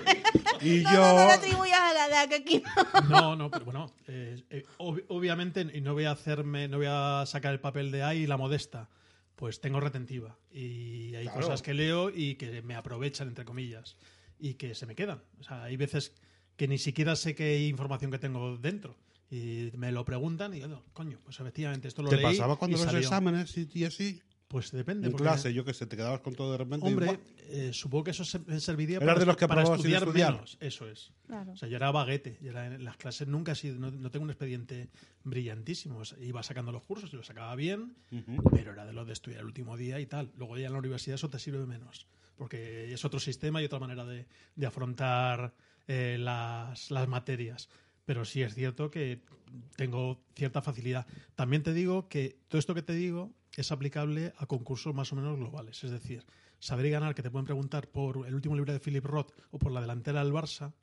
[0.61, 0.99] y no, yo...
[1.01, 2.63] no, no lo atribuyas a la edad, que aquí
[2.93, 3.09] no.
[3.09, 6.88] No, no, pero bueno, eh, eh, ob- obviamente, y no voy a hacerme, no voy
[6.89, 8.89] a sacar el papel de ahí la modesta,
[9.36, 10.38] pues tengo retentiva.
[10.51, 11.41] Y hay Claro.
[11.41, 13.97] cosas que leo y que me aprovechan, entre comillas,
[14.39, 15.24] y que se me quedan.
[15.39, 16.13] O sea, hay veces
[16.55, 18.95] que ni siquiera sé qué información que tengo dentro.
[19.32, 22.57] Y me lo preguntan y yo, "No, coño, pues efectivamente esto lo ¿Te leí pasaba
[22.57, 22.99] cuando y los salió".
[22.99, 24.22] exámenes y, y así?
[24.52, 25.08] Pues depende.
[25.08, 26.86] En porque- clase, yo qué sé, te quedabas con todo de repente.
[26.86, 30.04] Hombre, eh, supongo que eso se- serviría para, de los que para aprobabas sin estudiar,
[30.10, 30.34] estudiar.
[30.34, 30.58] menos.
[30.60, 31.12] Eso es.
[31.26, 31.54] Claro.
[31.54, 32.38] O sea, yo era baguete.
[32.41, 34.89] yo era en las clases nunca he sido, no, no tengo un expediente
[35.24, 35.99] brillantísimo.
[35.99, 37.95] O sea, iba sacando los cursos y los sacaba bien,
[38.52, 40.32] pero era de los de estudiar el último día y tal.
[40.38, 43.80] Luego ya en la universidad eso te sirve menos, porque es otro sistema y otra
[43.80, 44.26] manera de,
[44.56, 45.54] de afrontar
[45.88, 47.70] eh, las, las materias.
[48.12, 49.22] Pero sí es cierto que
[49.78, 51.07] tengo cierta facilidad.
[51.34, 55.16] También te digo que todo esto que te digo es aplicable a concursos más o
[55.16, 55.82] menos globales.
[55.86, 56.26] Es decir,
[56.59, 59.59] saber y ganar, que te pueden preguntar por el último libro de Philip Roth o
[59.59, 60.74] por la delantera del Barça,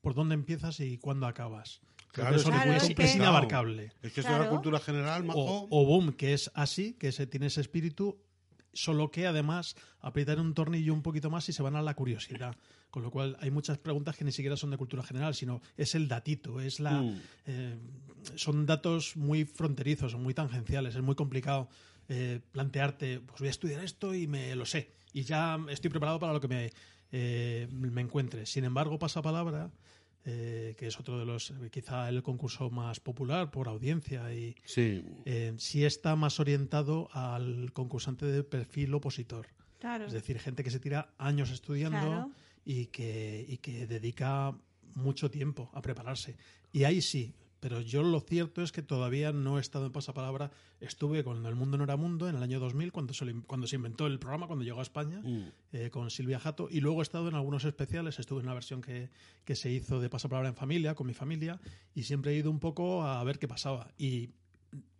[0.00, 1.80] por dónde empiezas y cuándo acabas.
[2.12, 3.90] Claro, eso es que es, inabarcable.
[4.00, 4.36] Es que Claro.
[4.36, 5.40] es la cultura general, majo.
[5.40, 8.20] O, o Boom, que es así, que se, tiene ese espíritu,
[8.72, 12.54] solo que además aprietan un tornillo un poquito más y se van a la curiosidad.
[12.90, 15.94] Con lo cual hay muchas preguntas que ni siquiera son de cultura general, sino es
[15.94, 17.20] el datito, es la, Mm.
[17.46, 17.76] eh,
[18.34, 21.68] son datos muy fronterizos, muy tangenciales, es muy complicado
[22.10, 26.18] eh, plantearte, pues voy a estudiar esto y me lo sé, y ya estoy preparado
[26.18, 26.72] para lo que me,
[27.12, 28.46] eh, me encuentre.
[28.46, 29.70] Sin embargo, pasapalabra,
[30.24, 35.04] eh, que es otro de los, quizá el concurso más popular por audiencia y Sí.
[35.26, 39.46] eh, sí está más orientado al concursante de perfil opositor.
[39.78, 40.06] Claro.
[40.06, 42.30] Es decir, gente que se tira años estudiando Claro.
[42.68, 44.54] Y, que, y que dedica
[44.94, 46.36] mucho tiempo a prepararse.
[46.70, 50.50] Y ahí sí, pero yo lo cierto es que todavía no he estado en pasapalabra.
[50.78, 53.76] Estuve cuando El Mundo no era mundo, en el año 2000, cuando se, cuando se
[53.76, 55.44] inventó el programa, cuando llegó a España, Mm.
[55.72, 56.68] eh, con Silvia Jato.
[56.70, 58.18] Y luego he estado en algunos especiales.
[58.18, 59.08] Estuve en una versión que,
[59.46, 61.58] que se hizo de pasapalabra en familia, con mi familia,
[61.94, 63.90] y siempre he ido un poco a ver qué pasaba.
[63.96, 64.28] Y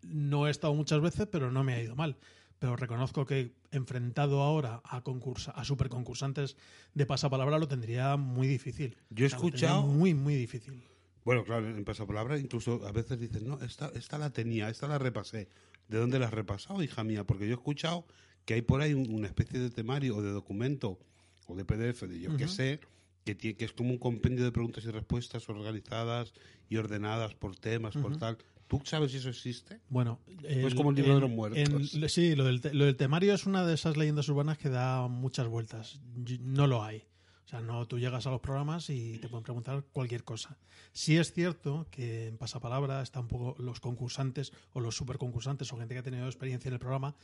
[0.03, 2.17] no he estado muchas veces, pero no me ha ido mal.
[2.59, 6.57] Pero reconozco que enfrentado ahora a concursa, a superconcursantes
[6.95, 8.97] de pasapalabra lo tendría muy difícil.
[9.11, 10.83] Yo he escuchado- muy, muy difícil.
[11.25, 14.99] Bueno, claro, en pasapalabra incluso a veces dicen, no, esta, esta la tenía, esta la
[14.99, 15.49] repasé.
[15.89, 17.25] ¿De dónde la has repasado, hija mía?
[17.25, 18.07] Porque yo he escuchado
[18.45, 20.99] que hay por ahí un- una especie de temario o de documento
[21.47, 22.53] o de PDF, de yo qué Ujú.
[22.55, 22.81] sé,
[23.25, 26.33] que, tie- que es como un compendio de preguntas y respuestas organizadas
[26.69, 28.39] y ordenadas por temas, por tal.
[28.69, 29.81] ¿Tú sabes si eso existe?
[29.89, 30.21] Bueno,
[30.61, 31.95] Pues como el libro de los muertos.
[31.95, 34.69] en- sí, lo del, te- lo del temario es una de esas leyendas urbanas que
[34.69, 36.01] da muchas vueltas.
[36.41, 37.05] No lo hay.
[37.47, 40.59] O sea, no, tú llegas a los programas y te pueden preguntar cualquier cosa.
[40.93, 45.79] Sí es cierto que en pasapalabra está un poco los concursantes o los superconcursantes o
[45.79, 47.17] gente que ha tenido experiencia en el programa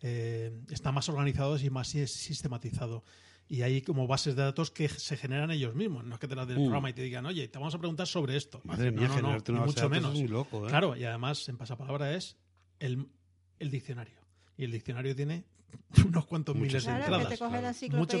[0.00, 3.02] eh, están más organizados y más si- sistematizado.
[3.52, 6.04] Y hay como bases de datos que se generan ellos mismos.
[6.06, 6.66] No es que te las den el Mm.
[6.66, 8.62] programa y te digan, oye, te vamos a preguntar sobre esto.
[8.64, 10.14] Madre No, mía, no, no, una base de mucho datos menos.
[10.14, 10.68] es muy loco, ¿eh?
[10.70, 12.38] Claro, y además en pasapalabra es
[12.80, 13.06] el,
[13.58, 14.18] el diccionario.
[14.56, 15.44] Y el diccionario tiene
[16.06, 17.26] unos cuantos Muchas miles de entradas.
[17.26, 18.16] que te coge la Mucho,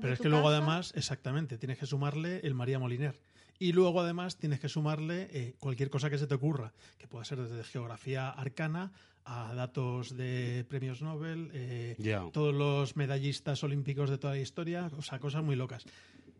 [0.00, 0.56] Pero es que luego casa.
[0.56, 3.20] además, exactamente, tienes que sumarle el María Moliner.
[3.58, 7.26] Y luego además tienes que sumarle eh, cualquier cosa que se te ocurra, que pueda
[7.26, 8.92] ser desde geografía arcana
[9.24, 11.96] a datos de premios Nobel, eh,
[12.32, 15.84] todos los medallistas olímpicos de toda la historia, o sea, cosas muy locas.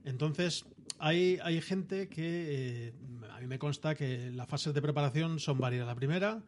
[0.04, 0.64] Entonces,
[0.98, 2.92] hay, hay gente que, eh,
[3.30, 5.86] a mí me consta que las fases de preparación son varias.
[5.86, 6.42] La primera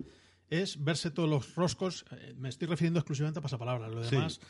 [0.50, 4.40] es verse todos los roscos, eh, me estoy refiriendo exclusivamente a pasapalabra, lo demás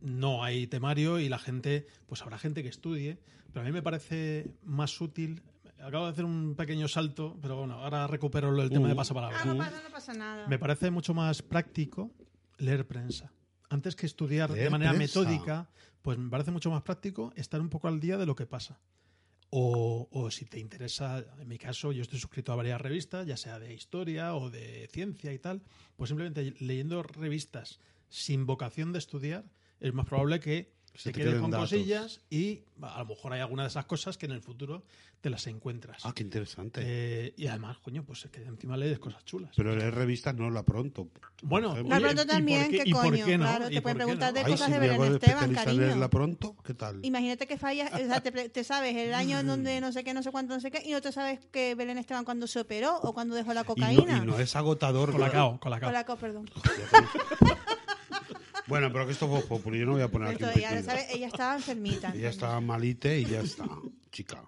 [0.00, 3.18] no hay temario y la gente, pues habrá gente que estudie,
[3.52, 5.42] pero a mí me parece más útil,
[5.82, 8.90] acabo de hacer un pequeño salto, pero bueno, ahora recupero lo del tema Uh.
[8.90, 9.38] de pasapalabra.
[9.40, 10.46] Ah, no, pasa, no pasa nada.
[10.48, 12.10] Me parece mucho más práctico
[12.58, 13.32] leer prensa.
[13.70, 15.20] antes que estudiar de manera prensa.
[15.20, 15.70] metódica,
[16.02, 18.78] pues me parece mucho más práctico estar un poco al día de lo que pasa.
[19.54, 23.36] O, o si te interesa, en mi caso, yo estoy suscrito a varias revistas, ya
[23.36, 25.62] sea de historia o de ciencia y tal,
[25.96, 27.78] pues simplemente leyendo revistas
[28.08, 29.44] sin vocación de estudiar,
[29.80, 31.70] es más probable que Se te te quedes queden con datos.
[31.70, 34.84] cosillas y a lo mejor hay alguna de esas cosas que en el futuro
[35.22, 36.04] te las encuentras.
[36.04, 36.80] Ah, qué interesante.
[36.84, 39.52] Eh, y además, coño, pues es que encima lees cosas chulas.
[39.56, 41.08] Pero leer revistas no la pronto.
[41.42, 43.24] Bueno, La pronto ¿y por también, qué- ¿qué y por coño?
[43.24, 43.44] qué no?
[43.44, 44.34] Claro, ¿Y te pueden preguntar no?
[44.34, 46.10] de Ay, cosas si de Belén Esteban, cariño.
[46.10, 46.98] pronto, ¿qué tal?
[47.02, 50.12] Imagínate que fallas, o sea, te, te sabes el año en donde no sé qué,
[50.12, 52.58] no sé cuánto, no sé qué, y no te sabes que Belén Esteban cuando se
[52.60, 54.18] operó o cuando dejó la Y no, cocaína.
[54.18, 55.12] y no es agotador.
[55.12, 55.86] Colacao, colacao.
[55.88, 56.50] Con la co- perdón.
[58.72, 59.78] Bueno, pero que esto fue popular.
[59.80, 62.12] Yo no voy a poner aquí un ella estaba enfermita.
[62.14, 63.68] Ella estaba malite y ya está,
[64.10, 64.42] chica.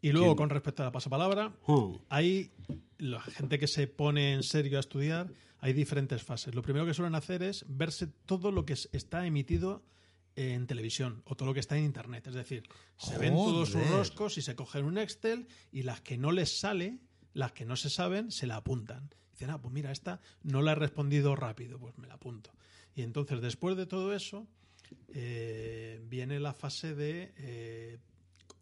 [0.00, 0.36] Y luego, ¿Quién?
[0.38, 2.50] con respecto a la pasapalabra, Oh, hay
[2.96, 6.54] la gente que se pone en serio a estudiar, hay diferentes fases.
[6.54, 9.82] Lo primero que suelen hacer es verse todo lo que es- está emitido
[10.36, 12.26] en televisión o todo lo que está en internet.
[12.28, 12.62] Es decir,
[12.96, 16.58] se ven todos sus roscos y se cogen un Excel y las que no les
[16.60, 16.98] sale,
[17.34, 19.10] las que no se saben, se la apuntan.
[19.32, 22.52] Dicen, ah, pues mira, esta no la he respondido rápido, pues me la apunto.
[22.94, 24.46] Y entonces, después de todo eso,
[25.14, 27.98] eh, viene la fase de eh,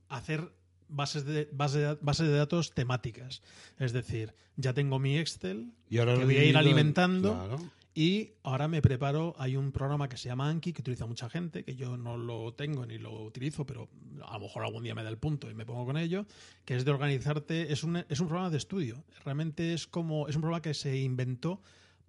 [0.09, 0.52] hacer
[0.88, 3.42] bases de, base de- de datos temáticas.
[3.78, 7.59] Es decir, ya tengo mi Excel y ahora que lo voy a ir alimentando Claro.
[7.94, 11.62] y ahora me preparo, hay un programa que se llama Anki que utiliza mucha gente,
[11.62, 13.90] que yo no lo tengo ni lo utilizo, pero
[14.24, 16.24] a lo mejor algún día me da el punto y me pongo con ello,
[16.64, 19.05] que es de organizarte, es un, es un programa de estudio.
[19.26, 21.60] Realmente es como, es un programa que se inventó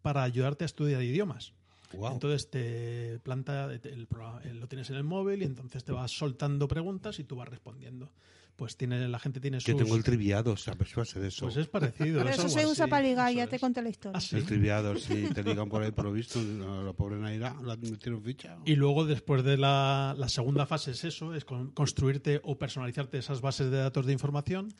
[0.01, 1.51] para ayudarte a estudiar idiomas.
[1.93, 2.13] Guau.
[2.13, 6.67] Entonces te planta, el programa- lo tienes en el móvil y entonces te vas soltando
[6.67, 8.11] preguntas y tú vas respondiendo.
[8.55, 9.73] Pues tiene, la gente tiene sus...
[9.73, 10.89] tengo el triviado, ¿sabes?
[10.97, 11.45] Va a ser eso.
[11.45, 12.17] Pues es parecido.
[12.19, 13.61] Pero es eso se usa así, para ligar, ya te es.
[13.61, 14.17] conté la historia.
[14.17, 14.35] Ah, sí.
[14.35, 16.41] El triviado, sí, te ligan por ahí por lo visto.
[16.43, 18.57] La pobre Naira la metieron ficha.
[18.65, 23.17] Y luego, después de la, la segunda fase, es eso, es con- construirte o personalizarte
[23.17, 24.73] esas bases de datos de información.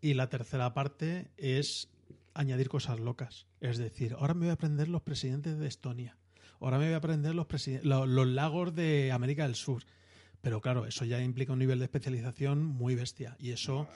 [0.00, 1.90] Y la tercera parte es
[2.32, 3.46] añadir cosas locas.
[3.60, 6.16] Es decir, ahora me voy a aprender los presidentes de Estonia.
[6.60, 9.84] Ahora me voy a aprender los, presiden- lo- los lagos de América del Sur.
[10.40, 13.36] Pero claro, eso ya implica un nivel de especialización muy bestia.
[13.40, 13.88] Y eso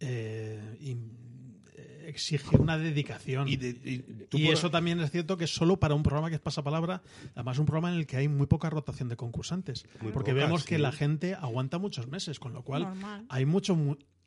[0.00, 3.48] eh, eh, exige una dedicación.
[3.48, 3.98] Y, de- y
[4.28, 7.02] tú Y por- eso también es cierto que solo para un programa que es pasapalabra,
[7.34, 9.84] además un programa en el que hay muy poca rotación de concursantes.
[10.00, 13.26] Muy porque poca, vemos que la gente aguanta muchos meses, con lo cual Normal.
[13.28, 13.76] hay mucho...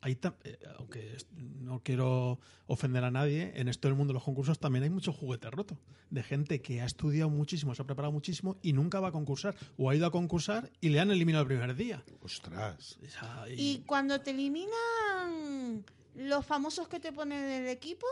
[0.00, 4.58] Hay eh, aunque no quiero ofender a nadie, en esto del mundo de los concursos
[4.60, 5.76] también hay mucho juguete roto.
[6.10, 9.56] De gente que ha estudiado muchísimo, se ha preparado muchísimo y nunca va a concursar.
[9.76, 12.04] O ha ido a concursar y le han eliminado el primer día.
[12.22, 12.98] Ostras.
[13.04, 15.84] O sea, y- Y cuando te eliminan
[16.14, 18.06] los famosos que te ponen en el equipo,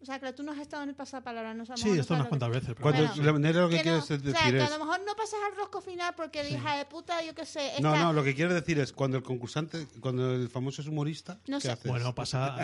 [0.00, 1.80] o sea, que tú no has estado en el pasapalabra, no sabemos.
[1.92, 2.68] sí, esto unas cuantas veces.
[2.68, 4.62] pero- Cuando, Bueno, la manera lo que, que quieres no, es o sea, decir que
[4.62, 7.72] a lo mejor no pasas al rosco final porque hija de puta, yo qué sé.
[7.80, 10.88] No, esta- no, lo que quiero decir es cuando el concursante, cuando el famoso es
[10.88, 11.70] humorista, No ¿qué sé.
[11.72, 11.90] haces?
[11.90, 12.56] Bueno, pasa,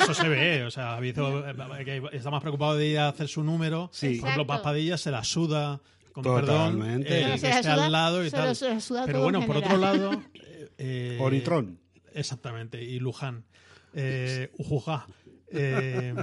[0.00, 3.90] eso se ve, o sea, eh, está más preocupado de ir a hacer su número.
[3.92, 4.06] Sí.
[4.06, 4.46] Por ejemplo, Exacto.
[4.46, 5.80] Paz Padilla se la suda,
[6.12, 7.08] con Totalmente.
[7.08, 8.48] perdón, eh, que esté al lado y se tal.
[8.48, 11.78] lo- se la suda Pero bueno, por otro lado, eh, eh, Oritrón.
[12.14, 13.44] Exactamente, y Luján.
[13.94, 15.06] Eh, Ujujá.
[15.50, 16.14] Eh,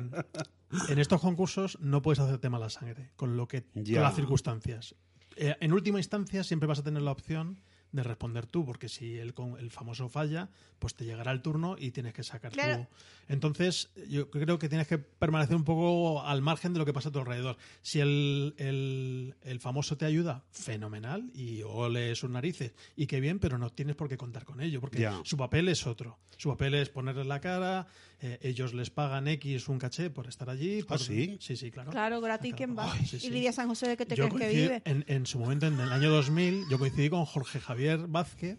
[0.90, 3.96] en estos concursos no puedes hacerte mala sangre, con lo que Ya.
[3.96, 4.96] con las circunstancias.
[5.38, 7.60] Eh, en última instancia, siempre vas a tener la opción
[7.92, 11.78] de responder tú, porque si el, con- el famoso falla, pues te llegará el turno
[11.80, 12.84] y tienes que sacar Claro.
[12.84, 12.88] tú.
[13.30, 17.08] Entonces, yo creo que tienes que permanecer un poco al margen de lo que pasa
[17.10, 17.58] a tu alrededor.
[17.82, 23.40] Si el, el- el famoso te ayuda, fenomenal, y ole sus narices, y qué bien,
[23.40, 25.22] pero no tienes por qué contar con ello, porque Ya.
[25.24, 26.20] su papel es otro.
[26.38, 27.88] Su papel es ponerles la cara,
[28.22, 30.84] eh, ellos les pagan X un caché por estar allí.
[30.84, 31.38] por- sí?
[31.40, 31.92] Sí, sí, claro.
[31.92, 32.92] Claro, gratis, ¿quién va?
[32.94, 33.28] Ay, sí, sí.
[33.28, 34.82] Y Lidia San José, ¿de qué te Yo crees que vive?
[34.86, 38.58] En, en su momento, en el año 2000, yo coincidí con Jorge Javier Vázquez.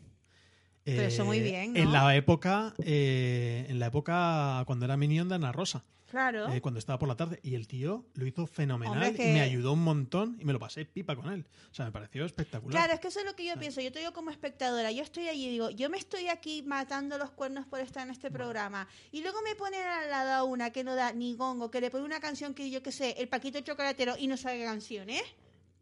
[0.85, 1.81] Pero eso muy bien, ¿no?
[1.81, 6.53] En la época, eh, en la época cuando era Minion de Ana Rosa, Claro.
[6.53, 9.33] eh, cuando estaba por la tarde, y el tío lo hizo fenomenal, Hombre, que- y
[9.35, 11.47] me ayudó un montón y me lo pasé pipa con él.
[11.71, 12.73] O sea, me pareció espectacular.
[12.81, 13.81] Claro, es que eso es lo que yo pienso.
[13.81, 17.19] Yo te digo como espectadora, yo estoy allí y digo, yo me estoy aquí matando
[17.19, 18.87] los cuernos por estar en este programa.
[19.13, 21.91] Y luego me ponen al lado a una que no da ni gongo, que le
[21.91, 25.11] pone una canción que yo qué sé, el Paquito Chocolatero y no sabe qué canción
[25.11, 25.25] es.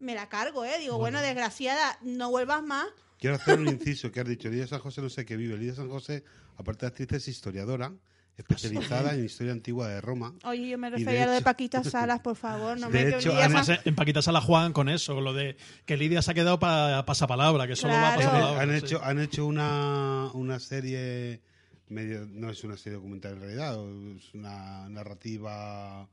[0.00, 0.78] Me la cargo, ¿eh?
[0.80, 2.86] Digo, bueno, desgraciada, no vuelvas más.
[3.18, 4.48] Quiero hacer un inciso que has dicho.
[4.48, 5.56] Lidia San José no sé qué vive.
[5.56, 6.24] Lidia San José,
[6.56, 7.92] aparte de actriz, es historiadora,
[8.36, 10.34] especializada en historia antigua de Roma.
[10.44, 12.78] Oye, yo me refería a lo de hecho- Paquita Salas, por favor.
[12.78, 15.56] No De me hecho, Además, en Paquita Sala juegan con eso, con lo de
[15.86, 18.30] que Lidia se ha quedado para pasapalabra, que solo va a Claro.
[18.30, 18.62] pasapalabra.
[18.62, 18.84] han sí.
[18.86, 21.40] hecho, han hecho una, una serie,
[21.88, 23.76] medio, no es una serie documental en realidad,
[24.16, 26.08] es una narrativa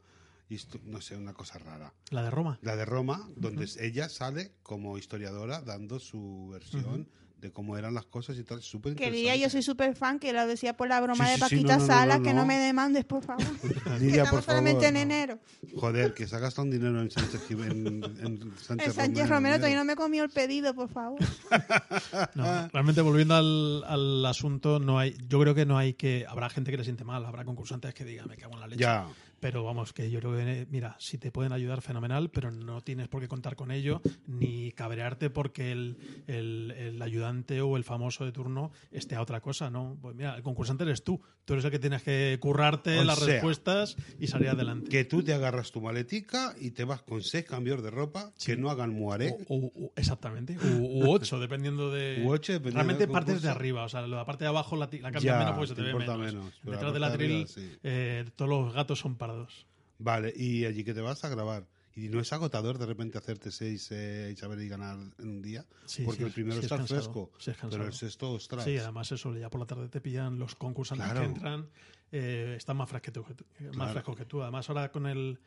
[0.83, 1.93] no sé, una cosa rara.
[2.09, 2.59] La de Roma.
[2.61, 7.07] La de Roma, donde ella sale como historiadora dando su versión
[7.41, 8.61] de cómo eran las cosas y tal.
[8.61, 11.43] Súper Quería, yo soy súper fan, que lo decía por la broma Sí, de sí,
[11.49, 12.41] sí, Paquita no, no, no, Sala, no, que no.
[12.41, 13.43] no me demandes, por favor.
[13.61, 14.85] que Lidia, estamos por solamente favor.
[14.85, 15.39] en enero.
[15.75, 19.27] Joder, que se ha gastado un dinero en Sánchez, Jim- en, en Sánchez El Sánchez
[19.29, 21.19] Romero todavía no me comió el pedido, por favor.
[22.35, 26.49] No, realmente volviendo al, al asunto, no hay, yo creo que no hay que, habrá
[26.49, 28.81] gente que le siente mal, habrá concursantes que digan, me cago en la leche.
[28.81, 29.07] Ya.
[29.41, 33.09] Pero vamos, que yo creo que, mira, si te pueden ayudar, fenomenal, pero no tienes
[33.09, 35.97] por qué contar con ello, ni cabrearte porque el,
[36.27, 39.97] el- el ayudante o el famoso de turno esté a otra cosa, ¿no?
[40.01, 41.19] Pues mira, el concursante eres tú.
[41.43, 44.89] Tú eres el que tienes que currarte O las sea, respuestas y salir adelante.
[44.89, 48.55] Que tú te agarras tu maletica y te vas con seis cambios de ropa que
[48.55, 49.35] no hagan muaré.
[49.49, 50.55] O- o- exactamente.
[50.77, 52.21] U, u ocho, dependiendo de.
[52.23, 53.83] U ocho, dependiendo Realmente partes de arriba.
[53.85, 55.93] O sea, la parte de abajo la, la cambias menos porque se te te ve
[55.97, 56.19] menos.
[56.19, 57.71] menos, Detrás del atril, arriba, sí.
[57.83, 59.67] eh, todos los gatos son pardos.
[59.99, 61.67] Vale, y allí que te vas a grabar.
[61.93, 65.41] ¿Y no es agotador de repente hacerte seis eh, y saber y ganar en un
[65.41, 65.65] día?
[65.85, 68.63] Sí, Porque sí, el primero sí es está cansado, fresco, es pero el sexto, ostras.
[68.63, 71.19] Sí, además eso, ya por la tarde te pillan los concursantes Claro.
[71.19, 71.69] que entran,
[72.13, 73.91] eh, están más, fresquetos que tú, más Claro.
[73.91, 74.41] frescos que tú.
[74.41, 75.39] Además ahora con el,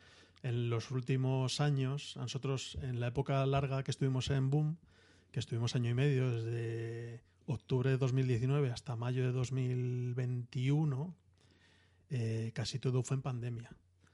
[0.43, 4.77] en los últimos años, nosotros en la época larga que estuvimos en Boom,
[5.31, 11.15] que estuvimos año y medio, desde octubre de 2019 hasta mayo de 2021,
[12.17, 13.69] eh, casi todo fue en pandemia.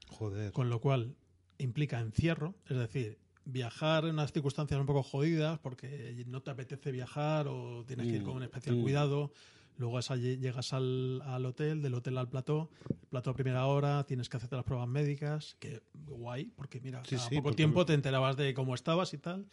[0.08, 0.52] Joder.
[0.52, 1.14] Con lo cual
[1.58, 6.90] implica encierro, es decir, viajar en unas circunstancias un poco jodidas porque no te apetece
[6.92, 8.82] viajar o tienes que ir con un especial Mm.
[8.82, 9.32] cuidado.
[9.78, 12.70] Luego llegas al, al hotel, del hotel al plató,
[13.08, 17.16] plató a primera hora, tienes que hacerte las pruebas médicas, que guay, porque mira, Sí,
[17.16, 19.46] poco porque- tiempo te enterabas de cómo estabas y tal.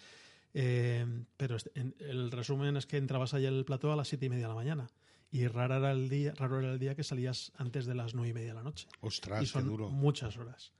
[0.53, 1.05] Eh,
[1.37, 4.43] pero en- el resumen es que entrabas allí al plató a las siete y media
[4.45, 4.89] de la mañana.
[5.31, 8.29] Y raro era el día, raro era el día que salías antes de las nueve
[8.29, 9.89] y media de la noche Ostras, y qué son duro.
[9.89, 10.73] muchas horas.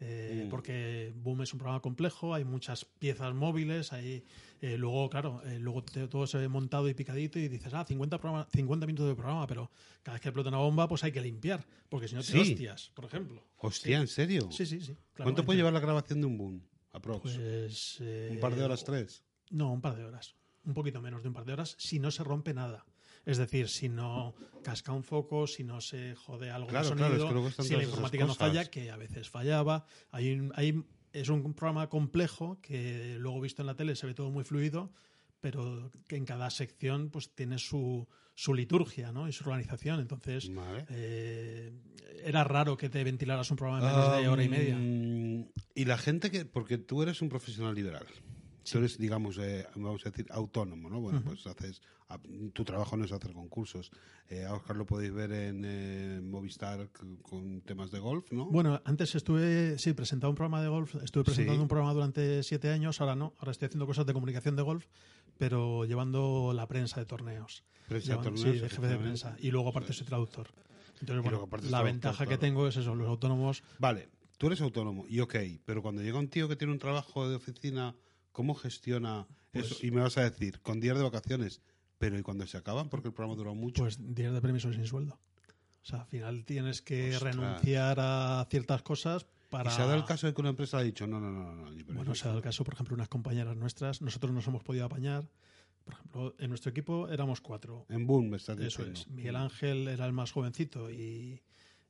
[0.00, 0.50] Eh, Mm.
[0.50, 4.24] Porque Boom es un programa complejo, hay muchas piezas móviles, hay,
[4.60, 7.84] eh, luego, claro, eh, luego te- todo se ve montado y picadito y dices, ah,
[7.86, 9.70] 50, programa- 50 minutos de programa, pero
[10.02, 12.38] cada vez que explota una bomba, pues hay que limpiar, porque si no te Sí.
[12.38, 13.42] hostias, por ejemplo.
[13.58, 14.50] Hostia, ¿en serio?
[14.50, 14.96] Sí, sí, sí.
[15.16, 16.62] ¿Cuánto puede llevar la grabación de un boom?
[16.92, 17.22] Aprox.
[17.22, 19.24] Pues, ¿Un par de horas, tres?
[19.50, 20.34] No, un par de horas.
[20.64, 22.84] Un poquito menos de un par de horas, si no se rompe nada.
[23.26, 27.16] Es decir, si no casca un foco, si no se jode algo Claro, de claro,
[27.18, 29.84] sonido, es que si la informática no falla, que a veces fallaba.
[30.10, 30.82] Hay un- hay-
[31.12, 34.92] es un programa complejo que luego visto en la tele se ve todo muy fluido,
[35.40, 39.28] pero que en cada sección pues tiene su, su liturgia ¿no?
[39.28, 40.00] y su organización.
[40.00, 40.86] Entonces, Vale.
[40.88, 41.72] eh,
[42.24, 44.78] era raro que te ventilaras un programa en menos de hora y media.
[45.74, 46.44] Y la gente que.
[46.46, 48.06] Porque tú eres un profesional liberal.
[48.70, 51.00] Tú eres, digamos, eh, vamos a decir, autónomo, ¿no?
[51.00, 51.80] Bueno, pues haces.
[52.08, 52.18] a-
[52.52, 53.90] Tu trabajo no es hacer concursos.
[54.28, 56.90] Eh, a Oscar lo podéis ver en eh, Movistar
[57.22, 58.46] con temas de golf, ¿no?
[58.46, 61.62] Bueno, antes estuve, sí, presentando un programa de golf, estuve presentando Sí.
[61.62, 64.86] un programa durante siete años, ahora no, ahora estoy haciendo cosas de comunicación de golf,
[65.38, 67.64] pero llevando la prensa de torneos.
[67.88, 69.36] Prensa de torneos, sí, de jefe de prensa.
[69.40, 70.48] Y luego aparte soy traductor.
[71.00, 74.08] Entonces, bueno, la traductor, ventaja que tengo es eso, los autónomos, Vale,
[74.38, 75.34] tú eres autónomo y ok,
[75.64, 77.94] pero cuando llega un tío que tiene un trabajo de oficina,
[78.34, 79.86] ¿cómo gestiona Pues- eso?
[79.86, 81.62] Y me vas a decir, con días de vacaciones,
[81.96, 82.90] pero ¿y cuando se acaban?
[82.90, 83.80] Porque el programa dura mucho.
[83.82, 85.18] pues días de permiso sin sueldo.
[85.82, 87.34] O sea, al final tienes que Ostras.
[87.36, 89.70] renunciar a ciertas cosas para...
[89.70, 91.44] ¿Y se ha dado el caso de que una empresa ha dicho, no, no, no,
[91.54, 92.14] no, no Bueno, permiso"?
[92.16, 95.28] se ha dado el caso, por ejemplo, unas compañeras nuestras, nosotros nos hemos podido apañar.
[95.84, 97.84] Por ejemplo, en nuestro equipo éramos cuatro.
[97.90, 99.00] En Boom me estás Eso diciendo.
[99.00, 99.08] es.
[99.08, 101.42] Miguel Ángel era el más jovencito y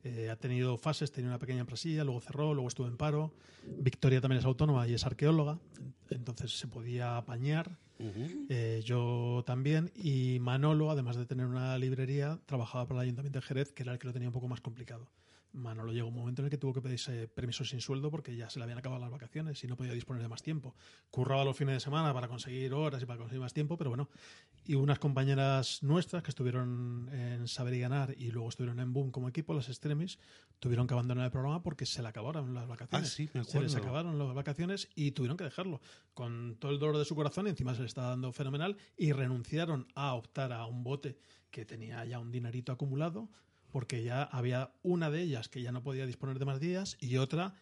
[0.05, 3.33] eh, ha tenido fases, tenía una pequeña empresilla, luego cerró, luego estuvo en paro.
[3.79, 5.59] Victoria también es autónoma y es arqueóloga,
[6.11, 7.79] entonces se podía apañar.
[8.49, 9.91] Eh, yo también.
[9.95, 13.93] Y Manolo, además de tener una librería, trabajaba para el Ayuntamiento de Jerez, que era
[13.93, 15.09] el que lo tenía un poco más complicado.
[15.55, 18.51] Manolo llegó un momento en el que tuvo que pedirse permiso sin sueldo porque ya
[18.51, 20.75] se le habían acabado las vacaciones y no podía disponer de más tiempo.
[21.11, 24.09] Curraba los fines de semana para conseguir horas y para conseguir más tiempo, pero bueno.
[24.65, 29.11] Y unas compañeras nuestras que estuvieron en Saber y Ganar y luego estuvieron en Boom
[29.11, 30.19] como equipo, las Extremis,
[30.59, 33.09] tuvieron que abandonar el programa porque se le acabaron las vacaciones.
[33.09, 33.99] Ah, sí, me Se les acuerdo.
[33.99, 35.81] acabaron las vacaciones y tuvieron que dejarlo.
[36.15, 39.13] Con todo el dolor de su corazón, y encima se le estaba dando fenomenal, y
[39.13, 41.17] renunciaron a optar a un bote
[41.51, 43.29] que tenía ya un dinerito acumulado,
[43.75, 47.17] porque ya había una de ellas que ya no podía disponer de más días y
[47.17, 47.55] otra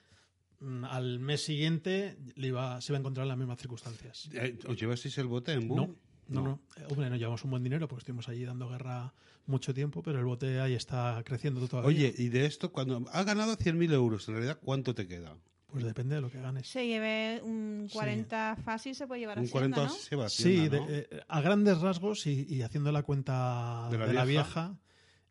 [0.60, 4.28] mm, al mes siguiente le iba, se iba a encontrar en las mismas circunstancias.
[4.34, 5.97] Eh, ¿Os llevasteis el bote en Boom?
[6.28, 6.60] No, no, no.
[6.76, 9.14] Eh, Hombre, no llevamos un buen dinero porque estuvimos allí dando guerra
[9.47, 11.89] mucho tiempo, pero el bote ahí está creciendo todavía.
[11.89, 15.34] Oye, y de esto, cuando has ganado 100.000 euros, en realidad, ¿cuánto te queda?
[15.68, 16.68] Pues depende de lo que ganes.
[16.68, 19.98] Se lleve un 40 fácil, se puede llevar a Un Hacienda, 40 ¿no?
[19.98, 24.12] se va a Sí, de- eh, a grandes rasgos y, y haciendo la cuenta De
[24.12, 24.76] la, vieja.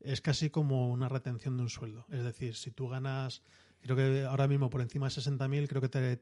[0.04, 2.06] Es casi como una retención de un sueldo.
[2.10, 3.42] Es decir, si tú ganas
[3.84, 6.22] Creo que ahora mismo por encima de 60.000, creo que te-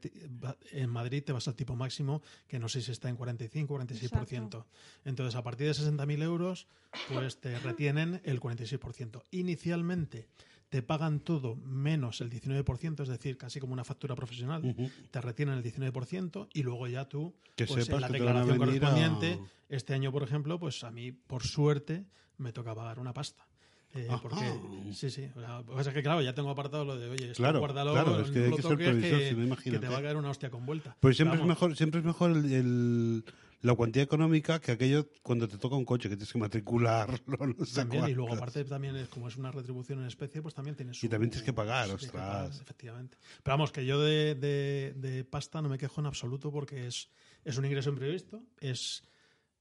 [0.72, 3.76] en Madrid te vas al tipo máximo, que no sé si está en 45 o
[3.76, 4.64] 46%.
[5.04, 6.68] Entonces, a partir de 60.000 euros,
[7.06, 9.24] pues te retienen el 46%.
[9.30, 10.26] Inicialmente
[10.70, 14.74] te pagan todo menos el 19%, es decir, casi como una factura profesional,
[15.10, 18.54] te retienen el 19% y luego ya tú, Que pues sepas en la que declaración
[18.54, 19.38] a- correspondiente,
[19.68, 22.06] este año, por ejemplo, pues a mí, por suerte,
[22.38, 23.46] me toca pagar una pasta.
[23.92, 25.28] Eh, porque, sí, sí.
[25.34, 27.42] O sea, lo que pasa es que, claro, ya tengo apartado lo de, oye, esto
[27.42, 29.98] Claro, guárdalo, claro, es que hay que ser previsor, que, si no, que te va
[29.98, 30.96] a caer una hostia con vuelta.
[31.00, 33.24] Pues siempre es Vamos, mejor, siempre es mejor el, el-
[33.62, 37.64] la cuantía económica que aquello cuando te toca un coche que tienes que matricularlo, no
[37.66, 40.76] sé También, y luego aparte también es como es una retribución en especie, pues también
[40.76, 42.60] tienes Y también tienes que pagar, ostras.
[42.60, 43.18] efectivamente.
[43.42, 47.10] Pero vamos, que yo de, de- de pasta no me quejo en absoluto porque es,
[47.44, 49.02] es un ingreso imprevisto, es,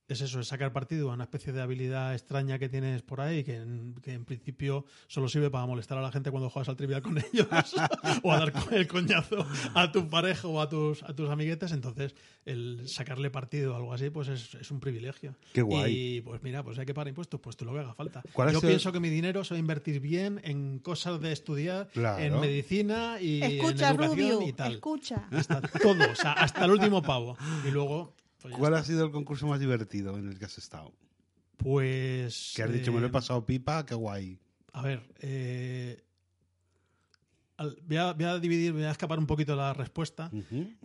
[0.09, 3.43] es eso, es sacar partido a una especie de habilidad extraña que tienes por ahí,
[3.43, 6.75] que en, que en principio solo sirve para molestar a la gente cuando juegas al
[6.75, 7.47] trivial con ellos,
[8.23, 9.45] o a dar el coñazo
[9.75, 11.71] a tu pareja o a tus, a tus amiguetes.
[11.71, 12.15] Entonces,
[12.45, 15.35] el sacarle partido o algo así, pues es, es un privilegio.
[15.53, 15.95] Qué guay.
[16.17, 18.21] Y pues mira, pues hay que pagar impuestos, pues tú lo que haga falta.
[18.33, 21.31] ¿Cuál ha Yo pienso que mi dinero se va a invertir bien en cosas de
[21.31, 22.23] estudiar, Claro.
[22.23, 24.73] en medicina y Escucha, en educación Rubio, y tal.
[24.73, 25.27] escucha.
[25.31, 27.37] Hasta todo, o sea, hasta el último pavo.
[27.67, 28.81] Y luego, pues, ¿Cuál está.
[28.81, 30.93] ha sido el concurso más divertido en el que has estado?
[31.57, 32.53] Pues.
[32.55, 34.39] Que has dicho, me lo he eh, pasado pipa, qué guay.
[34.73, 36.01] A ver, eh,
[37.57, 40.31] al- voy, a, voy a dividir, voy a escapar un poquito la respuesta.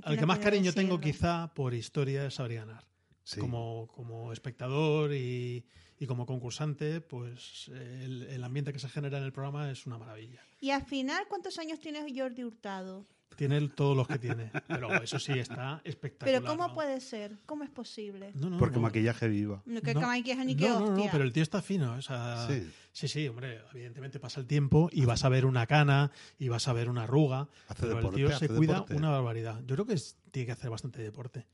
[0.02, 2.85] Al que más cariño tengo quizá por historia es Saber Ganar.
[3.22, 3.40] Sí.
[3.40, 5.64] Como, como espectador y,
[5.98, 9.86] y como concursante, pues eh, el, el ambiente que se genera en el programa es
[9.86, 10.40] una maravilla.
[10.60, 13.06] Y al final, ¿cuántos años tiene Jordi Hurtado?
[13.36, 16.40] Tiene todos los que tiene, pero eso sí está espectacular.
[16.43, 16.74] Pero ¿cómo ¿no?
[16.74, 17.36] puede ser?
[17.47, 18.32] ¿Cómo es posible?
[18.35, 18.82] No, no, Porque no.
[18.82, 19.62] maquillaje viva.
[19.66, 20.12] No, que No.
[20.15, 21.93] ni que pero el tío está fino.
[21.94, 22.70] o sea, Sí.
[22.93, 23.09] sí.
[23.09, 26.73] sí, hombre, evidentemente pasa el tiempo y vas a ver una cana y vas a
[26.73, 27.48] ver una arruga.
[27.69, 28.94] Hace pero deporte, el tío se cuida deporte.
[28.97, 29.61] una barbaridad.
[29.66, 31.47] Yo creo que es- tiene que hacer bastante deporte.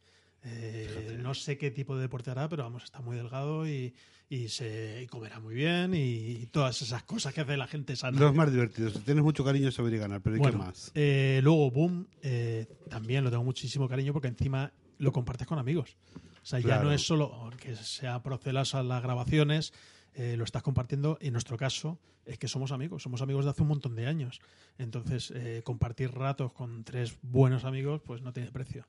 [0.45, 3.95] Eh, no sé qué tipo de deporte hará, pero vamos, está muy delgado y,
[4.29, 8.19] y se y comerá muy bien y, todas esas cosas que hace la gente sana.
[8.19, 9.05] Los más divertidos.
[9.05, 10.93] Tienes mucho cariño saber y ganar, pero ¿y Bueno, qué más?
[10.95, 15.97] eh, luego, Boom, eh, también lo tengo muchísimo cariño porque encima lo compartes con amigos.
[16.43, 19.73] O sea, ya no es solo que sea procelas a las grabaciones,
[20.15, 21.19] eh, lo estás compartiendo.
[21.21, 24.41] En nuestro caso, es que somos amigos, somos amigos de hace un montón de años.
[24.79, 28.87] Entonces, eh, compartir ratos con tres buenos amigos, pues no tiene precio.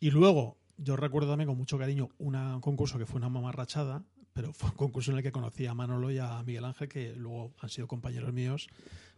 [0.00, 4.02] Y luego, yo recuerdo también con mucho cariño una- un concurso que fue una mamarrachada,
[4.32, 7.14] pero fue un concurso en el que conocí a Manolo y a Miguel Ángel, que
[7.14, 8.68] luego han sido compañeros míos,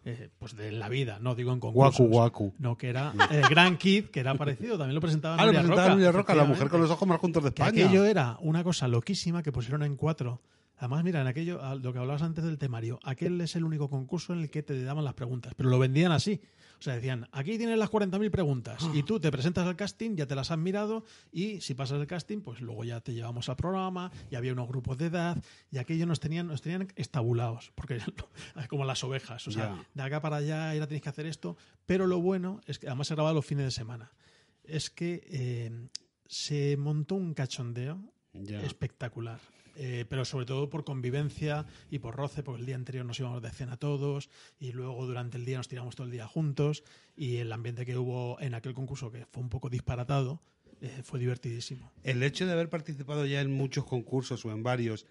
[0.05, 1.97] eh, pues de la vida, no digo en concursos.
[1.99, 2.55] Guacu, guacu.
[2.59, 5.83] No, que era eh, Gran Kid, que era parecido, también lo presentaba Ah, lo presentaba
[5.83, 5.95] Roca.
[5.95, 7.85] Nuria Roca, la mujer con los ojos más juntos de Que España.
[7.87, 10.43] aquello era una cosa loquísima que pusieron en cuatro.
[10.77, 14.33] Además, mira, en aquello, lo que hablabas antes del temario, aquel es el único concurso
[14.35, 16.41] en el que te daban las preguntas, pero lo vendían así.
[16.79, 20.27] O sea, decían, aquí tienes las 40.000 preguntas y tú te presentas al casting, ya
[20.27, 23.57] te las han mirado y si pasas el casting, pues luego ya te llevamos al
[23.57, 27.99] programa y había unos grupos de edad y aquello nos tenían, nos tenían estabulados, porque
[28.69, 31.57] como las ovejas, o sea, de acá para allá ahora tienes que hacer esto,
[31.87, 34.13] pero lo bueno es que además se grababa los fines de semana,
[34.65, 35.89] es que eh,
[36.27, 39.41] se montó un cachondeo espectacular.
[39.77, 43.43] Eh, pero sobre todo por convivencia y por roce, porque el día anterior nos íbamos
[43.43, 44.31] de cena todos
[44.61, 46.85] y luego durante el día nos tiramos todo el día juntos
[47.17, 50.41] y el ambiente que hubo en aquel concurso, que fue un poco disparatado,
[50.81, 51.91] eh, fue divertidísimo.
[52.03, 55.07] El hecho de haber participado ya en muchos concursos o en varios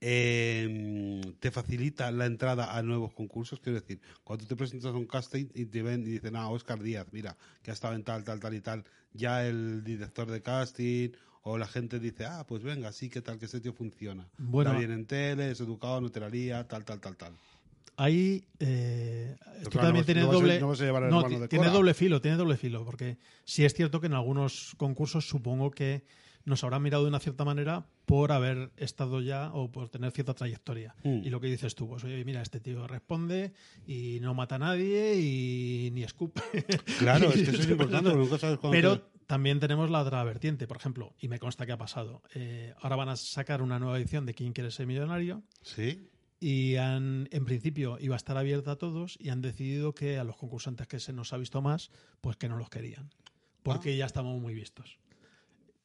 [0.00, 3.58] eh, te facilita la entrada a nuevos concursos.
[3.58, 6.82] Quiero decir, cuando te presentas a un casting y te ven y dicen, ah, Oscar
[6.82, 10.42] Díaz, mira, que ha estado en tal, tal, tal y tal, ya el director de
[10.42, 11.10] casting
[11.44, 14.26] o la gente dice, ah, pues venga, sí, que tal, que ese tío funciona.
[14.38, 14.70] Bueno.
[14.70, 17.34] Está bien en tele, es educado, no te la lía, tal, tal, tal, tal.
[17.96, 22.20] Ahí eh, esto claro, también no tiene no doble a no, de tiene doble filo,
[22.20, 26.02] tiene doble filo, porque sí es cierto que en algunos concursos supongo que
[26.44, 30.34] nos habrán mirado de una cierta manera por haber estado ya o por tener cierta
[30.34, 30.94] trayectoria.
[31.04, 31.20] Mm.
[31.24, 33.52] Y lo que dices tú, pues oye, mira, este tío responde
[33.86, 36.42] y no mata a nadie y ni escupe.
[36.98, 40.22] Claro, es que eso es importante, porque nunca sabes cuándo Pero también tenemos la otra
[40.24, 42.22] vertiente, por ejemplo, y me consta que ha pasado.
[42.34, 45.42] eh, ahora van a sacar una nueva edición de ¿Quién quiere ser millonario?
[45.62, 46.10] Sí,
[46.40, 50.24] y han, en principio iba a estar abierta a todos y han decidido que a
[50.24, 51.90] los concursantes que se nos ha visto más,
[52.20, 53.08] pues que no los querían,
[53.62, 54.98] porque ya estamos muy vistos.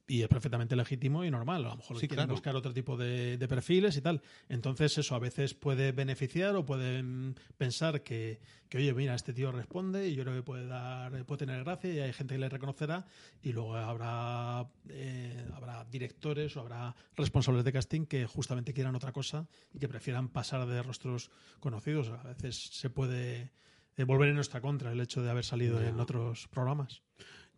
[0.10, 1.64] Y es perfectamente legítimo y normal.
[1.66, 2.34] A lo mejor Sí, quieren claro.
[2.34, 4.24] buscar otro tipo de, de perfiles y tal.
[4.50, 9.52] Entonces, eso a veces puede beneficiar o pueden pensar que, que, oye, mira, este tío
[9.52, 12.50] responde y yo creo que puede dar, puede tener gracia y hay gente que le
[12.50, 13.06] reconocerá.
[13.44, 19.12] Y luego habrá, eh, habrá directores o habrá responsables de casting que justamente quieran otra
[19.12, 21.30] cosa y que prefieran pasar de rostros
[21.60, 22.10] conocidos.
[22.10, 23.52] A veces se puede
[23.96, 27.04] eh, volver en nuestra contra el hecho de haber salido en otros programas.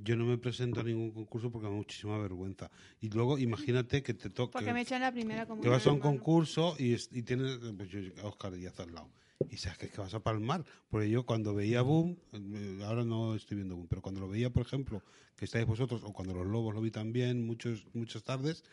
[0.03, 2.71] Yo no me presento a ningún concurso porque me da muchísima vergüenza.
[3.01, 4.53] Y luego imagínate que te toca.
[4.59, 7.89] Porque me echan la primera que vas a un concurso y, es- y tienes pues
[7.89, 9.09] yo, a Oscar Díaz al lado.
[9.49, 10.63] Y sabes que, es que vas a palmar.
[10.89, 14.49] Porque yo cuando veía Boom, eh, ahora no estoy viendo Boom, pero cuando lo veía,
[14.51, 15.03] por ejemplo,
[15.35, 18.63] que estáis vosotros, o cuando los lobos lo vi también muchos, muchas tardes,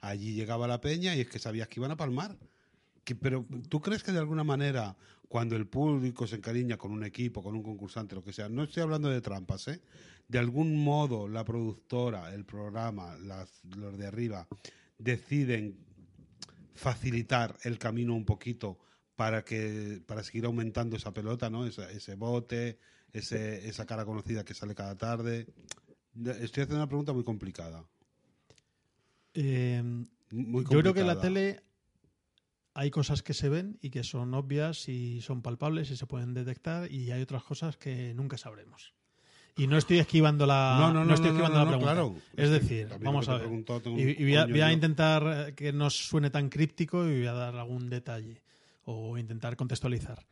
[0.00, 2.36] allí llegaba la peña y es que sabías que iban a palmar.
[3.06, 4.96] Que- pero tú crees que de alguna manera,
[5.28, 8.64] cuando el público se encariña con un equipo, con un concursante, lo que sea, no
[8.64, 9.80] estoy hablando de trampas, ¿eh?
[10.26, 14.48] De algún modo la productora, el programa, las- los de arriba,
[14.98, 15.78] deciden
[16.74, 18.76] facilitar el camino un poquito
[19.14, 21.64] para que para seguir aumentando esa pelota, ¿no?
[21.64, 22.78] Esa- ese bote,
[23.12, 25.46] ese, esa cara conocida que sale cada tarde.
[26.12, 27.84] De- Estoy haciendo una pregunta muy complicada.
[29.32, 29.80] Eh,
[30.32, 31.20] Muy yo creo que la complicada.
[31.22, 31.62] tele
[32.78, 36.34] hay cosas que se ven y que son obvias y son palpables y se pueden
[36.34, 38.92] detectar y hay otras cosas que nunca sabremos.
[39.56, 41.92] Y no estoy esquivando la, No, no, no, estoy no, esquivando no, la pregunta.
[41.94, 42.14] claro.
[42.36, 43.48] Es Es que decir, también vamos a ver.
[43.96, 47.32] Y, y voy, a, voy a intentar que no suene tan críptico y voy a
[47.32, 48.42] dar algún detalle
[48.84, 50.26] o intentar contextualizar.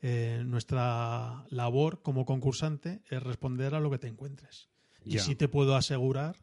[0.00, 4.70] Eh, nuestra labor como concursante es responder a lo que te encuentres.
[5.04, 5.20] Y Ya.
[5.20, 6.36] sí te puedo asegurar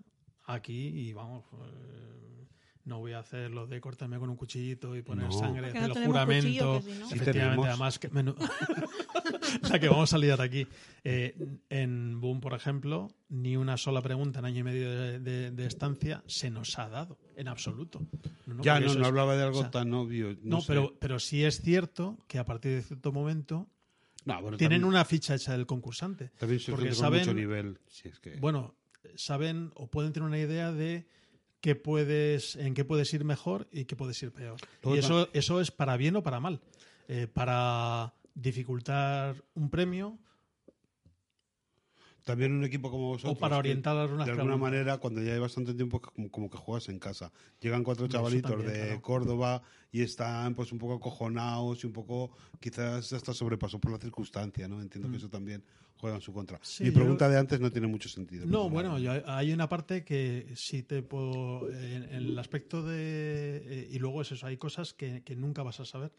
[0.45, 2.36] aquí, y vamos, eh,
[2.87, 5.31] no voy a hacer lo de cortarme con un cuchillito y poner No.
[5.31, 6.47] sangre, hacer no el tenemos juramento.
[6.47, 7.07] cuchillo, que si no.
[7.09, 7.67] Sí Efectivamente, tenemos.
[7.67, 8.35] además, que menu-
[9.69, 10.67] la que vamos a liar aquí.
[11.03, 11.35] Eh,
[11.69, 15.65] en Boom, por ejemplo, ni una sola pregunta en año y medio de, de- de
[15.65, 18.01] estancia se nos ha dado, en absoluto.
[18.45, 20.29] No, ya no, es- hablaba de algo o sea, tan obvio.
[20.41, 20.67] No, No, sé.
[20.69, 23.67] pero, pero sí es cierto que a partir de cierto momento
[24.25, 26.31] No, bueno, tienen también, una ficha hecha del concursante.
[26.37, 27.79] también soy porque saben- mucho nivel.
[27.89, 28.37] Si es que...
[28.37, 28.75] Bueno,
[29.15, 31.05] saben o pueden tener una idea de
[31.61, 34.57] qué puedes, en qué puedes ir mejor y qué puedes ir peor.
[34.83, 36.61] Y eso, eso es para bien o para mal.
[37.07, 40.19] Eh, para dificultar un premio
[42.25, 43.37] También un equipo como vosotros.
[43.37, 46.49] o para que orientar unas De alguna manera, cuando ya hay bastante tiempo, como, como
[46.49, 47.31] que juegas en casa.
[47.61, 49.01] Llegan cuatro chavalitos también, de claro.
[49.01, 49.61] Córdoba
[49.91, 54.67] y están pues un poco acojonados y un poco, quizás hasta sobrepasó por la circunstancia,
[54.67, 54.81] ¿no?
[54.81, 55.63] Entiendo que eso también
[55.99, 56.59] juega en su contra.
[56.61, 58.45] Sí, Mi yo- pregunta de antes no tiene mucho sentido.
[58.45, 61.69] No, bueno, yo- hay una parte que sí te puedo.
[61.69, 63.61] En, en el aspecto de.
[63.65, 66.11] eh, y luego es eso, hay cosas que, que nunca vas a saber.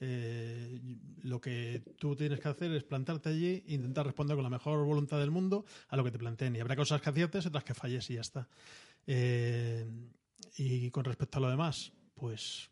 [0.00, 0.80] Eh,
[1.22, 4.84] lo que tú tienes que hacer es plantarte allí e intentar responder con la mejor
[4.84, 6.56] voluntad del mundo a lo que te planteen.
[6.56, 8.48] Y habrá cosas que aciertes, otras que falles y ya está.
[9.06, 9.86] Eh,
[10.58, 12.70] y con respecto a lo demás, pues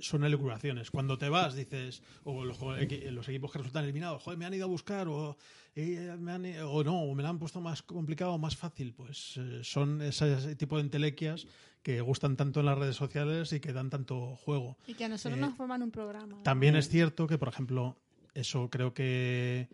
[0.00, 0.90] son elucubraciones.
[0.90, 4.64] Cuando te vas, dices, o los, los equipos que resultan eliminados, joder, me han ido
[4.64, 5.36] a buscar, o,
[5.74, 8.94] eh, me han, o no, o me lo han puesto más complicado o más fácil.
[8.94, 11.46] Pues eh, son ese, ese tipo de entelequias
[11.82, 14.76] que gustan tanto en las redes sociales y que dan tanto juego.
[14.86, 16.42] Y que a nosotros Eh, nos forman un programa.
[16.42, 17.96] También es cierto que, por ejemplo,
[18.34, 19.68] eso creo que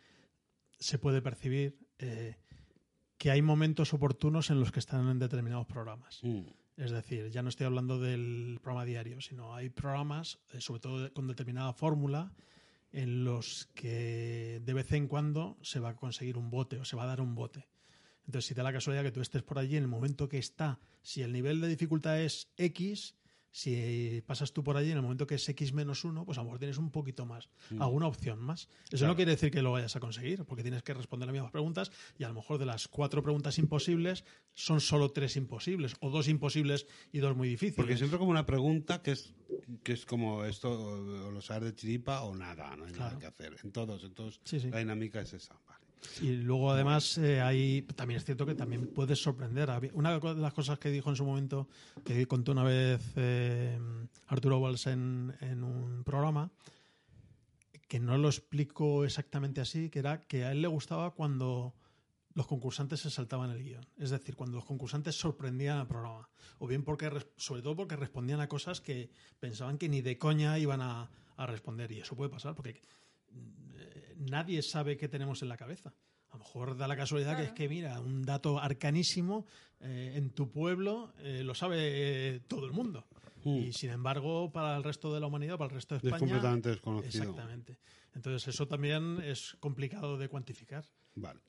[0.79, 2.37] se puede percibir, eh,
[3.17, 6.21] que hay momentos oportunos en los que están en determinados programas.
[6.23, 6.43] Mm.
[6.77, 11.13] Es decir, ya no estoy hablando del programa diario, sino hay programas, eh, sobre todo
[11.13, 12.33] con determinada fórmula,
[12.91, 16.97] en los que de vez en cuando se va a conseguir un bote o se
[16.97, 17.69] va a dar un bote.
[18.27, 20.81] Entonces, si da la casualidad que tú estés por allí en el momento que está,
[21.03, 23.15] si el nivel de dificultad es X,
[23.57, 26.41] si pasas tú por allí en el momento que es X menos uno, pues a
[26.41, 27.49] lo mejor tienes un poquito más,
[27.79, 28.63] alguna opción más.
[28.87, 29.13] Eso Claro.
[29.13, 31.93] no quiere decir que lo vayas a conseguir, porque tienes que responder las mismas preguntas
[32.19, 34.25] y a lo mejor de las cuatro preguntas imposibles
[34.55, 37.77] son solo tres imposibles, o dos imposibles y dos muy difíciles.
[37.77, 39.33] Porque siempre como una pregunta que es
[39.85, 43.17] que es como esto, o, o lo sabes de chiripa o nada, no hay nada
[43.21, 43.55] que hacer.
[43.63, 44.69] En todos, en todos Sí, sí.
[44.69, 45.55] la dinámica es esa.
[45.69, 45.84] Vale.
[46.21, 49.71] Y luego, además, eh, hay, también es cierto que también puedes sorprender.
[49.95, 51.69] Una de las cosas que dijo en su momento,
[52.05, 53.79] que contó una vez eh,
[54.27, 56.51] Arturo Walsh en, en un programa,
[57.89, 61.75] que no lo explico exactamente así, que era que a él le gustaba cuando
[62.35, 63.87] los concursantes se saltaban el guion.
[63.97, 66.29] Es decir, cuando los concursantes sorprendían al programa.
[66.59, 70.59] O bien porque, sobre todo porque respondían a cosas que pensaban que ni de coña
[70.59, 71.93] iban a, a responder.
[71.93, 72.83] Y eso puede pasar porque
[73.77, 75.93] eh, nadie sabe qué tenemos en la cabeza.
[76.31, 79.47] A lo mejor da la casualidad que es que, mira, un dato arcanísimo
[79.81, 83.07] eh, en tu pueblo eh, lo sabe eh, todo el mundo.
[83.45, 86.21] Y sin embargo, para el resto de la humanidad, para el resto de Es España.
[86.21, 87.25] completamente desconocido.
[87.25, 87.77] Exactamente.
[88.15, 90.85] Entonces, eso también es complicado de cuantificar.
[91.15, 91.41] Vale.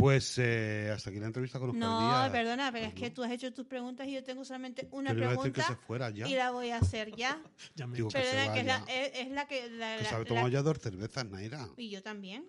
[0.00, 2.30] Pues eh, hasta aquí la entrevista con Oscar No, Díaz.
[2.30, 5.22] perdona, pero es que tú has hecho tus preguntas y yo tengo solamente una Pero
[5.24, 6.26] iba a decir que pregunta se fuera ya.
[6.26, 7.40] y la voy a hacer ya.
[7.76, 8.94] Ya me- Digo que se Perdona, que es la, vaya.
[9.04, 9.70] es, es la que...
[9.70, 11.68] La, Que la- se ha la- tomado ya dos cervezas, Naira.
[11.76, 12.46] Y yo también.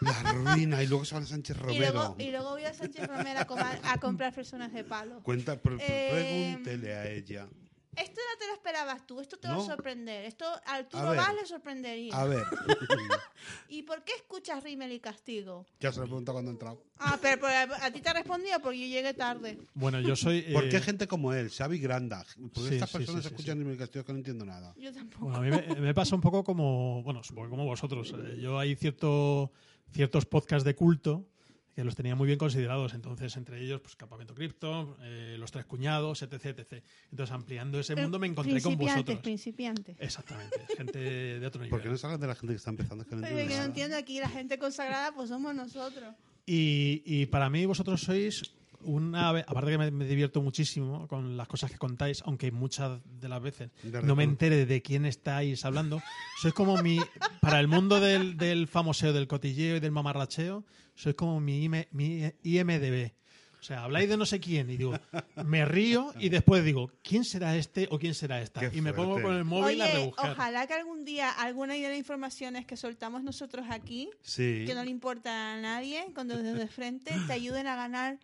[0.00, 0.82] La ruina.
[0.82, 1.92] Y luego se va a Sánchez Y Romero.
[1.92, 5.22] luego, y luego voy a Sánchez Romero a, coma- a comprar personas de palo.
[5.22, 7.48] Cuenta, Eh, pregúntele a ella.
[7.96, 10.24] Esto no te lo esperabas tú, esto te va a sorprender.
[10.24, 11.04] Esto a A Arturo.
[11.14, 12.14] Valls le sorprendería.
[12.14, 12.42] A ver,
[13.68, 15.66] ¿Y por qué escuchas Rímel y Castigo?
[15.78, 16.82] ya se lo he preguntado cuando he entrado.
[16.98, 19.58] Ah, pero, pero a, a ti te ha respondido porque yo llegué tarde.
[19.74, 20.42] Bueno, yo soy.
[20.52, 22.24] ¿Por eh, qué gente como él, Xavi Granda?
[22.54, 24.74] Porque Sí, estas sí, personas sí, sí, escuchan en el castillo que no entiendo nada.
[24.78, 25.26] Yo tampoco.
[25.26, 28.14] Bueno, a mí me, me pasa un poco como, bueno, como vosotros.
[28.16, 29.52] Eh, Yo hay cierto,
[29.92, 31.26] ciertos podcasts de culto
[31.74, 32.94] que los tenía muy bien considerados.
[32.94, 36.84] Entonces, entre ellos, pues Campamento Cripto, eh, Los Tres Cuñados, etc, etc.
[37.10, 39.18] Entonces, ampliando ese mundo me encontré con vosotros.
[39.20, 39.96] principiantes.
[39.98, 41.92] Exactamente, gente de otro ¿Por qué nivel.
[41.92, 43.02] no se hablan de la gente que está empezando?
[43.04, 46.14] Es que no que no entiendo aquí, la gente consagrada pues somos nosotros.
[46.44, 48.42] Y, y para mí vosotros sois
[48.84, 49.28] una...
[49.30, 53.40] Aparte que me, me divierto muchísimo con las cosas que contáis, aunque muchas de las
[53.42, 56.02] veces De no me entere de quién estáis hablando.
[56.40, 56.98] Sois como mi...
[57.40, 60.64] Para el mundo del, del famoseo, del cotilleo y del mamarracheo,
[60.94, 63.12] sois como mi, mi IMDB.
[63.60, 64.98] O sea, habláis de no sé quién y digo,
[65.44, 68.58] me río y después digo, ¿quién será este o quién será esta?
[68.68, 70.32] Qué y me pongo con el móvil a Oye, rebuscar.
[70.32, 74.82] ojalá que algún día alguna de las informaciones que soltamos nosotros aquí, Sí, que no
[74.82, 78.18] le importa a nadie, cuando desde de frente te ayuden a ganar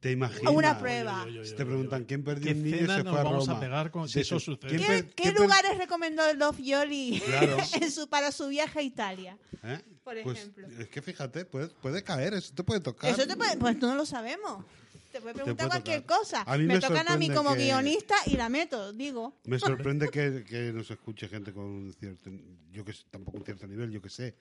[0.00, 0.52] te imaginas.
[0.52, 1.22] una prueba.
[1.22, 3.20] Oye, oye, oye, Si te preguntan quién perdió ¿Qué un niño y se nos fue
[3.20, 3.60] a vamos a Roma.
[3.60, 4.68] pegar con- si eso sucede?
[4.76, 7.56] ¿quién ¿Qué, qué per- lugares recomendó Love Yoli Claro.
[7.80, 9.38] en su, para su viaje a Italia?
[9.64, 9.80] ¿Eh?
[10.04, 10.68] Por Pues, ejemplo.
[10.78, 13.10] es que fíjate, puede, puede caer, eso te puede tocar.
[13.10, 14.64] Eso te puede, pues tú no lo sabemos.
[15.10, 16.18] Te puede preguntar puede cualquier tocar.
[16.18, 16.42] cosa.
[16.46, 19.40] A mí me, me tocan a mí como que- guionista y la meto, digo.
[19.44, 22.30] Me sorprende que, que nos escuche gente con un cierto,
[22.70, 24.36] yo que sé, tampoco un cierto nivel, yo que sé.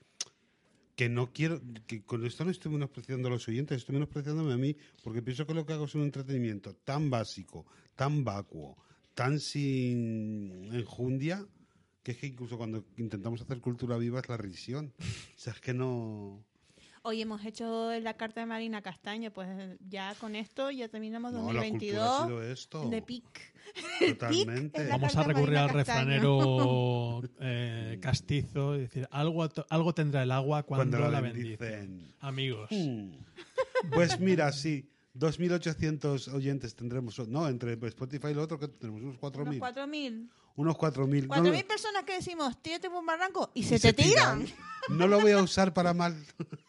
[0.96, 4.58] Que no quiero, que con esto no estoy menospreciando a los oyentes, estoy menospreciándome a
[4.58, 7.66] mí, porque pienso que lo que hago es un entretenimiento tan básico,
[7.96, 8.78] tan vacuo,
[9.14, 11.46] tan sin enjundia,
[12.02, 14.94] que es que incluso cuando intentamos hacer cultura viva es la risión.
[15.00, 16.46] O sea, es que no...
[17.08, 19.48] Hoy hemos hecho la carta de Marina Castaño, pues
[19.88, 22.90] ya con esto ya terminamos No, la cultura ha 2022 sido esto.
[22.90, 23.54] de pic.
[24.00, 24.84] Totalmente.
[24.86, 30.64] la Vamos a recurrir al refranero eh, castizo y decir, algo, algo tendrá el agua
[30.64, 31.58] cuando, Cuando la la bendice.
[31.58, 32.12] bendicen.
[32.22, 32.70] Amigos.
[32.72, 33.12] Mm.
[33.94, 37.20] Pues mira, sí, 2.800 oyentes tendremos.
[37.28, 39.42] No, entre Spotify y lo otro, que tenemos unos 4.000.
[39.42, 40.30] Unos 4.000.
[40.58, 41.28] Unos 4.000.
[41.28, 44.46] No, 4.000 lo- personas que decimos, tírate por un barranco y, y se, te tiran.
[44.90, 46.16] No lo voy a usar para mal.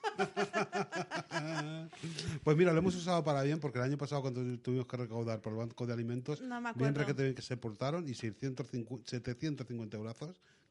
[2.42, 5.40] Pues mira, lo hemos usado para bien porque el año pasado cuando tuvimos que recaudar
[5.40, 9.96] por el Banco de Alimentos, No me bien bien que se portaron y 650, 750
[9.96, 10.16] euros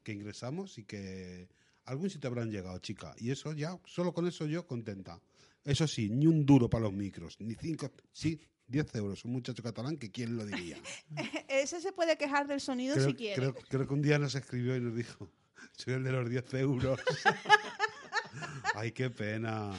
[0.03, 1.47] que ingresamos y que
[1.85, 3.13] algún sitio habrán llegado, chica.
[3.17, 5.19] Y eso ya, solo con eso yo contenta.
[5.63, 9.23] Eso sí, ni un duro para los micros, ni cinco, sí, 10 euros.
[9.25, 10.77] Un muchacho catalán que quién lo diría.
[11.47, 13.35] Ese se puede quejar del sonido creo, si quiere.
[13.35, 15.29] creo- creo que un día nos escribió y nos dijo,
[15.77, 16.99] soy el de los 10 euros.
[18.75, 19.71] Ay, qué pena,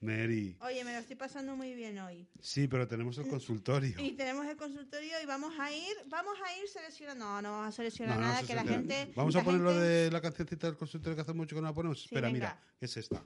[0.00, 0.56] Mary.
[0.62, 2.26] Oye, me lo estoy pasando muy bien hoy.
[2.40, 3.94] Sí, pero tenemos el consultorio.
[4.00, 7.24] Y tenemos el consultorio y vamos a ir, vamos a ir seleccionando.
[7.24, 9.12] No, no vamos a seleccionar No, no, nada, que la gente.
[9.14, 11.60] Vamos la a poner lo gente- de la cancioncita del consultorio que hace mucho que
[11.62, 12.02] no la ponemos.
[12.02, 12.32] Espera, venga.
[12.32, 13.22] mira, es esta.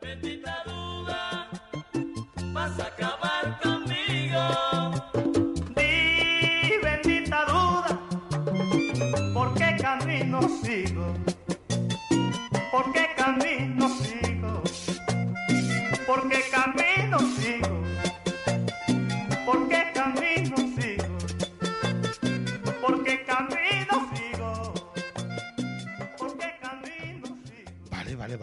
[0.00, 0.64] Bendita duda,
[2.58, 3.17] vas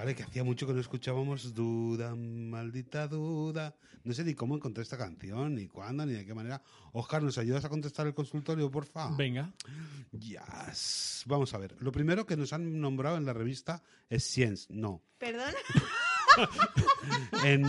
[0.05, 3.75] Vale, que hacía mucho que no escuchábamos Duda, maldita duda.
[4.03, 6.61] No sé ni cómo encontré esta canción, ni cuándo, ni de qué manera.
[6.93, 9.09] Oscar, ¿nos ayudas a contestar el consultorio, porfa?
[9.17, 9.51] Venga.
[10.11, 11.23] Yes.
[11.25, 11.75] Vamos a ver.
[11.79, 14.67] Lo primero que nos han nombrado en la revista es Science.
[14.69, 15.01] No.
[15.17, 15.55] Perdona.
[17.43, 17.63] En,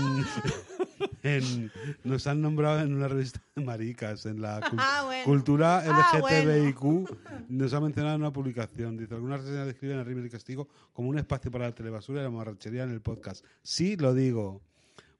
[1.22, 1.70] en-
[2.05, 5.24] nos han nombrado en una revista de maricas, en la cul- Ah, bueno.
[5.24, 7.48] cultura Ah, LGTBIQ.
[7.48, 8.97] Nos ha mencionado en una publicación.
[8.97, 12.24] Dice, algunas reseñas describen a River y Castigo como un espacio para la telebasura y
[12.24, 13.44] la marrachería en el podcast.
[13.62, 14.62] Sí, lo digo.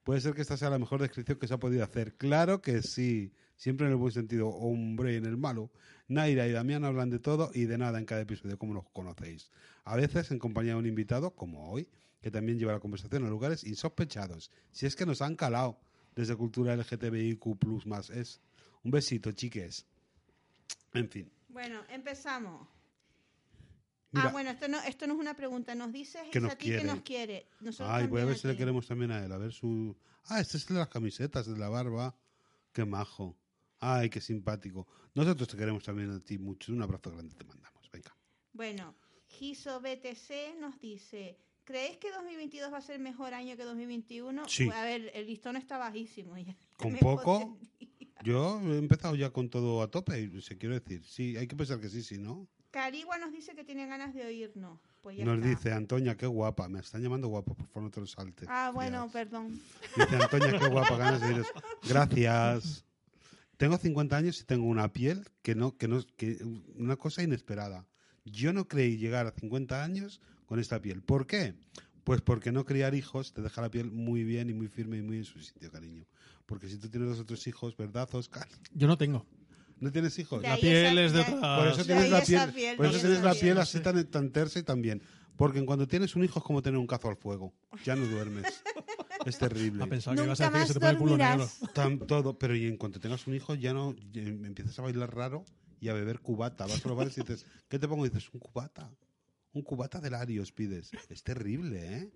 [0.03, 2.13] Puede ser que esta sea la mejor descripción que se ha podido hacer.
[2.15, 3.31] Claro que sí.
[3.57, 5.69] Siempre en el buen sentido, hombre, y en el malo.
[6.07, 9.49] Naira y Damián hablan de todo y de nada en cada episodio, como los conocéis.
[9.83, 11.87] A veces en compañía de un invitado, como hoy,
[12.21, 14.51] que también lleva la conversación a lugares insospechados.
[14.71, 15.79] Si es que nos han calado
[16.15, 18.41] desde cultura LGTBIQ más es.
[18.83, 19.85] Un besito, chiques.
[20.93, 21.31] En fin.
[21.49, 22.67] Bueno, empezamos.
[24.11, 25.75] Mira, ah, bueno, esto no, esto no es una pregunta.
[25.75, 26.81] Nos dice Que nos a ti quiere.
[26.81, 27.49] que nos quiere.
[27.59, 29.31] Nosotros Ay, voy a ver si le queremos también a él.
[29.31, 29.95] A ver su.
[30.25, 32.15] Ah, este es el de las camisetas, de la barba.
[32.71, 33.37] Qué majo.
[33.79, 34.87] Ay, qué simpático.
[35.13, 36.71] Nosotros te queremos también a ti mucho.
[36.71, 37.89] Un abrazo grande te mandamos.
[37.91, 38.15] Venga.
[38.53, 38.95] Bueno,
[39.27, 41.37] Giso BTC nos dice,
[41.67, 44.47] ¿creéis que 2022 va a ser mejor año que 2021?
[44.47, 44.69] Sí.
[44.73, 46.55] A ver, el listón está bajísimo ya.
[46.77, 47.57] Con poco.
[48.23, 51.03] Yo he empezado ya con todo a tope, y se quiero decir.
[51.03, 52.47] Sí, hay que pensar que sí, sí, ¿no?
[52.71, 54.79] Carigua nos dice que tiene ganas de oírnos.
[55.01, 55.49] Pues ya Nos está.
[55.49, 56.67] dice, Antonia, qué guapa.
[56.67, 58.47] Me están llamando guapa, por favor, no te lo saltes.
[58.49, 59.61] Ah, bueno, perdón.
[59.95, 61.47] Dice Antonia, qué guapa, ganas de iros.
[61.87, 62.85] Gracias.
[63.57, 66.39] Tengo 50 años y tengo una piel que no, que no, que
[66.75, 67.85] una cosa inesperada.
[68.25, 71.03] Yo no creí llegar a 50 años con esta piel.
[71.03, 71.53] ¿Por qué?
[72.03, 75.01] Pues porque no criar hijos te deja la piel muy bien y muy firme y
[75.03, 76.05] muy en su sitio, cariño.
[76.47, 78.47] Porque si tú tienes dos otros hijos, ¿verdad, Oscar?
[78.73, 79.25] Yo no tengo.
[79.79, 80.41] ¿No tienes hijos?
[80.41, 81.57] La piel es de otra...
[81.57, 83.41] Por eso tienes la piel, piel, por eso tienes la piel.
[83.41, 85.03] piel así tan, tan tersa y tan bien.
[85.35, 87.53] Porque cuando tienes un hijo es como tener un cazo al fuego.
[87.85, 88.63] Ya no duermes.
[89.25, 89.83] Es terrible.
[89.83, 91.45] Ha pensado que ibas a Nunca decir que se te más pone el culo negro.
[91.45, 91.73] dormirás.
[91.73, 95.13] Tan- todo, pero y en cuanto tengas un hijo ya no ya empiezas a bailar
[95.13, 95.45] raro
[95.81, 96.65] y a beber cubata.
[96.65, 98.05] Vas a los bares y dices, ¿qué te pongo?
[98.05, 98.89] Y dices, un cubata.
[99.57, 100.91] Un cubata de Larios pides.
[101.09, 102.11] Es terrible, ¿eh?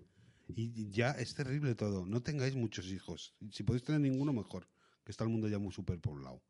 [0.54, 2.06] Y ya es terrible todo.
[2.06, 3.34] No tengáis muchos hijos.
[3.50, 4.68] Si podéis tener ninguno, mejor.
[5.04, 6.40] Que está el mundo ya muy superpoblado.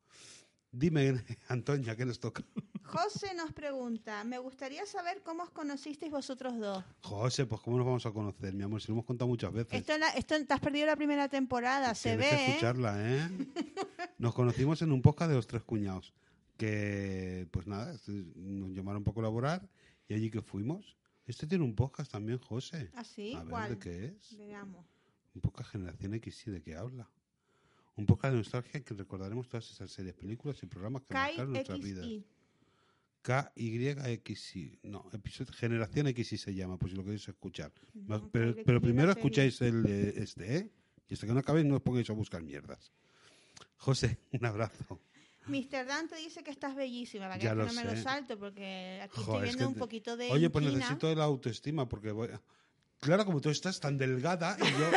[0.71, 2.43] Dime, Antonia, ¿qué nos toca?
[2.83, 6.83] José nos pregunta, me gustaría saber cómo os conocisteis vosotros dos.
[7.01, 8.81] José, pues ¿cómo nos vamos a conocer, mi amor?
[8.81, 9.73] Si lo hemos contado muchas veces.
[9.73, 12.47] Esto, la- esto te has perdido la primera temporada, se Tienes ve, que ¿eh?
[12.49, 13.29] escucharla, ¿eh?
[14.19, 16.13] Nos conocimos en un podcast de los tres cuñados.
[16.57, 17.95] Que, pues nada,
[18.35, 19.67] nos llamaron para colaborar
[20.13, 20.95] y allí que fuimos.
[21.25, 22.91] Este tiene un podcast también, José.
[22.93, 23.33] ¿Ah, sí?
[23.33, 23.69] A ver, ¿Cuál?
[23.71, 24.37] ¿de qué es?
[24.37, 24.85] Veamos.
[25.33, 27.09] Un podcast Generación X, ¿de qué habla?
[27.95, 31.79] Un podcast de nostalgia que recordaremos todas esas series, películas y programas que marcaron nuestras
[31.79, 32.07] vidas.
[33.23, 34.79] KYXI.
[34.83, 37.71] No, episodio, Generación XI se llama, por si lo queréis escuchar.
[37.93, 40.71] No, pero, primero escucháis el de este, ¿eh?
[41.07, 42.91] Y hasta que no acabéis no os pongáis a buscar mierdas.
[43.77, 44.99] José, un abrazo.
[45.47, 45.85] Mr.
[45.85, 48.99] Dante dice que estás bellísima, para que, Ya que lo no me lo salto, porque
[49.03, 50.79] aquí Joder, estoy es viendo que un poquito de Oye, pues inquina.
[50.79, 52.29] necesito la autoestima porque voy...
[52.99, 54.89] Claro, como tú estás tan delgada y yo...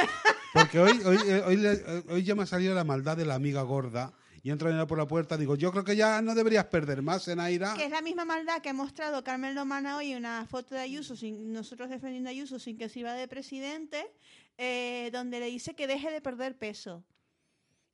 [0.53, 3.35] Porque hoy, hoy, eh, hoy, le- hoy ya me ha salido la maldad de la
[3.35, 5.37] amiga gorda y entra por la puerta.
[5.37, 7.75] Digo, yo creo que ya no deberías perder más, Enaira.
[7.75, 10.81] Que es la misma maldad que ha mostrado Carmen Lomana hoy en una foto de
[10.81, 14.07] Ayuso, sin, nosotros defendiendo a Ayuso sin que se iba de presidente,
[14.57, 17.05] eh, donde le dice que deje de perder peso.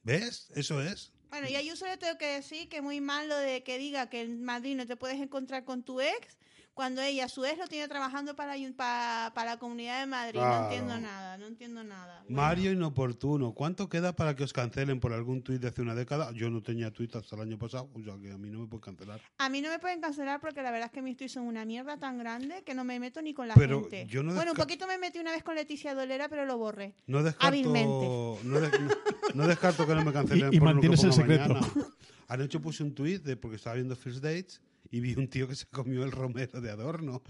[0.03, 0.53] ¿Ves?
[0.55, 1.11] Eso es.
[1.33, 4.11] Bueno, y a Ayuso le tengo que decir que muy mal lo de que diga
[4.11, 6.37] que en Madrid no te puedes encontrar con tu ex,
[6.75, 10.07] cuando ella, a su ex, lo tiene trabajando para, ayun- pa- para la Comunidad de
[10.07, 10.39] Madrid.
[10.41, 10.59] Claro.
[10.61, 12.23] No entiendo nada, no entiendo nada.
[12.29, 13.53] Bueno, Mario inoportuno.
[13.53, 16.33] ¿Cuánto queda para que os cancelen por algún tuit de hace una década?
[16.33, 18.67] Yo no tenía tuit hasta el año pasado, o sea que a mí no me
[18.69, 19.21] pueden cancelar.
[19.39, 21.65] A mí no me pueden cancelar porque la verdad es que mis tweets son una
[21.65, 24.07] mierda tan grande que no me meto ni con la Pero gente.
[24.09, 26.95] yo no bueno, un poquito me metí una vez con Leticia Dolera, pero lo borré.
[27.07, 27.89] No descarto, Hábilmente.
[28.45, 28.91] no, de- no-
[29.35, 31.49] no descarto que no me cancelen Y- y por lo que mantienes el secreto.
[31.55, 31.67] mañana.
[32.29, 34.61] Anoche puse un tuit de porque estaba viendo First Dates
[34.93, 37.23] y vi un tío que se comió el romero de adorno.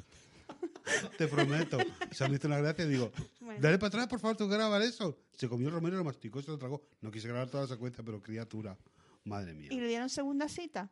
[1.17, 1.79] Te prometo.
[1.79, 3.11] O sea, me hizo una gracia y digo,
[3.41, 3.61] Bueno.
[3.63, 5.17] dale para atrás, por favor, tú grabar eso.
[5.37, 6.83] Se comió el romero, lo masticó, se lo tragó.
[7.01, 8.77] No quise grabar toda la secuencia, pero criatura.
[9.25, 9.69] Madre mía.
[9.73, 10.91] ¿Y le dieron segunda cita?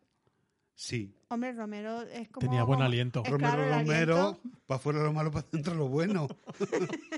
[0.77, 1.13] Sí.
[1.29, 2.47] Hombre, Romero es como...
[2.47, 3.23] Tenía buen aliento.
[3.25, 4.41] Romero, claro, Romero, aliento.
[4.67, 6.29] para afuera lo malo, para adentro lo bueno.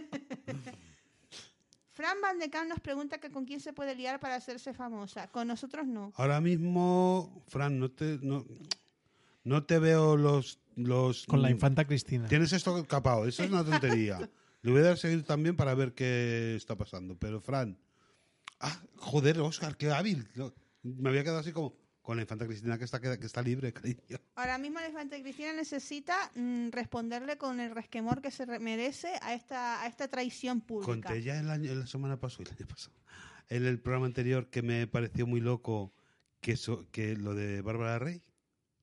[1.92, 5.28] Fran Van de Kamp nos pregunta que con quién se puede liar para hacerse famosa.
[5.28, 6.10] Con nosotros no.
[6.16, 8.44] Ahora mismo, Fran, no te, no,
[9.44, 11.26] no te veo los, los...
[11.26, 12.28] Con la infanta Cristina.
[12.28, 14.18] Tienes esto capado, eso es una tontería.
[14.62, 17.16] Le voy a dar a seguir también para ver qué está pasando.
[17.18, 17.76] Pero, Fran.
[18.60, 20.28] Ah, joder, Oscar, qué hábil.
[20.82, 23.72] Me había quedado así como con la infanta Cristina que está, que, que está libre,
[23.72, 23.98] cariño.
[24.34, 29.12] Ahora mismo la infante Cristina necesita mm, responderle con el resquemor que se re- merece
[29.22, 31.08] a esta, a esta traición pública.
[31.08, 32.94] Conté ya el año, la semana pasada, el año pasado,
[33.48, 35.92] en el programa anterior que me pareció muy loco
[36.40, 38.22] que, so- que lo de Bárbara Rey.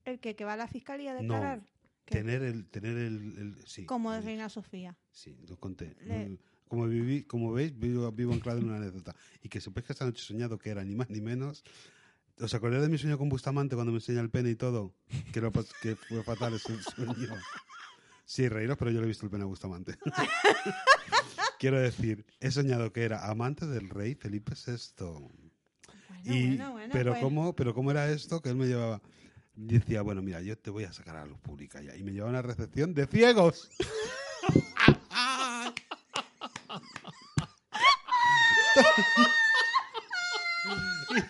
[0.09, 1.61] El que, que va a la fiscalía a No, declarar.
[2.05, 2.15] ¿Qué?
[2.15, 3.85] Tener el, tener el, el- sí.
[3.85, 4.95] Como de Reina Sofía.
[5.11, 5.95] Sí, lo conté.
[6.05, 6.37] Le-
[6.67, 9.15] Como, viví, como veis, vivo, vivo anclado en una anécdota.
[9.43, 11.63] Y que sepáis que esta noche he soñado que era ni más ni menos.
[12.39, 14.93] ¿Os acordáis de mi sueño con Bustamante cuando me enseña el pene y todo?
[15.33, 17.35] Que, lo que fue fatal ese sueño.
[18.25, 19.97] Sí, reíros, pero yo le he visto el pene a Bustamante.
[21.59, 24.79] Quiero decir, he soñado que era amante del rey Felipe VI.
[25.05, 25.31] Bueno,
[26.23, 27.19] y, bueno, bueno, pero.
[27.19, 28.41] ¿cómo, pero ¿cómo era esto?
[28.41, 29.01] Que él me llevaba...
[29.61, 31.93] Decía, bueno, mira, yo te voy a sacar a la luz pública ya.
[31.95, 33.69] Y me llevaba a una recepción de ciegos.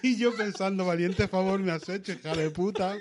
[0.02, 2.98] Y yo pensando, valiente favor me has hecho, hija de puta.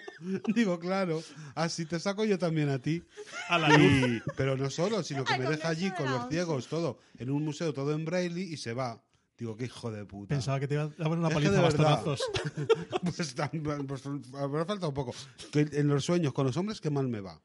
[0.55, 1.23] Digo, claro,
[1.55, 3.03] así te saco yo también a ti.
[3.49, 3.81] A la luz.
[3.83, 7.45] Y- pero no solo, sino que me deja allí con los ciegos, todo, en un
[7.45, 9.03] museo, todo en braille y se va.
[9.39, 10.35] Digo, qué hijo de puta.
[10.35, 12.21] Pensaba que te iba a dar una Es paliza de bastonazos.
[13.03, 14.03] Pues, tan- pues,
[14.35, 15.15] habrá faltado un poco.
[15.53, 17.41] Que en los sueños con los hombres, qué mal me va.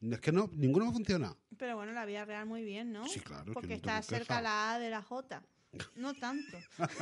[0.00, 1.36] Es que no, ninguno me funciona.
[1.58, 3.08] Pero bueno, la vida real muy bien, ¿no?
[3.08, 5.42] Sí, claro, que Porque no está cerca la A de la J.
[5.96, 6.56] No tanto.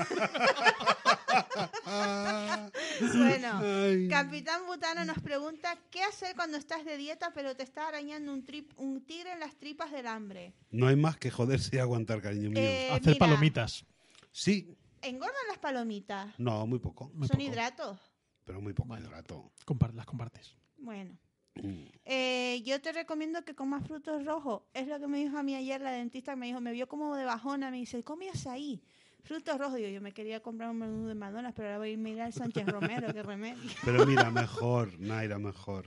[3.01, 4.09] Bueno, Ay.
[4.09, 8.45] Capitán Butano nos pregunta qué hacer cuando estás de dieta pero te está arañando un,
[8.45, 10.53] trip, un tigre en las tripas del hambre.
[10.71, 12.61] No hay más que joderse y aguantar, cariño mío.
[12.63, 13.85] Eh, Hacer mira, palomitas.
[14.33, 16.33] Sí, ¿Engordan las palomitas?
[16.39, 17.11] no, muy poco.
[17.15, 17.49] Muy ¿Son poco.
[17.51, 17.99] hidratos?
[18.45, 19.07] Pero muy poco Bueno.
[19.07, 19.53] hidrato.
[19.67, 20.55] Compar- las compartes.
[20.79, 21.17] Bueno.
[21.57, 21.85] Mm.
[22.05, 24.63] Eh, yo te recomiendo que comas frutos rojos.
[24.75, 26.35] Es lo que me dijo a mí ayer la dentista.
[26.37, 27.71] Me dijo, me vio como de bajona.
[27.71, 28.83] Me dice, come ahí.
[29.23, 29.77] Frutos rojos.
[29.77, 32.33] Digo, yo me quería comprar un menú de McDonald's, pero ahora voy a irme al
[32.33, 33.13] Sánchez Romero.
[33.13, 33.63] qué remedio.
[33.85, 35.87] Pero mira, mejor, Naira, mejor.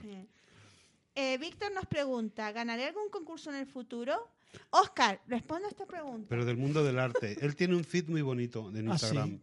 [1.14, 4.28] Eh, Víctor nos pregunta, ¿ganaré algún concurso en el futuro?
[4.70, 6.26] Oscar, responde a esta pregunta.
[6.28, 7.36] Pero del mundo del arte.
[7.40, 9.06] Él tiene un feed muy bonito en ¿Ah, sí?
[9.06, 9.40] Instagram.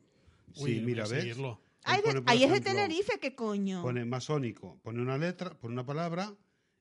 [0.54, 1.36] Sí, Uy, mira, ¿ves?
[1.36, 3.82] pone, ahí es de Tenerife, ¿qué coño?
[3.82, 6.34] Pone masónico, pone una letra, pone una palabra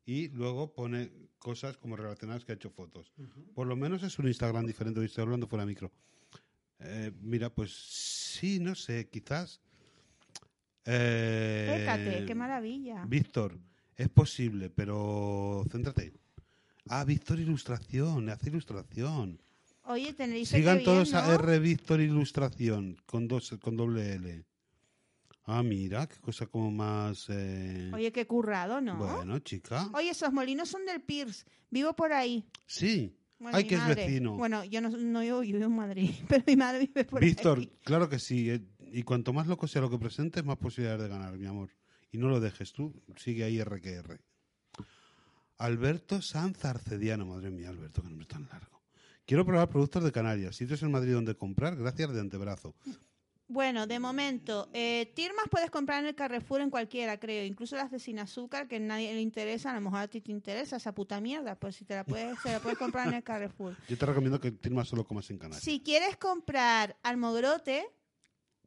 [0.04, 3.12] y luego pone cosas como relacionadas que ha hecho fotos.
[3.54, 5.90] Por lo menos es un Instagram diferente, hoy estoy hablando fuera de micro.
[6.78, 9.60] Eh, mira, pues sí, no sé, quizás.
[10.84, 13.04] Eh, Fíjate, qué maravilla.
[13.06, 13.58] Víctor,
[13.96, 16.12] es posible, pero céntrate.
[16.88, 19.40] Ah, Víctor Ilustración, hace ilustración.
[19.84, 21.34] Oye, Tenerife, Sigan todos bien, a ¿no?
[21.34, 24.44] R Víctor Ilustración con dos con doble L.
[25.44, 28.96] Ah, mira, qué cosa como más eh, Oye, qué currado, ¿no?
[28.96, 29.88] bueno, chica.
[29.92, 31.44] Oye, esos molinos son del Pierce.
[31.70, 32.44] Vivo por ahí.
[32.66, 33.16] Sí.
[33.40, 34.36] Bueno, Ay, que es vecino.
[34.36, 37.72] Bueno, yo no, no yo vivo en Madrid, pero mi madre vive por Víctor, ahí.
[37.82, 38.50] claro que sí.
[38.50, 41.70] eh, Y cuanto más loco sea lo que presentes, más posibilidades de ganar, mi amor.
[42.12, 44.20] Y no lo dejes tú, sigue ahí R que R.
[45.62, 48.82] Alberto Sanz Arcediano, madre mía, Alberto, qué nombre tan largo.
[49.24, 52.74] Quiero probar productos de Canarias, sitios en Madrid donde comprar, gracias de antebrazo.
[53.46, 57.44] Bueno, de momento, eh, Tirmas puedes comprar en el Carrefour en cualquiera, creo.
[57.44, 59.70] Incluso las de sin azúcar, que a nadie le interesa.
[59.70, 61.54] A lo mejor a ti te interesa esa puta mierda.
[61.54, 63.76] Pues si te la puedes, se la puedes comprar en el Carrefour.
[63.88, 65.62] Yo te recomiendo que Tirma solo comas en Canarias.
[65.62, 67.84] Si quieres comprar almogrote,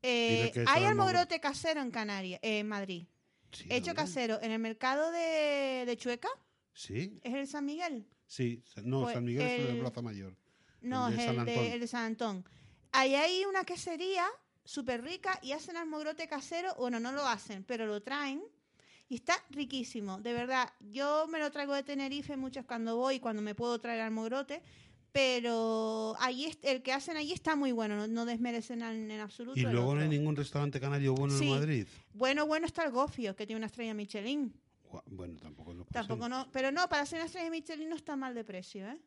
[0.02, 1.40] eh, que hay almogrote.
[1.40, 3.08] casero en Canarias, eh, en Madrid.
[3.52, 4.40] Sí, Hecho casero.
[4.42, 6.30] En el mercado de, de Chueca,
[6.76, 8.06] Sí, ¿es el San Miguel?
[8.28, 8.62] sí.
[8.84, 10.36] No, Pues San Miguel es el de el- Plaza Mayor.
[10.82, 12.46] No, El es San el de, el San Antón.
[12.92, 14.26] Ahí hay una quesería
[14.64, 16.76] súper rica y hacen almogrote casero.
[16.76, 18.44] Bueno, no lo hacen, pero lo traen.
[19.08, 20.70] Y está riquísimo, de verdad.
[20.80, 24.62] Yo me lo traigo de Tenerife muchas cuando voy, cuando me puedo traer almogrote.
[25.12, 29.58] Pero allí el que hacen allí está muy bueno, no, no desmerecen en, en absoluto.
[29.58, 31.46] Y el luego no hay ningún restaurante canario bueno Sí.
[31.46, 31.88] en Madrid.
[32.14, 34.54] Bueno, bueno está el Gofio, que tiene una estrella Michelin.
[35.06, 38.34] Bueno, tampoco lo Tampoco no, pero no, para hacer una estrella Michelin no está mal
[38.34, 39.00] de precio, ¿eh?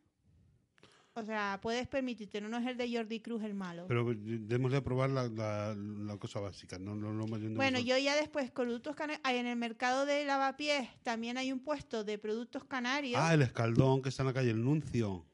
[1.14, 3.86] O sea, puedes permitirte, no es el de Jordi Cruz el malo.
[3.88, 7.98] Pero debemos de probar la, la, la cosa básica, no, no, no de Bueno, yo
[7.98, 12.62] ya después, productos canarios, en el mercado de lavapiés también hay un puesto de productos
[12.64, 13.20] canarios.
[13.20, 15.24] Ah, el escaldón que está en la calle, el Nuncio.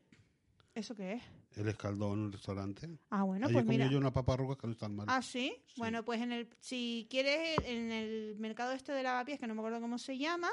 [0.74, 1.22] ¿Eso qué es?
[1.56, 2.88] El escaldón, un restaurante.
[3.10, 3.88] Ah, bueno, Allí pues comí mira.
[3.90, 5.06] yo una papa roja que no están mal.
[5.08, 5.54] Ah, ¿sí?
[5.66, 5.74] Sí.
[5.76, 9.60] Bueno, pues en el, si quieres, en el mercado este de lavapiés, que no me
[9.60, 10.50] acuerdo cómo se llama,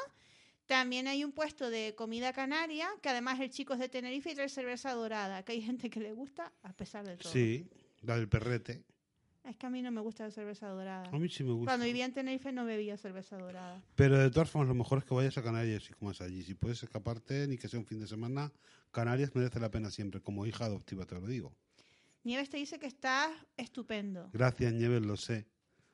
[0.68, 4.36] también hay un puesto de comida canaria, que además el chico es de Tenerife y
[4.36, 7.32] trae cerveza dorada, que hay gente que le gusta a pesar de todo.
[7.32, 7.68] sí,
[8.04, 8.84] la del perrete.
[9.44, 11.10] Es que a mí no me gusta la cerveza dorada.
[11.12, 11.72] A mí sí me gusta.
[11.72, 13.82] Cuando vivía en Tenerife no bebía cerveza dorada.
[13.96, 16.44] Pero de todas formas, lo mejor es que vayas a Canarias y comas allí.
[16.44, 18.52] Si puedes escaparte, ni que sea un fin de semana,
[18.92, 20.22] Canarias merece la pena siempre.
[20.22, 21.56] Como hija adoptiva te lo digo.
[22.24, 24.30] Nieves te dice que estás estupendo.
[24.32, 25.48] Gracias, Nieves, lo sé.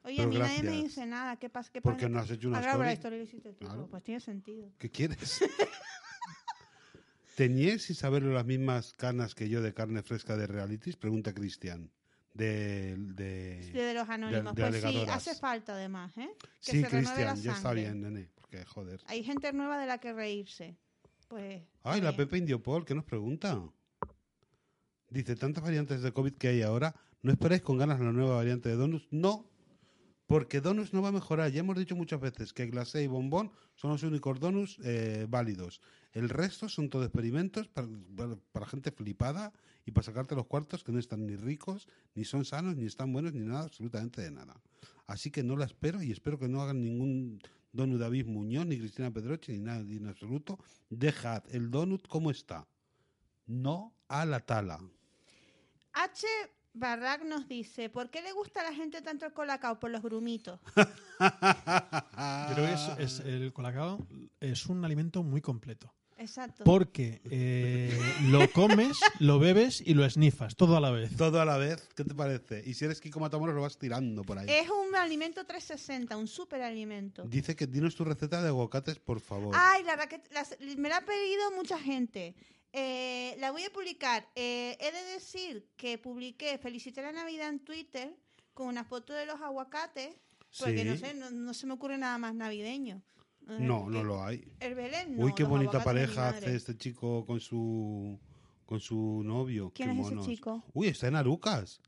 [0.03, 1.38] Oye, Pero a mí nadie me dice nada.
[1.38, 1.72] ¿Qué pasa?
[1.72, 2.10] ¿Qué Porque pasa?
[2.10, 2.91] no has hecho una story.
[2.91, 3.65] historia la hiciste tú.
[3.65, 3.88] Claro.
[3.90, 4.72] Pues tiene sentido.
[4.78, 5.40] ¿Qué quieres?
[7.36, 10.98] ¿Teníais sin saberlo las mismas canas que yo de carne fresca de realities?
[10.98, 11.91] Pregunta Cristian.
[12.38, 13.93] De, de...
[13.93, 14.53] Los anónimos.
[14.55, 16.30] de pues sí, hace falta además, ¿eh?
[16.64, 18.30] Que Sí, Cristian, ya está bien, nene.
[18.35, 19.01] Porque, joder.
[19.07, 20.77] Hay gente nueva de la que reírse.
[21.27, 21.64] Pues.
[21.84, 22.18] Ay, la bien.
[22.18, 23.61] Pepe Indiopol, ¿qué nos pregunta?
[25.09, 28.69] Dice, tantas variantes de COVID que hay ahora, ¿no esperáis con ganas la nueva variante
[28.69, 29.07] de Donus?
[29.09, 29.49] No,
[30.27, 31.51] porque Donus no va a mejorar.
[31.51, 35.81] Ya hemos dicho muchas veces que glacé y bombón son los únicos Donus eh, válidos.
[36.11, 39.53] El resto son todo experimentos para, para- para gente flipada
[39.88, 43.11] y para sacarte los cuartos que no están ni ricos, ni son sanos, ni están
[43.14, 44.61] buenos, ni nada, absolutamente de nada.
[45.07, 47.41] Así que no la espero y espero que no hagan ningún
[47.72, 50.59] Donut David Muñoz, ni Cristina Pedroche, ni nada en absoluto.
[50.89, 52.68] Dejad el donut como está.
[53.45, 54.80] No a la tala.
[55.93, 56.27] H.
[56.73, 59.80] Barrac nos dice: ¿Por qué le gusta a la gente tanto el colacao?
[59.80, 60.59] Por los grumitos.
[60.76, 60.84] Yo
[62.53, 64.05] creo que es, es- el colacao
[64.39, 65.93] es un alimento muy completo.
[66.18, 66.64] Exacto.
[66.64, 67.98] Porque eh,
[68.30, 71.15] lo comes, lo bebes y lo esnifas, todo a la vez.
[71.15, 72.64] Todo a la vez, ¿qué te parece?
[72.65, 74.48] Y si eres Kiko Matamoros lo vas tirando por ahí.
[74.49, 77.23] Es un alimento 360, un superalimento.
[77.23, 79.56] Dice que dinos tu receta de aguacates, por favor.
[79.57, 82.35] Ay, la raqueta, las- me la ha pedido mucha gente.
[82.73, 84.27] Eh, la voy a publicar.
[84.35, 88.14] Eh, he de decir que publiqué Felicité la Navidad en Twitter
[88.53, 90.15] con una foto de los aguacates
[90.60, 93.02] Porque no sé, no, no se me ocurre nada más navideño.
[93.49, 94.44] Eh, No, no lo hay.
[94.60, 95.26] El Belén, no.
[95.26, 98.19] Uy, qué bonita pareja hace este chico con su
[98.65, 99.72] con su novio.
[99.74, 100.28] ¿Quién qué es ese monos.
[100.28, 100.64] chico?
[100.74, 101.82] Uy, está en Arucas.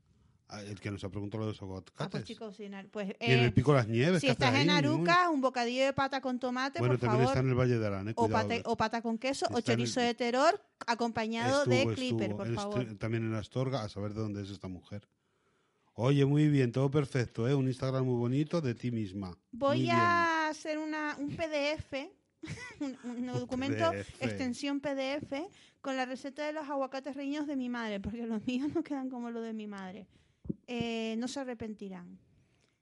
[0.51, 2.09] Ah, El que nos ha preguntado lo de los Ah, aguacates.
[2.09, 4.21] pues chicos, sí, pues, y en eh, el Pico de las Nieves.
[4.21, 7.33] si estás en ahí, Aruca, un bocadillo de pata con tomate, Bueno, por también favor.
[7.37, 8.23] está en el Valle de Arán, eh, o,
[8.71, 12.31] o pata con queso, o Está en chorizo el- de terror, acompañado de Estuvo, clipper,
[12.31, 12.37] estuvo.
[12.37, 12.97] por favor.
[12.97, 15.07] También en Astorga, a saber de dónde es esta mujer.
[15.93, 17.53] Oye, muy bien, todo perfecto, ¿eh?
[17.53, 19.37] Un Instagram muy bonito de ti misma.
[19.51, 19.97] Muy Voy bien.
[20.49, 21.93] A hacer una, un PDF,
[22.79, 24.21] un, un documento, PDF.
[24.21, 25.33] extensión PDF,
[25.81, 29.09] con la receta de los aguacates rellenos de mi madre, porque los míos no quedan
[29.09, 30.07] como los de mi madre.
[30.67, 32.19] Eh, no se arrepentirán.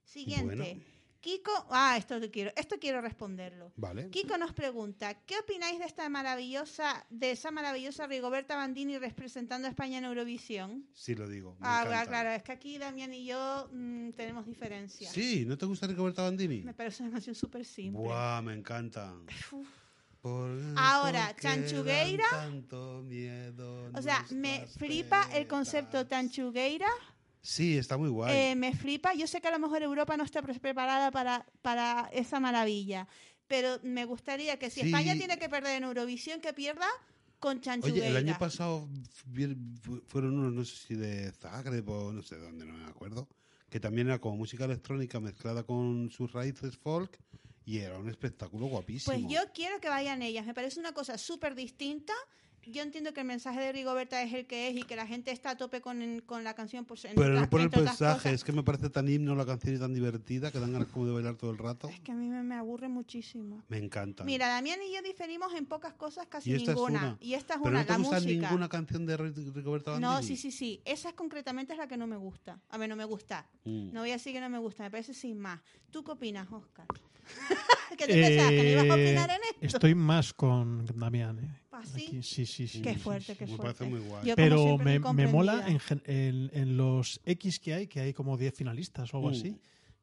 [0.04, 0.56] Siguiente.
[0.56, 0.97] Bueno.
[1.28, 3.70] Kiko, ah, esto te quiero, esto quiero responderlo.
[3.76, 4.08] Vale.
[4.08, 9.70] Kiko nos pregunta, ¿qué opináis de esta maravillosa, de esa maravillosa Rigoberta Bandini representando a
[9.70, 10.86] España en Eurovisión?
[10.94, 11.52] Sí, lo digo.
[11.60, 12.06] me Ah, encanta.
[12.08, 15.12] claro, es que aquí Damián y yo mm, tenemos diferencias.
[15.12, 16.62] Sí, ¿no te gusta Rigoberta Bandini?
[16.62, 18.00] Me parece una canción súper simple.
[18.00, 19.12] Buah, me encanta.
[20.22, 22.24] Por- Ahora, Chanchugueira.
[22.32, 26.06] dan tanto miedo O sea, me flipa el concepto.
[26.06, 26.88] Tanchugueira,
[27.42, 28.36] Sí, está muy guay.
[28.36, 29.14] eh, me flipa.
[29.14, 33.06] Yo sé que a lo mejor Europa no está pre- preparada para, para esa maravilla,
[33.46, 34.86] pero me gustaría que si Sí.
[34.88, 36.86] España tiene que perder en Eurovisión, que pierda
[37.38, 38.06] con Chanchugueira.
[38.06, 38.88] Oye, el año pasado
[40.08, 43.28] fueron unos, no sé si de Zagreb o no sé de dónde, no me acuerdo,
[43.70, 47.18] que también era como música electrónica mezclada con sus raíces folk
[47.64, 49.14] y era un espectáculo guapísimo.
[49.14, 50.46] Pues yo quiero que vayan ellas.
[50.46, 52.14] Me parece una cosa súper distinta.
[52.66, 55.30] Yo entiendo que el mensaje de Rigoberta es el que es y que la gente
[55.30, 56.84] está a tope con, con la canción.
[56.84, 59.78] Pues, Pero no por el mensaje, es que me parece tan himno la canción y
[59.78, 61.88] tan divertida que dan ganas como de bailar todo el rato.
[61.88, 63.62] Es que a mí me, me aburre muchísimo.
[63.68, 64.24] Me encanta.
[64.24, 66.98] Mira, Damián y yo diferimos en pocas cosas, casi y esta ninguna.
[66.98, 67.18] es una.
[67.20, 68.46] Y esta es Pero una, no te la gusta música.
[68.48, 70.12] ninguna canción de Ri- Rigoberta Bandini.
[70.12, 70.82] No, sí, sí, sí.
[70.84, 72.60] Esa concretamente es la que no me gusta.
[72.68, 73.46] A ver, no me gusta.
[73.64, 73.92] Mm.
[73.94, 75.60] No voy a decir que no me gusta, me parece sin más.
[75.90, 76.86] ¿Tú qué opinas, Oscar?
[77.96, 78.50] ¿Qué te pensabas?
[78.50, 79.76] ¿Que no ibas a Eh, opinar en esto?
[79.76, 81.38] Estoy más con Damián.
[81.38, 81.60] eh.
[81.80, 82.04] ¿Ah, sí?
[82.08, 82.82] Aquí, sí, sí, sí.
[82.82, 83.52] Qué sí, fuerte, sí, qué sí.
[83.52, 83.78] Me fuerte.
[83.84, 84.26] parece muy guay.
[84.26, 88.36] Yo Pero me, me mola en, en, en los X que hay, que hay como
[88.36, 89.32] 10 finalistas o algo Mm.
[89.32, 89.56] así.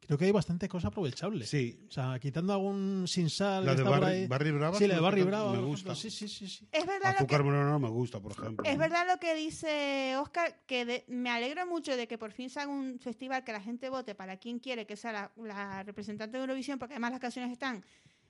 [0.08, 1.48] Creo que hay bastante cosa aprovechable.
[1.48, 1.80] Sí.
[1.90, 3.66] O sea, quitando algún sin sal.
[3.66, 4.28] La de Barry, ahí.
[4.28, 4.78] Barry Brava.
[4.78, 5.52] Sí, la de me Barry gusta- Brava.
[5.54, 5.96] Me gusta.
[5.96, 6.48] Sí, sí, sí.
[6.48, 6.68] sí.
[6.72, 8.70] Es verdad, lo que, no me gusta, por ejemplo.
[8.70, 12.52] es verdad lo que dice Oscar, que de- me alegro mucho de que por fin
[12.52, 15.82] se haga un festival que la gente vote para quien quiere que sea la, la
[15.82, 17.84] representante de Eurovisión, porque además las canciones están...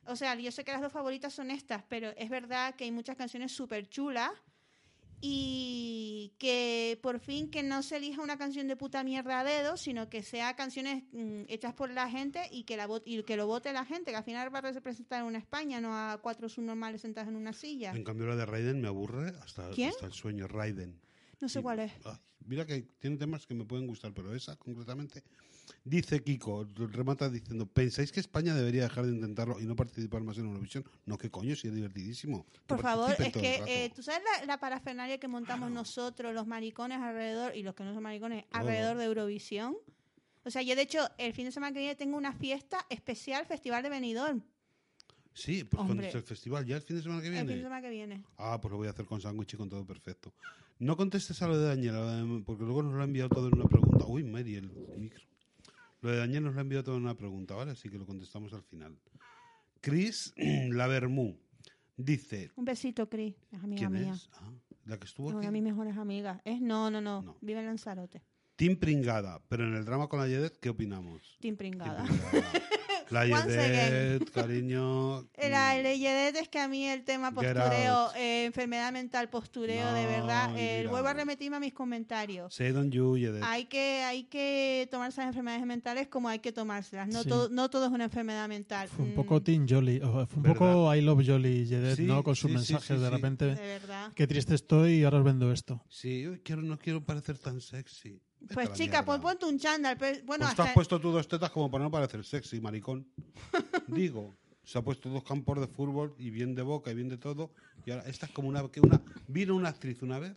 [0.08, 2.92] O sea, yo sé que las dos favoritas son estas, pero es verdad que hay
[2.92, 4.32] muchas canciones súper chulas
[5.22, 9.78] y que por fin que no se elija una canción de puta mierda a dedo,
[9.78, 13.48] sino que sea canciones mm, hechas por la gente y que, la y que lo
[13.48, 16.50] vote la gente, que al final va a representar a una España, no a cuatro
[16.50, 17.92] subnormales sentados en una silla.
[17.94, 20.48] En cambio, la de Raiden me aburre hasta, el sueño.
[20.48, 21.00] Raiden.
[21.42, 21.92] No sé Y- cuál es.
[22.06, 25.24] ay, mira que tiene temas que me pueden gustar, pero esa concretamente.
[25.84, 30.38] Dice Kiko, remata diciendo: ¿Pensáis que España debería dejar de intentarlo y no participar más
[30.38, 30.84] en Eurovisión?
[31.06, 32.46] No, que coño, si es divertidísimo.
[32.52, 36.48] Que Por favor, es que eh, tú sabes la, la parafernalia que montamos nosotros, los
[36.48, 39.76] maricones alrededor, y los que no son maricones, alrededor de Eurovisión.
[40.44, 43.46] O sea, yo de hecho, el fin de semana que viene tengo una fiesta especial,
[43.46, 44.44] Festival de Benidorm,
[45.36, 47.54] Sí, pues cuando es el festival, ya el fin de semana que el fin de
[47.54, 47.64] viene.
[47.64, 48.24] semana que viene.
[48.38, 50.34] Ah, pues lo voy a hacer con sándwich y con todo perfecto.
[50.80, 53.66] No contestes a lo de Daniel, porque luego nos lo ha enviado todo en una
[53.66, 54.06] pregunta.
[54.08, 55.22] Uy, Mary, el micro.
[56.06, 57.72] Lo de Daniel nos lo ha enviado todo en una pregunta, ¿vale?
[57.72, 58.96] Así que lo contestamos al final.
[59.82, 61.36] Chris Lavermú
[61.98, 62.52] dice...
[62.56, 64.14] Un besito, Cris, es amiga ¿Quién mía.
[64.14, 64.30] es?
[64.34, 64.52] Ah,
[64.86, 65.48] la que estuvo Una aquí.
[65.48, 66.40] de mis mejores amigas.
[66.46, 67.38] Es, no, no, no, No.
[67.42, 68.22] vive en Lanzarote.
[68.56, 71.38] Team Pringada, pero en el drama con la Yedet, ¿qué opinamos?
[71.42, 72.06] Team Team Pringada.
[73.12, 75.28] La Yedet, cariño...
[75.38, 80.04] La mm, Leyedet es que a mí el tema postureo, eh, enfermedad mental, postureo, de
[80.04, 82.54] No, verdad, eh, vuelvo a remitirme a mis comentarios.
[82.54, 83.44] Say don't you, Yedet.
[83.44, 87.08] Hay que, hay que tomarse las enfermedades mentales como hay que tomárselas.
[87.10, 87.30] No, Sí.
[87.30, 88.88] todo, no todo es una enfermedad mental.
[88.90, 90.00] Fue un Mm, poco Team Jolly.
[90.02, 90.58] o Fue un ¿Verdad?
[90.58, 92.24] poco I Love Jolly Jedet, Sí, ¿no?
[92.24, 93.16] Con sus sí, sí, mensajes sí, de sí.
[93.16, 93.46] repente.
[93.46, 94.12] de verdad.
[94.16, 95.82] Qué triste estoy y ahora os vendo esto.
[95.90, 98.20] Sí, uy, quiero, no quiero parecer tan sexy.
[98.54, 99.98] Pues chica, pues ponte un chándal.
[99.98, 102.60] pero- bueno, Pues te has hasta- puesto tú dos tetas como para no parecer sexy,
[102.62, 103.08] maricón.
[103.88, 107.18] Digo, se ha puesto dos campos de fútbol y bien de boca y bien de
[107.18, 107.52] todo.
[107.86, 108.68] Y ahora, esta es como una...
[108.70, 110.36] que una Vino una actriz una vez.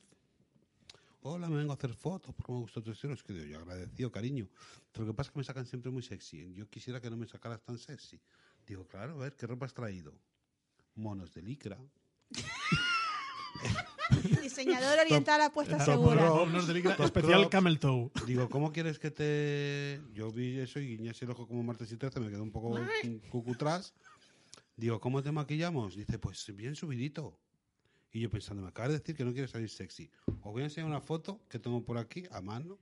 [1.22, 3.12] Hola, me vengo a hacer fotos porque me gustó tu estilo.
[3.14, 4.48] Es que digo, yo agradecido, cariño.
[4.92, 6.54] Pero lo que pasa es que me sacan siempre muy sexy.
[6.54, 8.20] Yo quisiera que no me sacaras tan sexy.
[8.66, 10.14] Digo, claro, a ver, ¿qué ropa has traído?
[10.94, 11.78] Monos de licra.
[14.58, 16.32] diseñador oriental apuesta Top segura.
[17.04, 17.48] Especial.
[17.48, 18.10] Camel Toe.
[18.26, 20.00] Digo, ¿cómo quieres que te...?
[20.14, 22.50] Yo vi eso y guiñé así el ojo como martes y 13, me quedó un
[22.50, 22.78] poco
[23.30, 23.94] cucutras.
[24.76, 25.96] Digo, ¿cómo te maquillamos?
[25.96, 27.38] Dice, pues bien subidito.
[28.12, 30.10] Y yo pensando, me acabas de decir que no quieres salir sexy.
[30.42, 32.78] Os voy a enseñar una foto que tengo por aquí, a mano.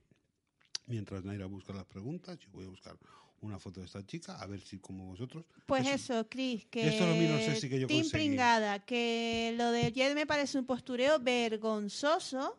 [0.85, 2.97] Mientras Naira busca las preguntas, yo voy a buscar
[3.41, 5.45] una foto de esta chica, a ver si como vosotros.
[5.65, 8.23] Pues Eso- eso, Cris, que Esto lo mismo no sé si que yo Team conseguí.
[8.27, 12.57] Pringada, que lo de Jed me parece un postureo vergonzoso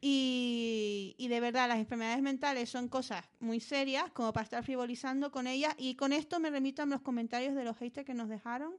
[0.00, 5.30] y, y de verdad las enfermedades mentales son cosas muy serias como para estar frivolizando
[5.30, 8.28] con ellas y con esto me remito a los comentarios de los haters que nos
[8.28, 8.74] dejaron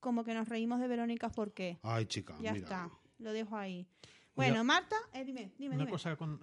[0.00, 2.64] como que nos reímos de Verónica porque Ay, chica, ya mira.
[2.64, 3.86] está, lo dejo ahí.
[4.34, 5.90] Bueno, Marta, eh, dime, dime, Una dime.
[5.90, 6.40] cosa con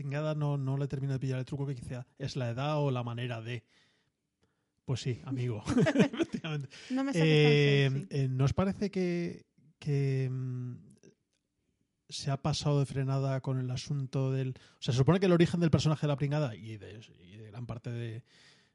[0.00, 2.90] Pringada no, no le termino de pillar el truco que quizá es la edad o
[2.90, 3.64] la manera de.
[4.86, 5.62] Pues sí, amigo.
[5.94, 6.70] Efectivamente.
[6.88, 9.44] No me Eh, tan eh, ¿Nos parece que,
[9.78, 10.72] que, mm,
[12.08, 14.54] se ha pasado de frenada con el asunto del...
[14.78, 17.36] O sea, se supone que el origen del personaje de la pringada y de, y
[17.36, 18.24] de gran parte de,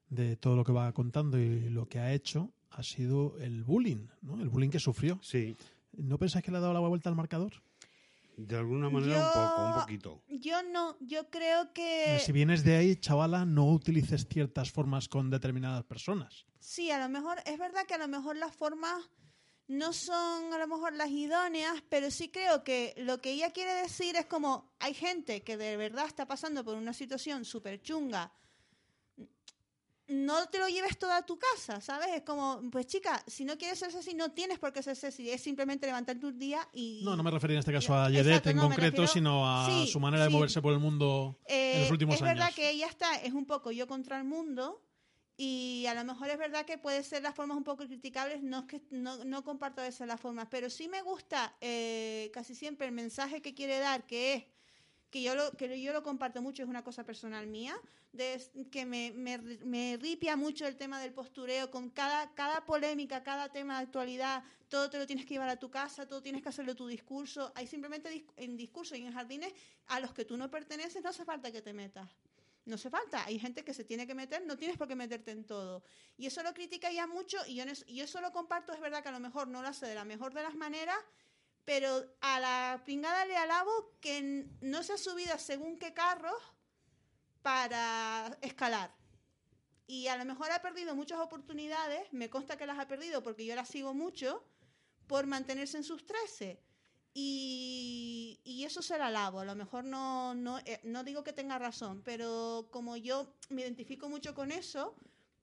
[0.10, 4.10] de todo lo que va contando y lo que ha hecho ha sido el bullying,
[4.22, 4.40] ¿no?
[4.40, 5.18] El bullying que sufrió.
[5.24, 5.58] Sí,
[5.98, 7.64] ¿No pensáis que le ha dado la vuelta al marcador?
[8.38, 10.22] De alguna manera Yo- un poco, un poquito.
[10.28, 12.16] Yo no, yo creo que...
[12.16, 16.46] Eh, Si vienes de ahí, chavala, no utilices ciertas formas con determinadas personas.
[16.60, 19.10] Sí, a lo mejor, es verdad que a lo mejor las formas
[19.68, 23.74] no son a lo mejor las idóneas, pero sí creo que lo que ella quiere
[23.74, 28.32] decir es como hay gente que de verdad está pasando por una situación súper chunga.
[30.08, 32.10] No te lo lleves toda a tu casa, ¿sabes?
[32.16, 35.32] Es como, pues chica, si no quieres ser así, no tienes por qué ser así.
[35.32, 37.02] Es simplemente levantarte un día y...
[37.04, 39.50] No, no me refería en este caso a Exacto, Yedet en no, concreto, refiero- sino
[39.50, 42.36] a Sí, su manera de moverse por el mundo en Eh, los últimos es años.
[42.36, 44.80] verdad que ella está, es un poco yo contra el mundo
[45.38, 48.60] y a lo mejor es verdad que puede ser las formas un poco criticables, no
[48.60, 52.86] es que no, no comparto veces las formas, pero sí me gusta eh, casi siempre
[52.86, 54.44] el mensaje que quiere dar, que es
[55.16, 57.74] que yo lo que yo lo comparto mucho, es una cosa personal mía,
[58.12, 58.28] de,
[58.70, 63.48] que me, me, me ripia mucho el tema del postureo, con cada, cada polémica, cada
[63.48, 66.50] tema de actualidad, todo te lo tienes que llevar a tu casa, todo tienes que
[66.50, 67.54] hacerlo tu discurso.
[67.56, 69.54] Hay simplemente dis- en discursos y en jardines
[69.88, 72.10] a los que tú no perteneces, no hace falta que te metas.
[72.66, 73.24] No hace falta.
[73.24, 75.82] Hay gente que se tiene que meter, no tienes por qué meterte en todo.
[76.18, 78.74] Y eso lo critica ella mucho y yo, en eso, y eso lo comparto.
[78.74, 80.98] Es verdad que a lo mejor no lo hace de la mejor de las maneras,
[81.66, 86.42] pero a la pringada le alabo que no se ha subido a según qué carros
[87.42, 88.96] para escalar.
[89.88, 93.46] Y a lo mejor ha perdido muchas oportunidades, me consta que las ha perdido porque
[93.46, 94.44] yo las sigo mucho,
[95.08, 96.60] por mantenerse en sus 13.
[97.14, 99.40] Y, y eso se la alabo.
[99.40, 103.62] A lo mejor no, no, eh, no digo que tenga razón, pero como yo me
[103.62, 104.96] identifico mucho con eso,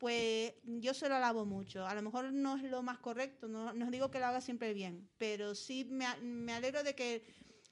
[0.03, 1.87] pues yo se lo alabo mucho.
[1.87, 4.75] A lo mejor no es lo más correcto, no, no digo que lo haga siempre
[4.75, 7.23] bien, pero sí me, me alegro de que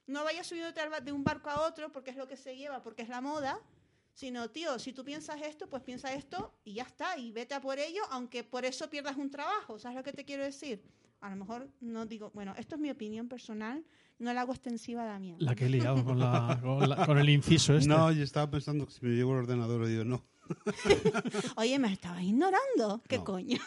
[0.07, 0.71] no vaya subiendo
[1.03, 3.59] de un barco a otro porque es lo que se lleva, porque es la moda,
[4.15, 7.61] sino, tío, si tú piensas esto, pues piensa esto y ya está, y vete a
[7.61, 10.85] por ello, aunque por eso pierdas un trabajo, ¿sabes lo que te quiero decir?
[11.21, 13.85] A lo mejor no digo, bueno, esto es mi opinión personal,
[14.21, 15.39] no la hago extensiva a Damián.
[15.41, 17.89] La que he liado con, la- con, la- con el inciso este.
[17.89, 20.25] No, yo estaba pensando que si me llevo el ordenador, digo, no.
[21.57, 23.25] Oye, me estabas ignorando, ¿qué No.
[23.25, 23.59] coño?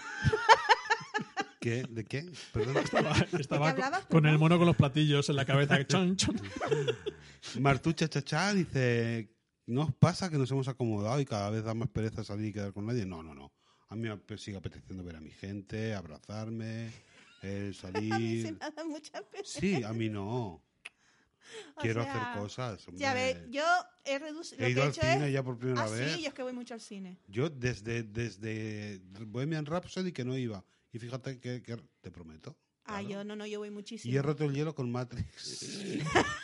[1.59, 1.83] ¿Qué?
[1.89, 2.29] ¿De qué?
[2.51, 2.77] Perdón.
[2.77, 5.85] Estaba, estaba ¿De qué hablabas, con, con el mono con los platillos en la cabeza.
[5.87, 6.35] Chon, chon.
[7.59, 9.33] Martucha Chachá dice,
[9.67, 12.53] ¿no os pasa que nos hemos acomodado y cada vez da más pereza salir y
[12.53, 13.05] quedar con nadie?
[13.05, 13.53] No, no, no.
[13.89, 16.91] A mí me sigue apeteciendo ver a mi gente, abrazarme,
[17.43, 18.53] eh, A mí se salir.
[18.53, 19.43] me da mucha pena.
[19.45, 20.61] Sí, a mí no.
[21.75, 22.85] O Quiero sea, hacer cosas.
[22.93, 23.33] Ya hombre.
[23.33, 23.63] ves, yo
[24.05, 24.65] he reducido.
[24.65, 25.33] He ido que he al cine es...
[25.33, 26.13] ya por primera ah, vez.
[26.13, 27.17] sí, yo es que voy mucho al cine.
[27.27, 30.63] Yo desde, desde Bohemian Rhapsody que no iba.
[30.91, 32.55] Y fíjate que, que te prometo.
[32.85, 33.09] Ah, claro.
[33.09, 34.13] yo no, no, yo voy muchísimo.
[34.13, 35.71] Y he roto el hielo con Matrix.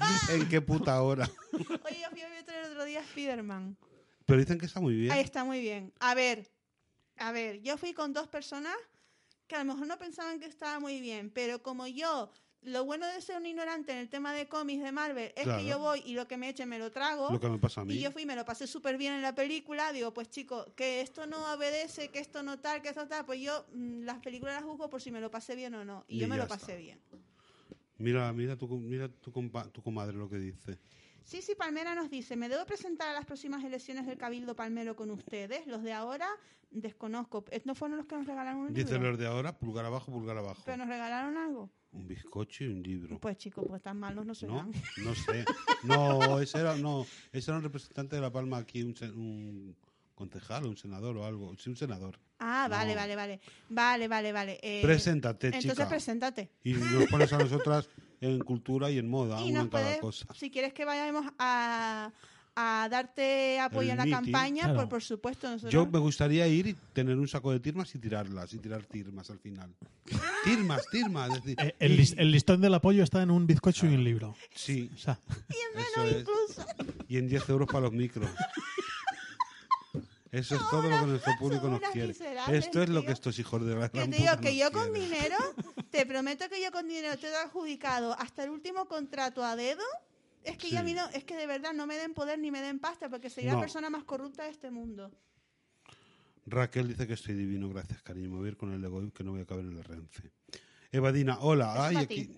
[0.30, 1.30] ¿En qué puta hora?
[1.52, 3.76] Oye, yo fui a ver el otro día Spider-Man.
[4.24, 5.12] Pero dicen que está muy bien.
[5.12, 5.92] Ahí está muy bien.
[5.98, 6.50] A ver,
[7.16, 8.76] a ver, yo fui con dos personas
[9.46, 12.30] que a lo mejor no pensaban que estaba muy bien, pero como yo,
[12.62, 15.58] lo bueno de ser un ignorante en el tema de cómics de Marvel es Claro.
[15.62, 17.30] que yo voy y lo que me echen me lo trago.
[17.30, 17.94] Lo que me pasa a mí.
[17.94, 19.92] Y yo fui y me lo pasé súper bien en la película.
[19.92, 23.24] Digo, pues chico, que esto no obedece, que esto no tal, que esto tal.
[23.24, 26.04] Pues yo mm, las películas las juzgo por si me lo pasé bien o no.
[26.06, 26.76] Y, Y yo me lo pasé está.
[26.76, 27.00] bien.
[27.98, 30.78] Mira, mira tu, mira tu, compa- tu comadre lo que dice.
[31.24, 34.96] Sí, sí, Palmera nos dice, ¿me debo presentar a las próximas elecciones del Cabildo Palmero
[34.96, 35.66] con ustedes?
[35.66, 36.28] Los de ahora,
[36.70, 37.44] desconozco.
[37.50, 39.10] Eh, ¿No fueron los que nos regalaron un Dice libro?
[39.10, 40.62] los de ahora, pulgar abajo, pulgar abajo.
[40.64, 41.70] ¿Pero nos regalaron algo?
[41.92, 43.18] Un bizcocho y un libro.
[43.18, 44.34] Pues chicos, pues tan malos no ¿No?
[44.34, 44.72] serán.
[45.04, 45.44] No sé.
[45.84, 49.76] No, ese era, no, ese era un representante de La Palma aquí, un, un
[50.14, 51.56] concejal, un senador o algo.
[51.58, 52.18] Sí, un senador.
[52.38, 53.00] Ah, vale, No.
[53.00, 53.40] vale, vale.
[53.68, 54.58] Vale, vale, vale.
[54.62, 55.88] Eh, Preséntate, Entonces chica.
[55.88, 56.50] preséntate.
[56.64, 57.88] Y nos pones a nosotras
[58.20, 60.26] en cultura y en moda, y una nos en cada puedes, cosa.
[60.34, 62.10] si quieres que vayamos a,
[62.56, 64.80] a darte apoyo El en la meeting, campaña, claro.
[64.80, 65.48] por, por supuesto.
[65.48, 65.72] Nosotros...
[65.72, 69.30] Yo me gustaría ir y tener un saco de tirmas y tirarlas, y tirar tirmas
[69.30, 69.74] al final.
[70.44, 71.30] tirmas, tirmas.
[71.30, 73.94] es decir, Eh, el, y- lis- el listón del apoyo está en un bizcocho y
[73.94, 74.34] un libro.
[74.54, 75.18] Sí, O sea,
[75.74, 76.20] eso es.
[76.20, 76.66] incluso.
[77.08, 78.28] Y en 10 euros para los micros.
[80.32, 82.14] Eso es todo lo que nuestro público nos quiere.
[82.52, 85.36] Esto es lo que estos hijos de la Que te digo que yo con dinero,
[85.90, 89.82] te prometo que yo con dinero te he adjudicado hasta el último contrato a dedo.
[90.44, 92.50] Es que ya a mí no, es que de verdad no me den poder ni
[92.50, 95.10] me den pasta porque sería la persona más corrupta de este mundo.
[96.46, 98.30] Raquel dice que estoy divino, gracias cariño.
[98.30, 100.30] Me voy a ir con el ego que no voy a caber en el Renfe.
[100.92, 102.30] Evadina, hola, ay, aquí.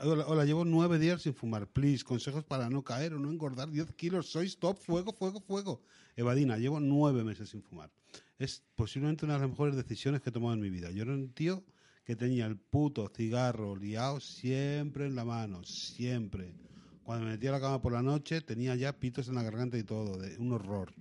[0.00, 1.66] Hola, hola, llevo nueve días sin fumar.
[1.66, 4.30] Please, consejos para no caer o no engordar 10 kilos.
[4.30, 5.82] Soy stop, fuego, fuego, fuego.
[6.18, 7.92] Evadina, llevo nueve meses sin fumar.
[8.40, 10.90] Es posiblemente una de las mejores decisiones que he tomado en mi vida.
[10.90, 11.62] Yo era un tío
[12.04, 16.56] que tenía el puto cigarro liado siempre en la mano, siempre.
[17.04, 19.78] Cuando me metía a la cama por la noche tenía ya pitos en la garganta
[19.78, 20.92] y todo, de un horror.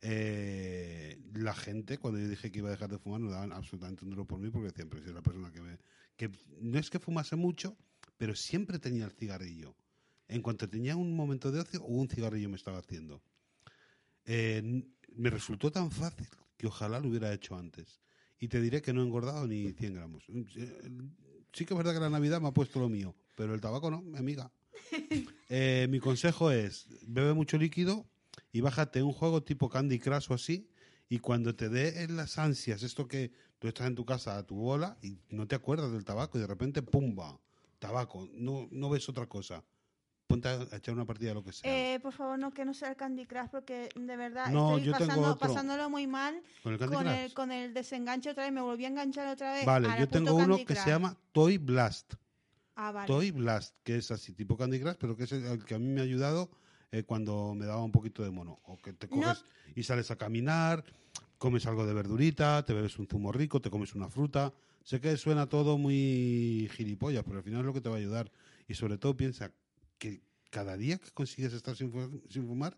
[0.00, 4.04] Eh, la gente, cuando yo dije que iba a dejar de fumar, no daban absolutamente
[4.04, 5.76] un duro por mí porque siempre soy la persona que me.
[6.16, 6.30] que
[6.60, 7.76] no es que fumase mucho,
[8.16, 9.74] pero siempre tenía el cigarrillo.
[10.28, 13.20] En cuanto tenía un momento de ocio, un cigarrillo me estaba haciendo.
[14.32, 14.84] Eh,
[15.16, 18.00] me resultó tan fácil que ojalá lo hubiera hecho antes.
[18.38, 20.24] Y te diré que no he engordado ni 100 gramos.
[20.28, 20.90] Eh,
[21.52, 23.90] Sí que es verdad que la Navidad me ha puesto lo mío, pero el tabaco
[23.90, 24.50] no, mi amiga.
[25.52, 28.06] Eh, mi consejo es, bebe mucho líquido
[28.52, 30.70] y bájate un juego tipo Candy Crush o así,
[31.08, 34.46] y cuando te dé en las ansias, esto que tú estás en tu casa a
[34.46, 37.40] tu bola y no te acuerdas del tabaco y de repente, ¡pumba!
[37.80, 39.64] Tabaco, no, no ves otra cosa.
[40.30, 41.70] Ponte a echar una partida de lo que sea.
[41.70, 44.86] Eh, por favor, no que no sea el Candy Crush porque de verdad No, estoy
[44.86, 47.06] yo tengo pasando, pasándolo muy mal ¿Con el con Crush?
[47.08, 48.52] el, con el desenganche otra vez.
[48.52, 49.66] Me volví a enganchar otra vez.
[49.66, 52.14] Vale, al yo tengo uno Candy que se llama Toy Blast.
[52.76, 53.08] Ah, vale.
[53.08, 55.78] Toy Blast, que es así, tipo Candy Crush, pero que es el el que a
[55.80, 56.48] mí me ha ayudado
[56.92, 58.60] eh, cuando me daba un poquito de mono.
[58.64, 59.16] O que te No.
[59.16, 59.44] coges
[59.74, 60.84] y sales a caminar,
[61.38, 64.52] comes algo de verdurita, te bebes un zumo rico, te comes una fruta.
[64.84, 67.98] Sé que suena todo muy gilipollas, pero al final es lo que te va a
[67.98, 68.30] ayudar.
[68.66, 69.52] Y sobre todo piensa
[70.00, 72.76] que cada día que consigues estar sin, fu- sin fumar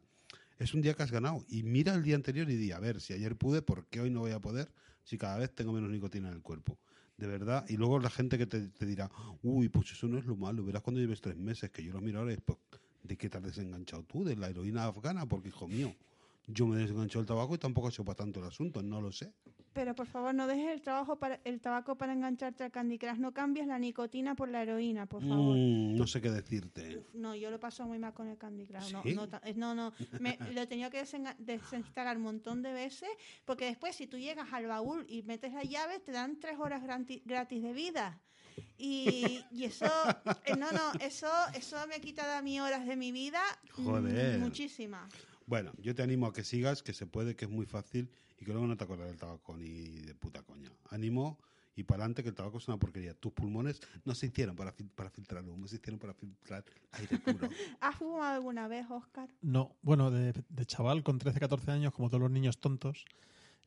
[0.59, 1.45] es un día que has ganado.
[1.49, 4.11] Y mira el día anterior y di, a ver, si ayer pude, ¿por qué hoy
[4.11, 4.71] no voy a poder?
[5.05, 6.79] Si cada vez tengo menos nicotina en el cuerpo.
[7.17, 7.65] De verdad.
[7.69, 9.11] Y luego la gente que te, dirá,
[9.43, 10.65] uy, pues eso no es lo malo.
[10.65, 12.59] Verás cuando lleves tres meses, que yo lo miro ahora y es, pues,
[13.05, 14.25] ¿de qué te has desenganchado tú?
[14.25, 15.27] ¿De la heroína afgana?
[15.27, 15.95] Porque, hijo mío,
[16.49, 19.33] yo me desengancho del tabaco y tampoco sé para tanto el asunto, no lo sé.
[19.73, 23.19] Pero por favor, no dejes el trabajo para el tabaco para engancharte al Candy Crush.
[23.19, 25.57] No cambies la nicotina por la heroína, por favor.
[25.57, 27.05] Mm, no sé qué decirte.
[27.15, 28.93] No, yo lo paso muy mal con el Candy Crush.
[28.93, 29.15] No, ¿Sí?
[29.15, 31.03] no, eh, no, no, me, lo he tenido que
[31.39, 33.09] desinstalar un montón de veces
[33.45, 36.83] porque después si tú llegas al baúl y metes la llave te dan tres horas
[36.83, 38.21] gratis de vida.
[38.77, 39.87] Y, y eso,
[40.45, 43.41] eh, no, no, eso, eso me ha quitado a mí horas de mi vida.
[43.79, 44.39] mm, Joder.
[44.39, 45.11] Muchísimas.
[45.47, 48.11] Bueno, yo te animo a que sigas, que se puede, que es muy fácil
[48.43, 50.69] y que luego no te acuerdas del tabaco ni de puta coña.
[50.91, 51.39] Ánimo
[51.77, 53.15] y para adelante, que el tabaco es una porquería.
[53.15, 57.19] Tus pulmones no se hicieron para, fil- para filtrar humo, se hicieron para filtrar aire
[57.19, 57.49] puro.
[57.81, 59.29] ¿Has fumado alguna vez, Oscar?
[59.43, 63.05] No, bueno, de, de chaval con 13, 14 años, como todos los niños tontos,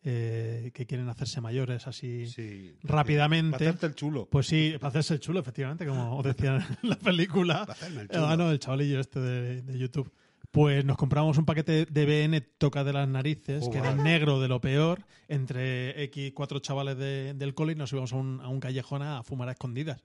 [0.03, 2.77] eh, que quieren hacerse mayores así Sí.
[2.83, 3.57] rápidamente.
[3.57, 4.27] Para hacerte el chulo.
[4.29, 7.61] Pues sí, para hacerse el chulo, efectivamente, como os decían en la película.
[7.61, 8.27] Para hacerme el chulo.
[8.27, 10.11] ah, no, el chavalillo este de, de YouTube.
[10.55, 14.39] Pues nos compramos un paquete de BN Toca de las Narices, Oh, que era negro
[14.39, 18.39] de lo peor, entre X cuatro chavales de- del cole y nos íbamos a un,
[18.41, 20.01] a un callejón a fumar a escondidas.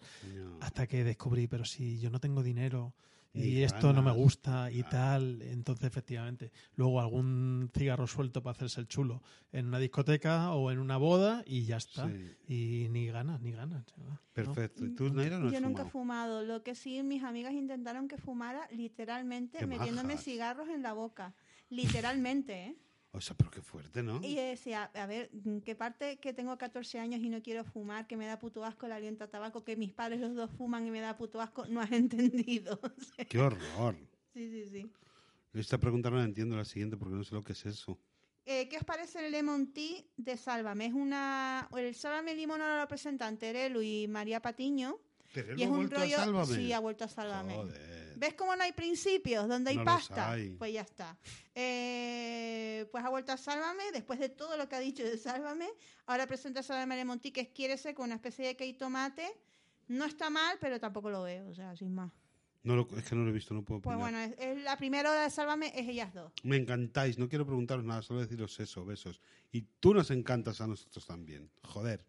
[0.60, 2.92] Hasta que descubrí, pero si yo no tengo dinero
[3.32, 4.88] y esto no me gusta y Ah.
[4.90, 6.50] tal, entonces efectivamente.
[6.74, 11.42] Luego algún cigarro suelto para hacerse el chulo en una discoteca o en una boda
[11.46, 12.08] y ya está.
[12.08, 12.36] Sí.
[12.48, 13.84] Y ni ganas, ni ganas.
[14.32, 14.84] Perfecto.
[14.84, 16.40] ¿Y tú, Naira, no has Yo nunca he fumado?
[16.40, 16.42] fumado.
[16.44, 20.24] Lo que sí, mis amigas intentaron que fumara literalmente Qué metiéndome majas.
[20.24, 21.34] cigarros en la boca.
[21.68, 22.76] Literalmente, ¿eh?
[23.12, 24.20] O sea, pero qué fuerte, ¿no?
[24.22, 25.30] Y yo decía, a ver,
[25.64, 28.86] ¿qué parte que tengo 14 años y no quiero fumar, que me da puto asco
[28.86, 31.66] el aliento a tabaco, que mis padres los dos fuman y me da puto asco?
[31.66, 32.80] No has entendido.
[33.28, 33.96] Qué horror.
[34.32, 34.92] sí, sí, sí.
[35.52, 37.98] Esta pregunta no la entiendo, la siguiente, porque no sé lo que es eso.
[38.46, 40.86] Eh, ¿Qué os parece el Lemon Tea de Sálvame?
[40.86, 41.68] Es una...
[41.76, 45.00] El Sálvame Limón ahora lo presentan Terelu y María Patiño.
[45.32, 46.44] Pero y es un rollo...
[46.46, 47.54] Sí, ha vuelto a Sálvame.
[47.54, 48.14] Joder.
[48.16, 49.48] ¿Ves cómo no hay principios?
[49.48, 50.32] Donde hay No pasta.
[50.32, 50.50] hay.
[50.50, 51.16] Pues ya está.
[51.54, 55.68] Eh, pues ha vuelto a Sálvame, después de todo lo que ha dicho de Sálvame.
[56.06, 59.26] Ahora presenta Sálvame de Monti, que es quiere ser con una especie de cake tomate.
[59.88, 62.12] No está mal, pero tampoco lo veo, o sea, sin más.
[62.62, 64.12] No lo- es que no lo he visto, no puedo Pues opinar.
[64.12, 66.30] bueno, es, es la primera hora de Sálvame es ellas dos.
[66.42, 69.20] Me encantáis, no quiero preguntaros nada, solo deciros eso, besos.
[69.50, 71.50] Y tú nos encantas a nosotros también.
[71.62, 72.04] Joder,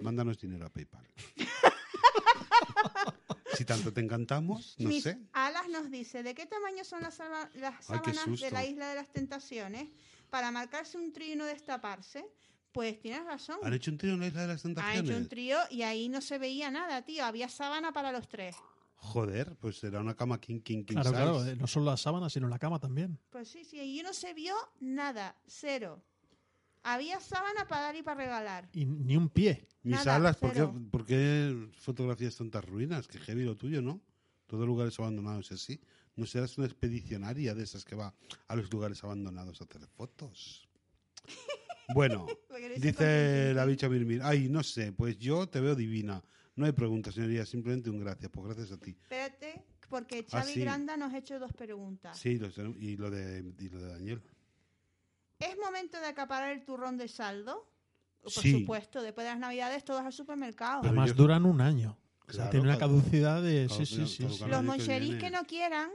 [0.00, 1.06] mándanos dinero a PayPal.
[3.56, 5.18] si tanto te encantamos, no Mis sé.
[5.32, 7.30] Alas nos dice, ¿de qué tamaño son las, Ay,
[7.80, 9.88] sábanas de la Isla de las Tentaciones?
[10.30, 12.26] Para marcarse un trío y no destaparse.
[12.72, 13.58] Pues tienes razón.
[13.62, 15.08] ¿Han hecho un trío en la Isla de las Tentaciones?
[15.10, 17.24] hecho un trío y ahí no se veía nada, tío.
[17.24, 18.54] Había sábana para los tres.
[18.96, 21.22] Joder, pues será una cama king, king, king Claro, size.
[21.22, 23.18] claro, eh, no solo las sábanas, sino la cama también.
[23.30, 26.02] Pues sí, sí, y no se vio nada, cero.
[26.88, 28.68] Había sábana para dar y para regalar.
[28.72, 29.66] Y ni un pie.
[29.82, 30.74] Mis Nada, alas, ¿por qué, cero.
[30.90, 33.08] por qué fotografías tantas ruinas?
[33.08, 34.00] Que heavy lo tuyo, ¿no?
[34.46, 35.80] Todos lugares abandonados así.
[36.14, 38.14] ¿No serás una expedicionaria de esas que va
[38.48, 40.68] a los lugares abandonados a hacer fotos?
[41.94, 42.26] Bueno,
[42.78, 44.20] dice la bicha Mirmir.
[44.24, 46.20] Ay, no sé, pues yo te veo divina.
[46.56, 48.28] No hay preguntas, señoría, simplemente un gracias.
[48.32, 48.90] Pues gracias a ti.
[48.90, 50.60] Espérate, porque Ah, Xavi sí.
[50.62, 52.18] Granda nos ha hecho dos preguntas.
[52.18, 54.22] Sí, los- y, lo de, y lo de Daniel.
[55.38, 57.68] ¿Es momento de acaparar el turrón de saldo?
[58.22, 58.52] Por Sí.
[58.60, 60.80] supuesto, después de las navidades todos al supermercado.
[60.82, 61.96] Pero Además yo- duran un año.
[62.28, 63.68] O sea, Claro, tiene una caduc- caducidad de...
[63.68, 64.22] Sí, sí, sí.
[64.24, 65.22] Los que moncherís viene.
[65.24, 65.90] que no quieran,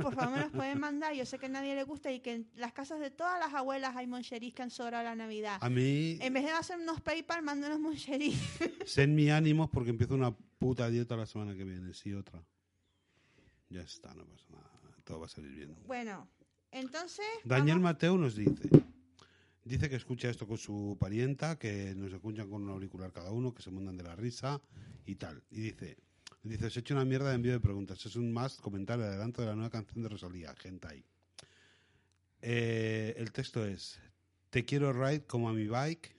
[0.00, 1.14] por favor me los pueden mandar.
[1.14, 3.52] Yo sé que a nadie le gusta y que en las casas de todas las
[3.52, 5.58] abuelas hay moncherís que han sobrado la Navidad.
[5.60, 8.38] A mí, En vez de hacer unos PayPal, manden unos moncherís.
[8.86, 12.40] sé en mi ánimos porque empiezo una puta dieta la semana que viene, sí, otra.
[13.68, 14.70] Ya está, no pasa nada.
[15.02, 15.74] Todo va a salir bien.
[15.86, 16.28] Bueno,
[16.72, 17.24] entonces...
[17.44, 18.68] Daniel vamos- Mateo nos dice,
[19.64, 23.54] dice que escucha esto con su parienta, que nos escuchan con un auricular cada uno,
[23.54, 24.60] que se mandan de la risa
[25.06, 25.42] y tal.
[25.50, 25.96] Y dice,
[26.42, 28.04] dice, os he hecho una mierda de envío de preguntas.
[28.04, 31.04] Es un más comentar el adelanto de la nueva canción de Rosalía, Gentai.
[32.40, 34.00] Eh, el texto es,
[34.50, 36.16] te quiero ride como a mi bike,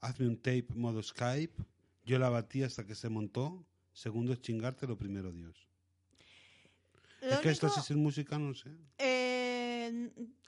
[0.00, 1.62] hazme un tape modo Skype,
[2.04, 3.64] yo la batí hasta que se montó,
[3.94, 5.66] segundo es chingarte, lo primero Dios.
[7.22, 8.70] Lo es que esto así sin música, no sé.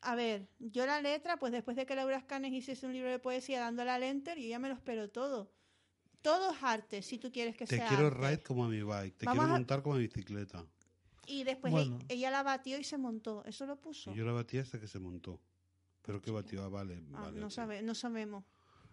[0.02, 3.18] A ver, yo la letra, pues después de que Laura Escanes hiciese un libro de
[3.18, 5.50] poesía dándole al enter, yo ya me lo espero todo.
[6.22, 8.18] Todo es arte, si tú quieres que Te sea quiero arte.
[8.28, 10.64] ride como a mi bike, te Vamos quiero a- montar como a mi bicicleta.
[11.26, 11.98] Y después Bueno.
[12.08, 13.44] e- ella la batió y se montó.
[13.44, 14.12] Eso lo puso.
[14.12, 15.40] Y yo la batí hasta que se montó.
[16.02, 16.62] ¿Pero qué batió?
[16.62, 17.40] Ah, vale, Ah, vale.
[17.40, 17.52] no, ok.
[17.52, 18.44] sabe, no sabemos.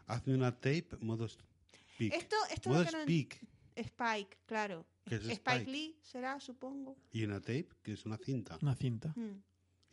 [0.07, 2.13] Hazme una tape modo speak.
[2.13, 3.47] Esto, esto modo es lo que no- speak.
[3.75, 4.85] Spike, claro.
[5.05, 5.71] ¿Qué es Spike, Spike?
[5.71, 6.95] Lee será, supongo.
[7.11, 8.57] Y una tape, que es una cinta.
[8.61, 9.13] Una cinta.
[9.15, 9.41] Mm.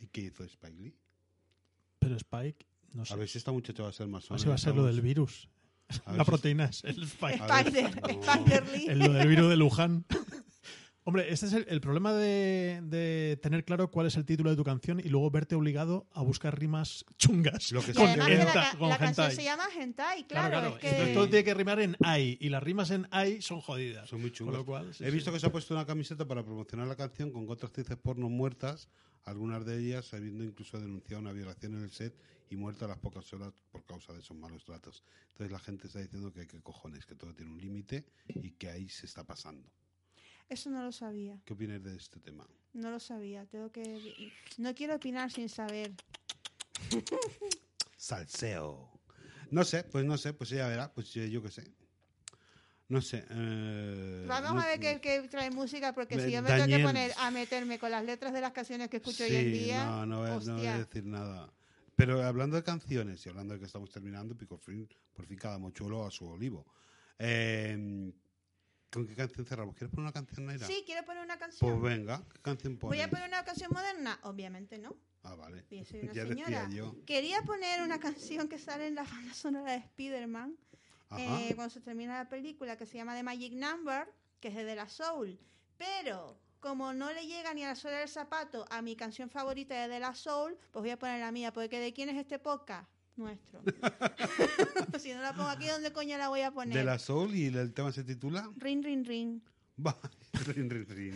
[0.01, 0.93] ¿Y qué hizo Spike Lee?
[1.99, 3.13] Pero Spike, no sé.
[3.13, 4.99] A ver si esta muchacha va a ser más Así va a ser lo del
[5.01, 5.47] virus.
[6.05, 7.35] A ver La si- proteína es el Spike.
[7.45, 8.07] Spider, no.
[8.09, 8.85] Spider Lee.
[8.89, 10.05] El, lo del virus de Luján.
[11.03, 14.55] Hombre, este es el, el problema de, de tener claro cuál es el título de
[14.55, 17.71] tu canción y luego verte obligado a buscar rimas chungas.
[17.71, 20.61] Lo que Y Con además que la, con canción se llama Hentai, Claro, claro.
[20.61, 20.75] claro.
[20.75, 20.89] Es que...
[20.89, 24.07] Entonces todo tiene que rimar en ai y las rimas en ai son jodidas.
[24.09, 24.55] Son muy Con chungos.
[24.57, 25.35] lo cual, sí, He visto sí.
[25.35, 28.87] que se ha puesto una camiseta para promocionar la canción con cuatro actrices porno muertas,
[29.23, 32.13] algunas de ellas habiendo incluso denunciado una violación en el set
[32.51, 35.03] y muerta a las pocas horas por causa de esos malos tratos.
[35.31, 38.69] Entonces la gente está diciendo que qué cojones, que todo tiene un límite y que
[38.69, 39.67] ahí se está pasando.
[40.51, 41.39] Eso no lo sabía.
[41.45, 42.45] ¿Qué opinas de este tema?
[42.73, 43.45] No lo sabía.
[43.45, 44.31] Tengo que...
[44.57, 45.93] No quiero opinar sin saber.
[47.97, 48.89] Salseo.
[49.49, 51.63] No sé, pues no sé, pues ella verá, pues yo, yo qué sé.
[52.89, 53.23] No sé.
[53.29, 56.83] eh, Vamos no- a ver qué, qué trae música, porque si yo me tengo que
[56.83, 60.05] poner a meterme con las letras de las canciones que escucho hoy en día, No,
[60.05, 60.77] no voy, a- no voy a hostia.
[60.79, 61.53] decir nada.
[61.95, 65.57] Pero hablando de canciones y hablando de que estamos terminando, Pico fin, por fin cada
[65.57, 66.65] mochuelo a su olivo.
[67.19, 68.11] Eh,
[68.91, 69.75] ¿Con qué canción cerramos?
[69.75, 70.67] ¿Quieres poner una canción, Naira?
[70.67, 71.79] Sí, quiero poner una canción.
[71.79, 72.97] Pues venga, ¿qué canción pones?
[72.97, 74.19] ¿Voy a poner una canción moderna?
[74.23, 74.95] Obviamente no.
[75.23, 75.65] Ah, vale.
[75.71, 76.63] Yo soy una ya señora.
[76.65, 76.95] decía yo.
[77.05, 80.57] Quería poner una canción que sale en la banda sonora de Spider-Man
[81.17, 84.07] eh, cuando se termina la película, que se llama The Magic Number,
[84.41, 85.39] que es de De La Soul.
[85.77, 89.73] Pero como no le llega ni a la suela del zapato a mi canción favorita
[89.81, 92.39] de De La Soul, pues voy a poner la mía, porque ¿de quién es este
[92.39, 92.90] podcast?
[93.17, 93.61] Nuestro.
[94.99, 96.75] si no la pongo aquí, ¿dónde coño la voy a poner?
[96.77, 99.43] De la Soul y el tema se titula Rin, rin, rin.
[99.85, 99.97] Va,
[100.47, 101.15] rin, rin, rin.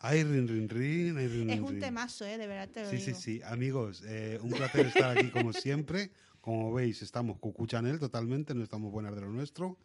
[0.00, 2.38] Ay, rin, rin, rin, ay, rin, Es un temazo, ¿eh?
[2.38, 3.18] De verdad te lo Sí, sí, digo.
[3.18, 3.40] sí.
[3.44, 6.10] Amigos, eh, un placer estar aquí como siempre.
[6.40, 9.76] Como veis, estamos cucuchanel totalmente, no estamos buenas de lo nuestro.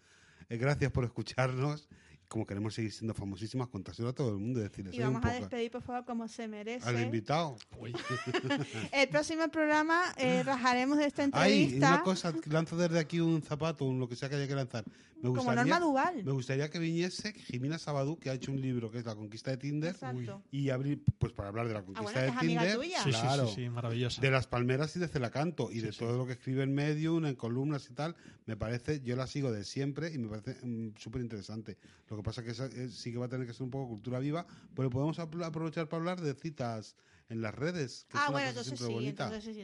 [0.50, 1.90] Eh, gracias por escucharnos.
[2.34, 5.14] Como queremos seguir siendo famosísimas, contárselo a todo el mundo y decirles Y "Soy un
[5.14, 5.40] vamos a poca".
[5.40, 6.90] despedir, por favor, como se merece.
[6.90, 7.56] al invitado.
[8.92, 13.44] El próximo programa eh, rajaremos de esta Ay, entrevista una cosa, lanzo desde aquí un
[13.44, 14.84] zapato, un lo que sea que haya que lanzar.
[15.24, 16.24] Me como gustaría, Norma Duval.
[16.26, 19.52] me gustaría que viniese Jimena Sabadú, que ha hecho un libro que es La conquista
[19.52, 20.44] de Tinder, Exacto.
[20.52, 22.76] y abrir, pues para hablar de la conquista bueno, de es amiga Tinder.
[22.78, 22.98] tuya.
[23.04, 23.48] Sí, sí, claro.
[23.48, 24.22] sí, sí, maravillosa.
[24.22, 27.36] de las palmeras y de Celacanto y de todo lo que escribe en Medium, en
[27.36, 31.22] columnas y tal, me parece, yo la sigo de siempre y me parece mm, súper
[31.22, 31.78] interesante.
[32.10, 33.72] Lo que pasa es que esa- eh, sí que va a tener que ser un
[33.72, 34.46] poco cultura viva,
[34.76, 36.98] pero podemos aprovechar para hablar de citas
[37.34, 39.24] en las redes, que es Ah, una bueno, cosa entonces siempre sí, bonita.
[39.26, 39.62] entonces sí,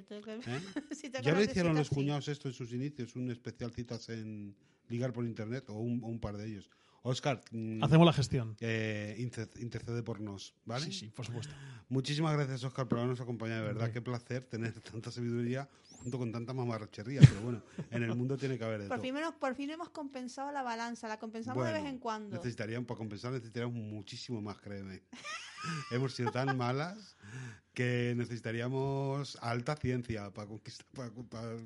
[0.52, 0.60] ¿eh?
[0.91, 1.96] sí, tengo que Ya lo hicieron los sí.
[1.96, 4.56] cuñados esto en sus inicios, un especial citas en
[4.90, 6.70] ligar por internet o un, o un par de ellos.
[7.04, 8.58] Oscar, mm, Hacemos la gestión.
[8.60, 10.84] eh, inter- intercede por nos, ¿vale?
[10.86, 11.54] Sí, sí, por supuesto.
[11.88, 13.62] Muchísimas gracias, Oscar, por habernos acompañado.
[13.62, 15.70] De verdad, qué placer tener tanta sabiduría
[16.02, 17.22] junto con tanta mamarrachería.
[17.22, 17.62] Pero bueno,
[17.92, 19.04] en el mundo tiene que haber de Por todo.
[19.04, 22.36] fin, hemos, por fin hemos compensado la balanza, la compensamos de vez en cuando.
[22.36, 25.04] Necesitaríamos, para compensar, necesitaríamos muchísimo más, créeme.
[25.92, 27.16] hemos sido tan malas
[27.74, 31.58] que necesitaríamos alta ciencia para conquistar, para, para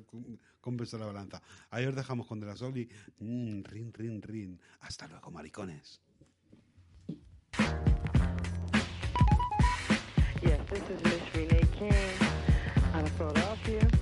[0.60, 1.42] compensar la balanza.
[1.70, 2.88] Ahí os dejamos con De La Soul y
[3.18, 4.60] mm, rin, rin, rin.
[4.80, 6.00] Hasta luego, maricones.
[10.42, 11.92] Yes, this is Miss Renee King
[12.94, 13.93] out of Philadelphia.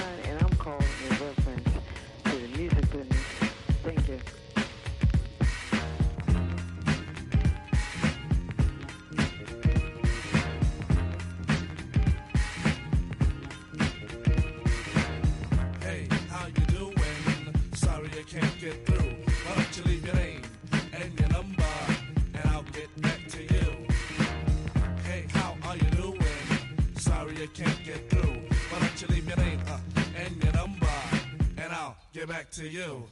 [32.52, 33.04] to you.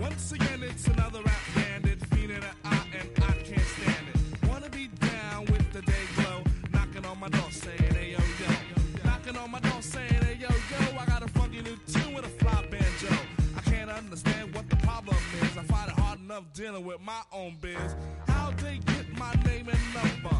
[0.00, 4.48] Once again, it's another rap bandit, feeling an eye, and I can't stand it.
[4.48, 6.42] Wanna be down with the day glow,
[6.72, 9.04] knocking on my door saying, hey yo yo.
[9.04, 12.24] Knocking on my door saying, hey yo yo, I got a funky new tune with
[12.24, 13.14] a fly banjo.
[13.54, 15.58] I can't understand what the problem is.
[15.58, 17.76] I find it hard enough dealing with my own biz.
[18.28, 20.31] How they get my name and number?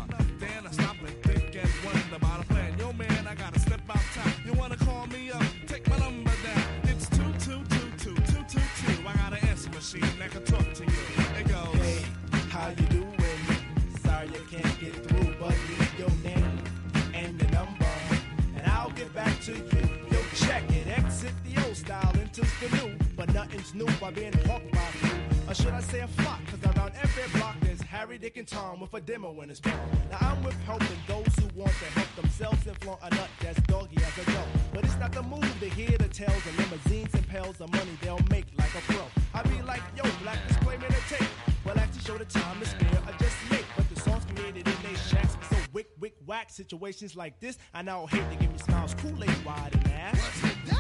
[28.81, 29.79] With a demo in his palm.
[30.11, 33.61] Now I'm with helping those who want to help themselves and flaunt a nut that's
[33.63, 34.45] doggy as a dough.
[34.73, 37.97] But it's not the move to hear the tales of limousines and pails of money
[38.01, 39.05] they'll make like a pro.
[39.35, 41.29] I be like, yo, black display me the tape.
[41.65, 43.65] Well, I to show the time to spare, I just make.
[43.77, 46.51] But the songs created in they shacks so wick, wick, whack.
[46.51, 50.19] Situations like this, I now hate to give me smiles, Kool-Aid wide and ass.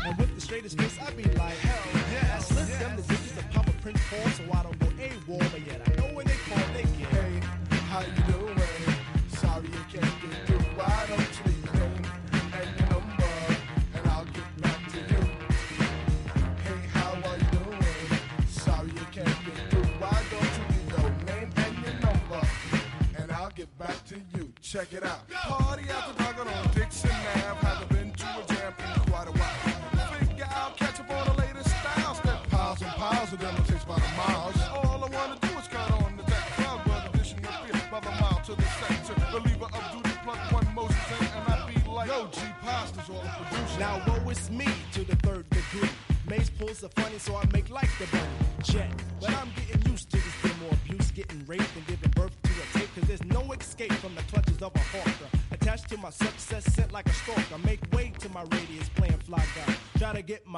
[0.04, 2.36] And with the straightest face, I be like, hell yeah.
[2.36, 4.51] I slip them the digits of Papa Prince Paul, so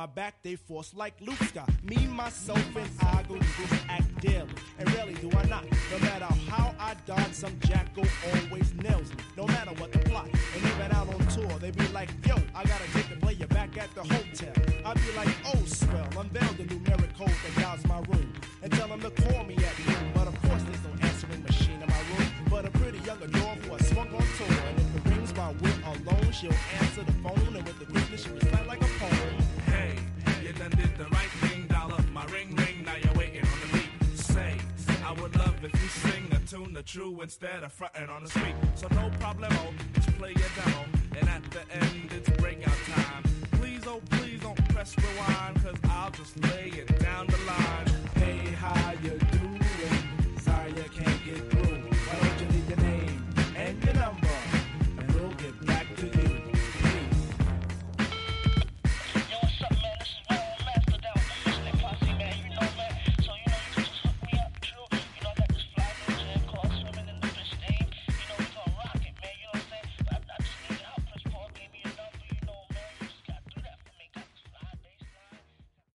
[0.04, 1.70] my back, they force like Luke Scott.
[1.82, 3.03] Me, myself, and I
[37.24, 38.54] instead of fronting on the street.
[38.74, 39.63] So no problemo,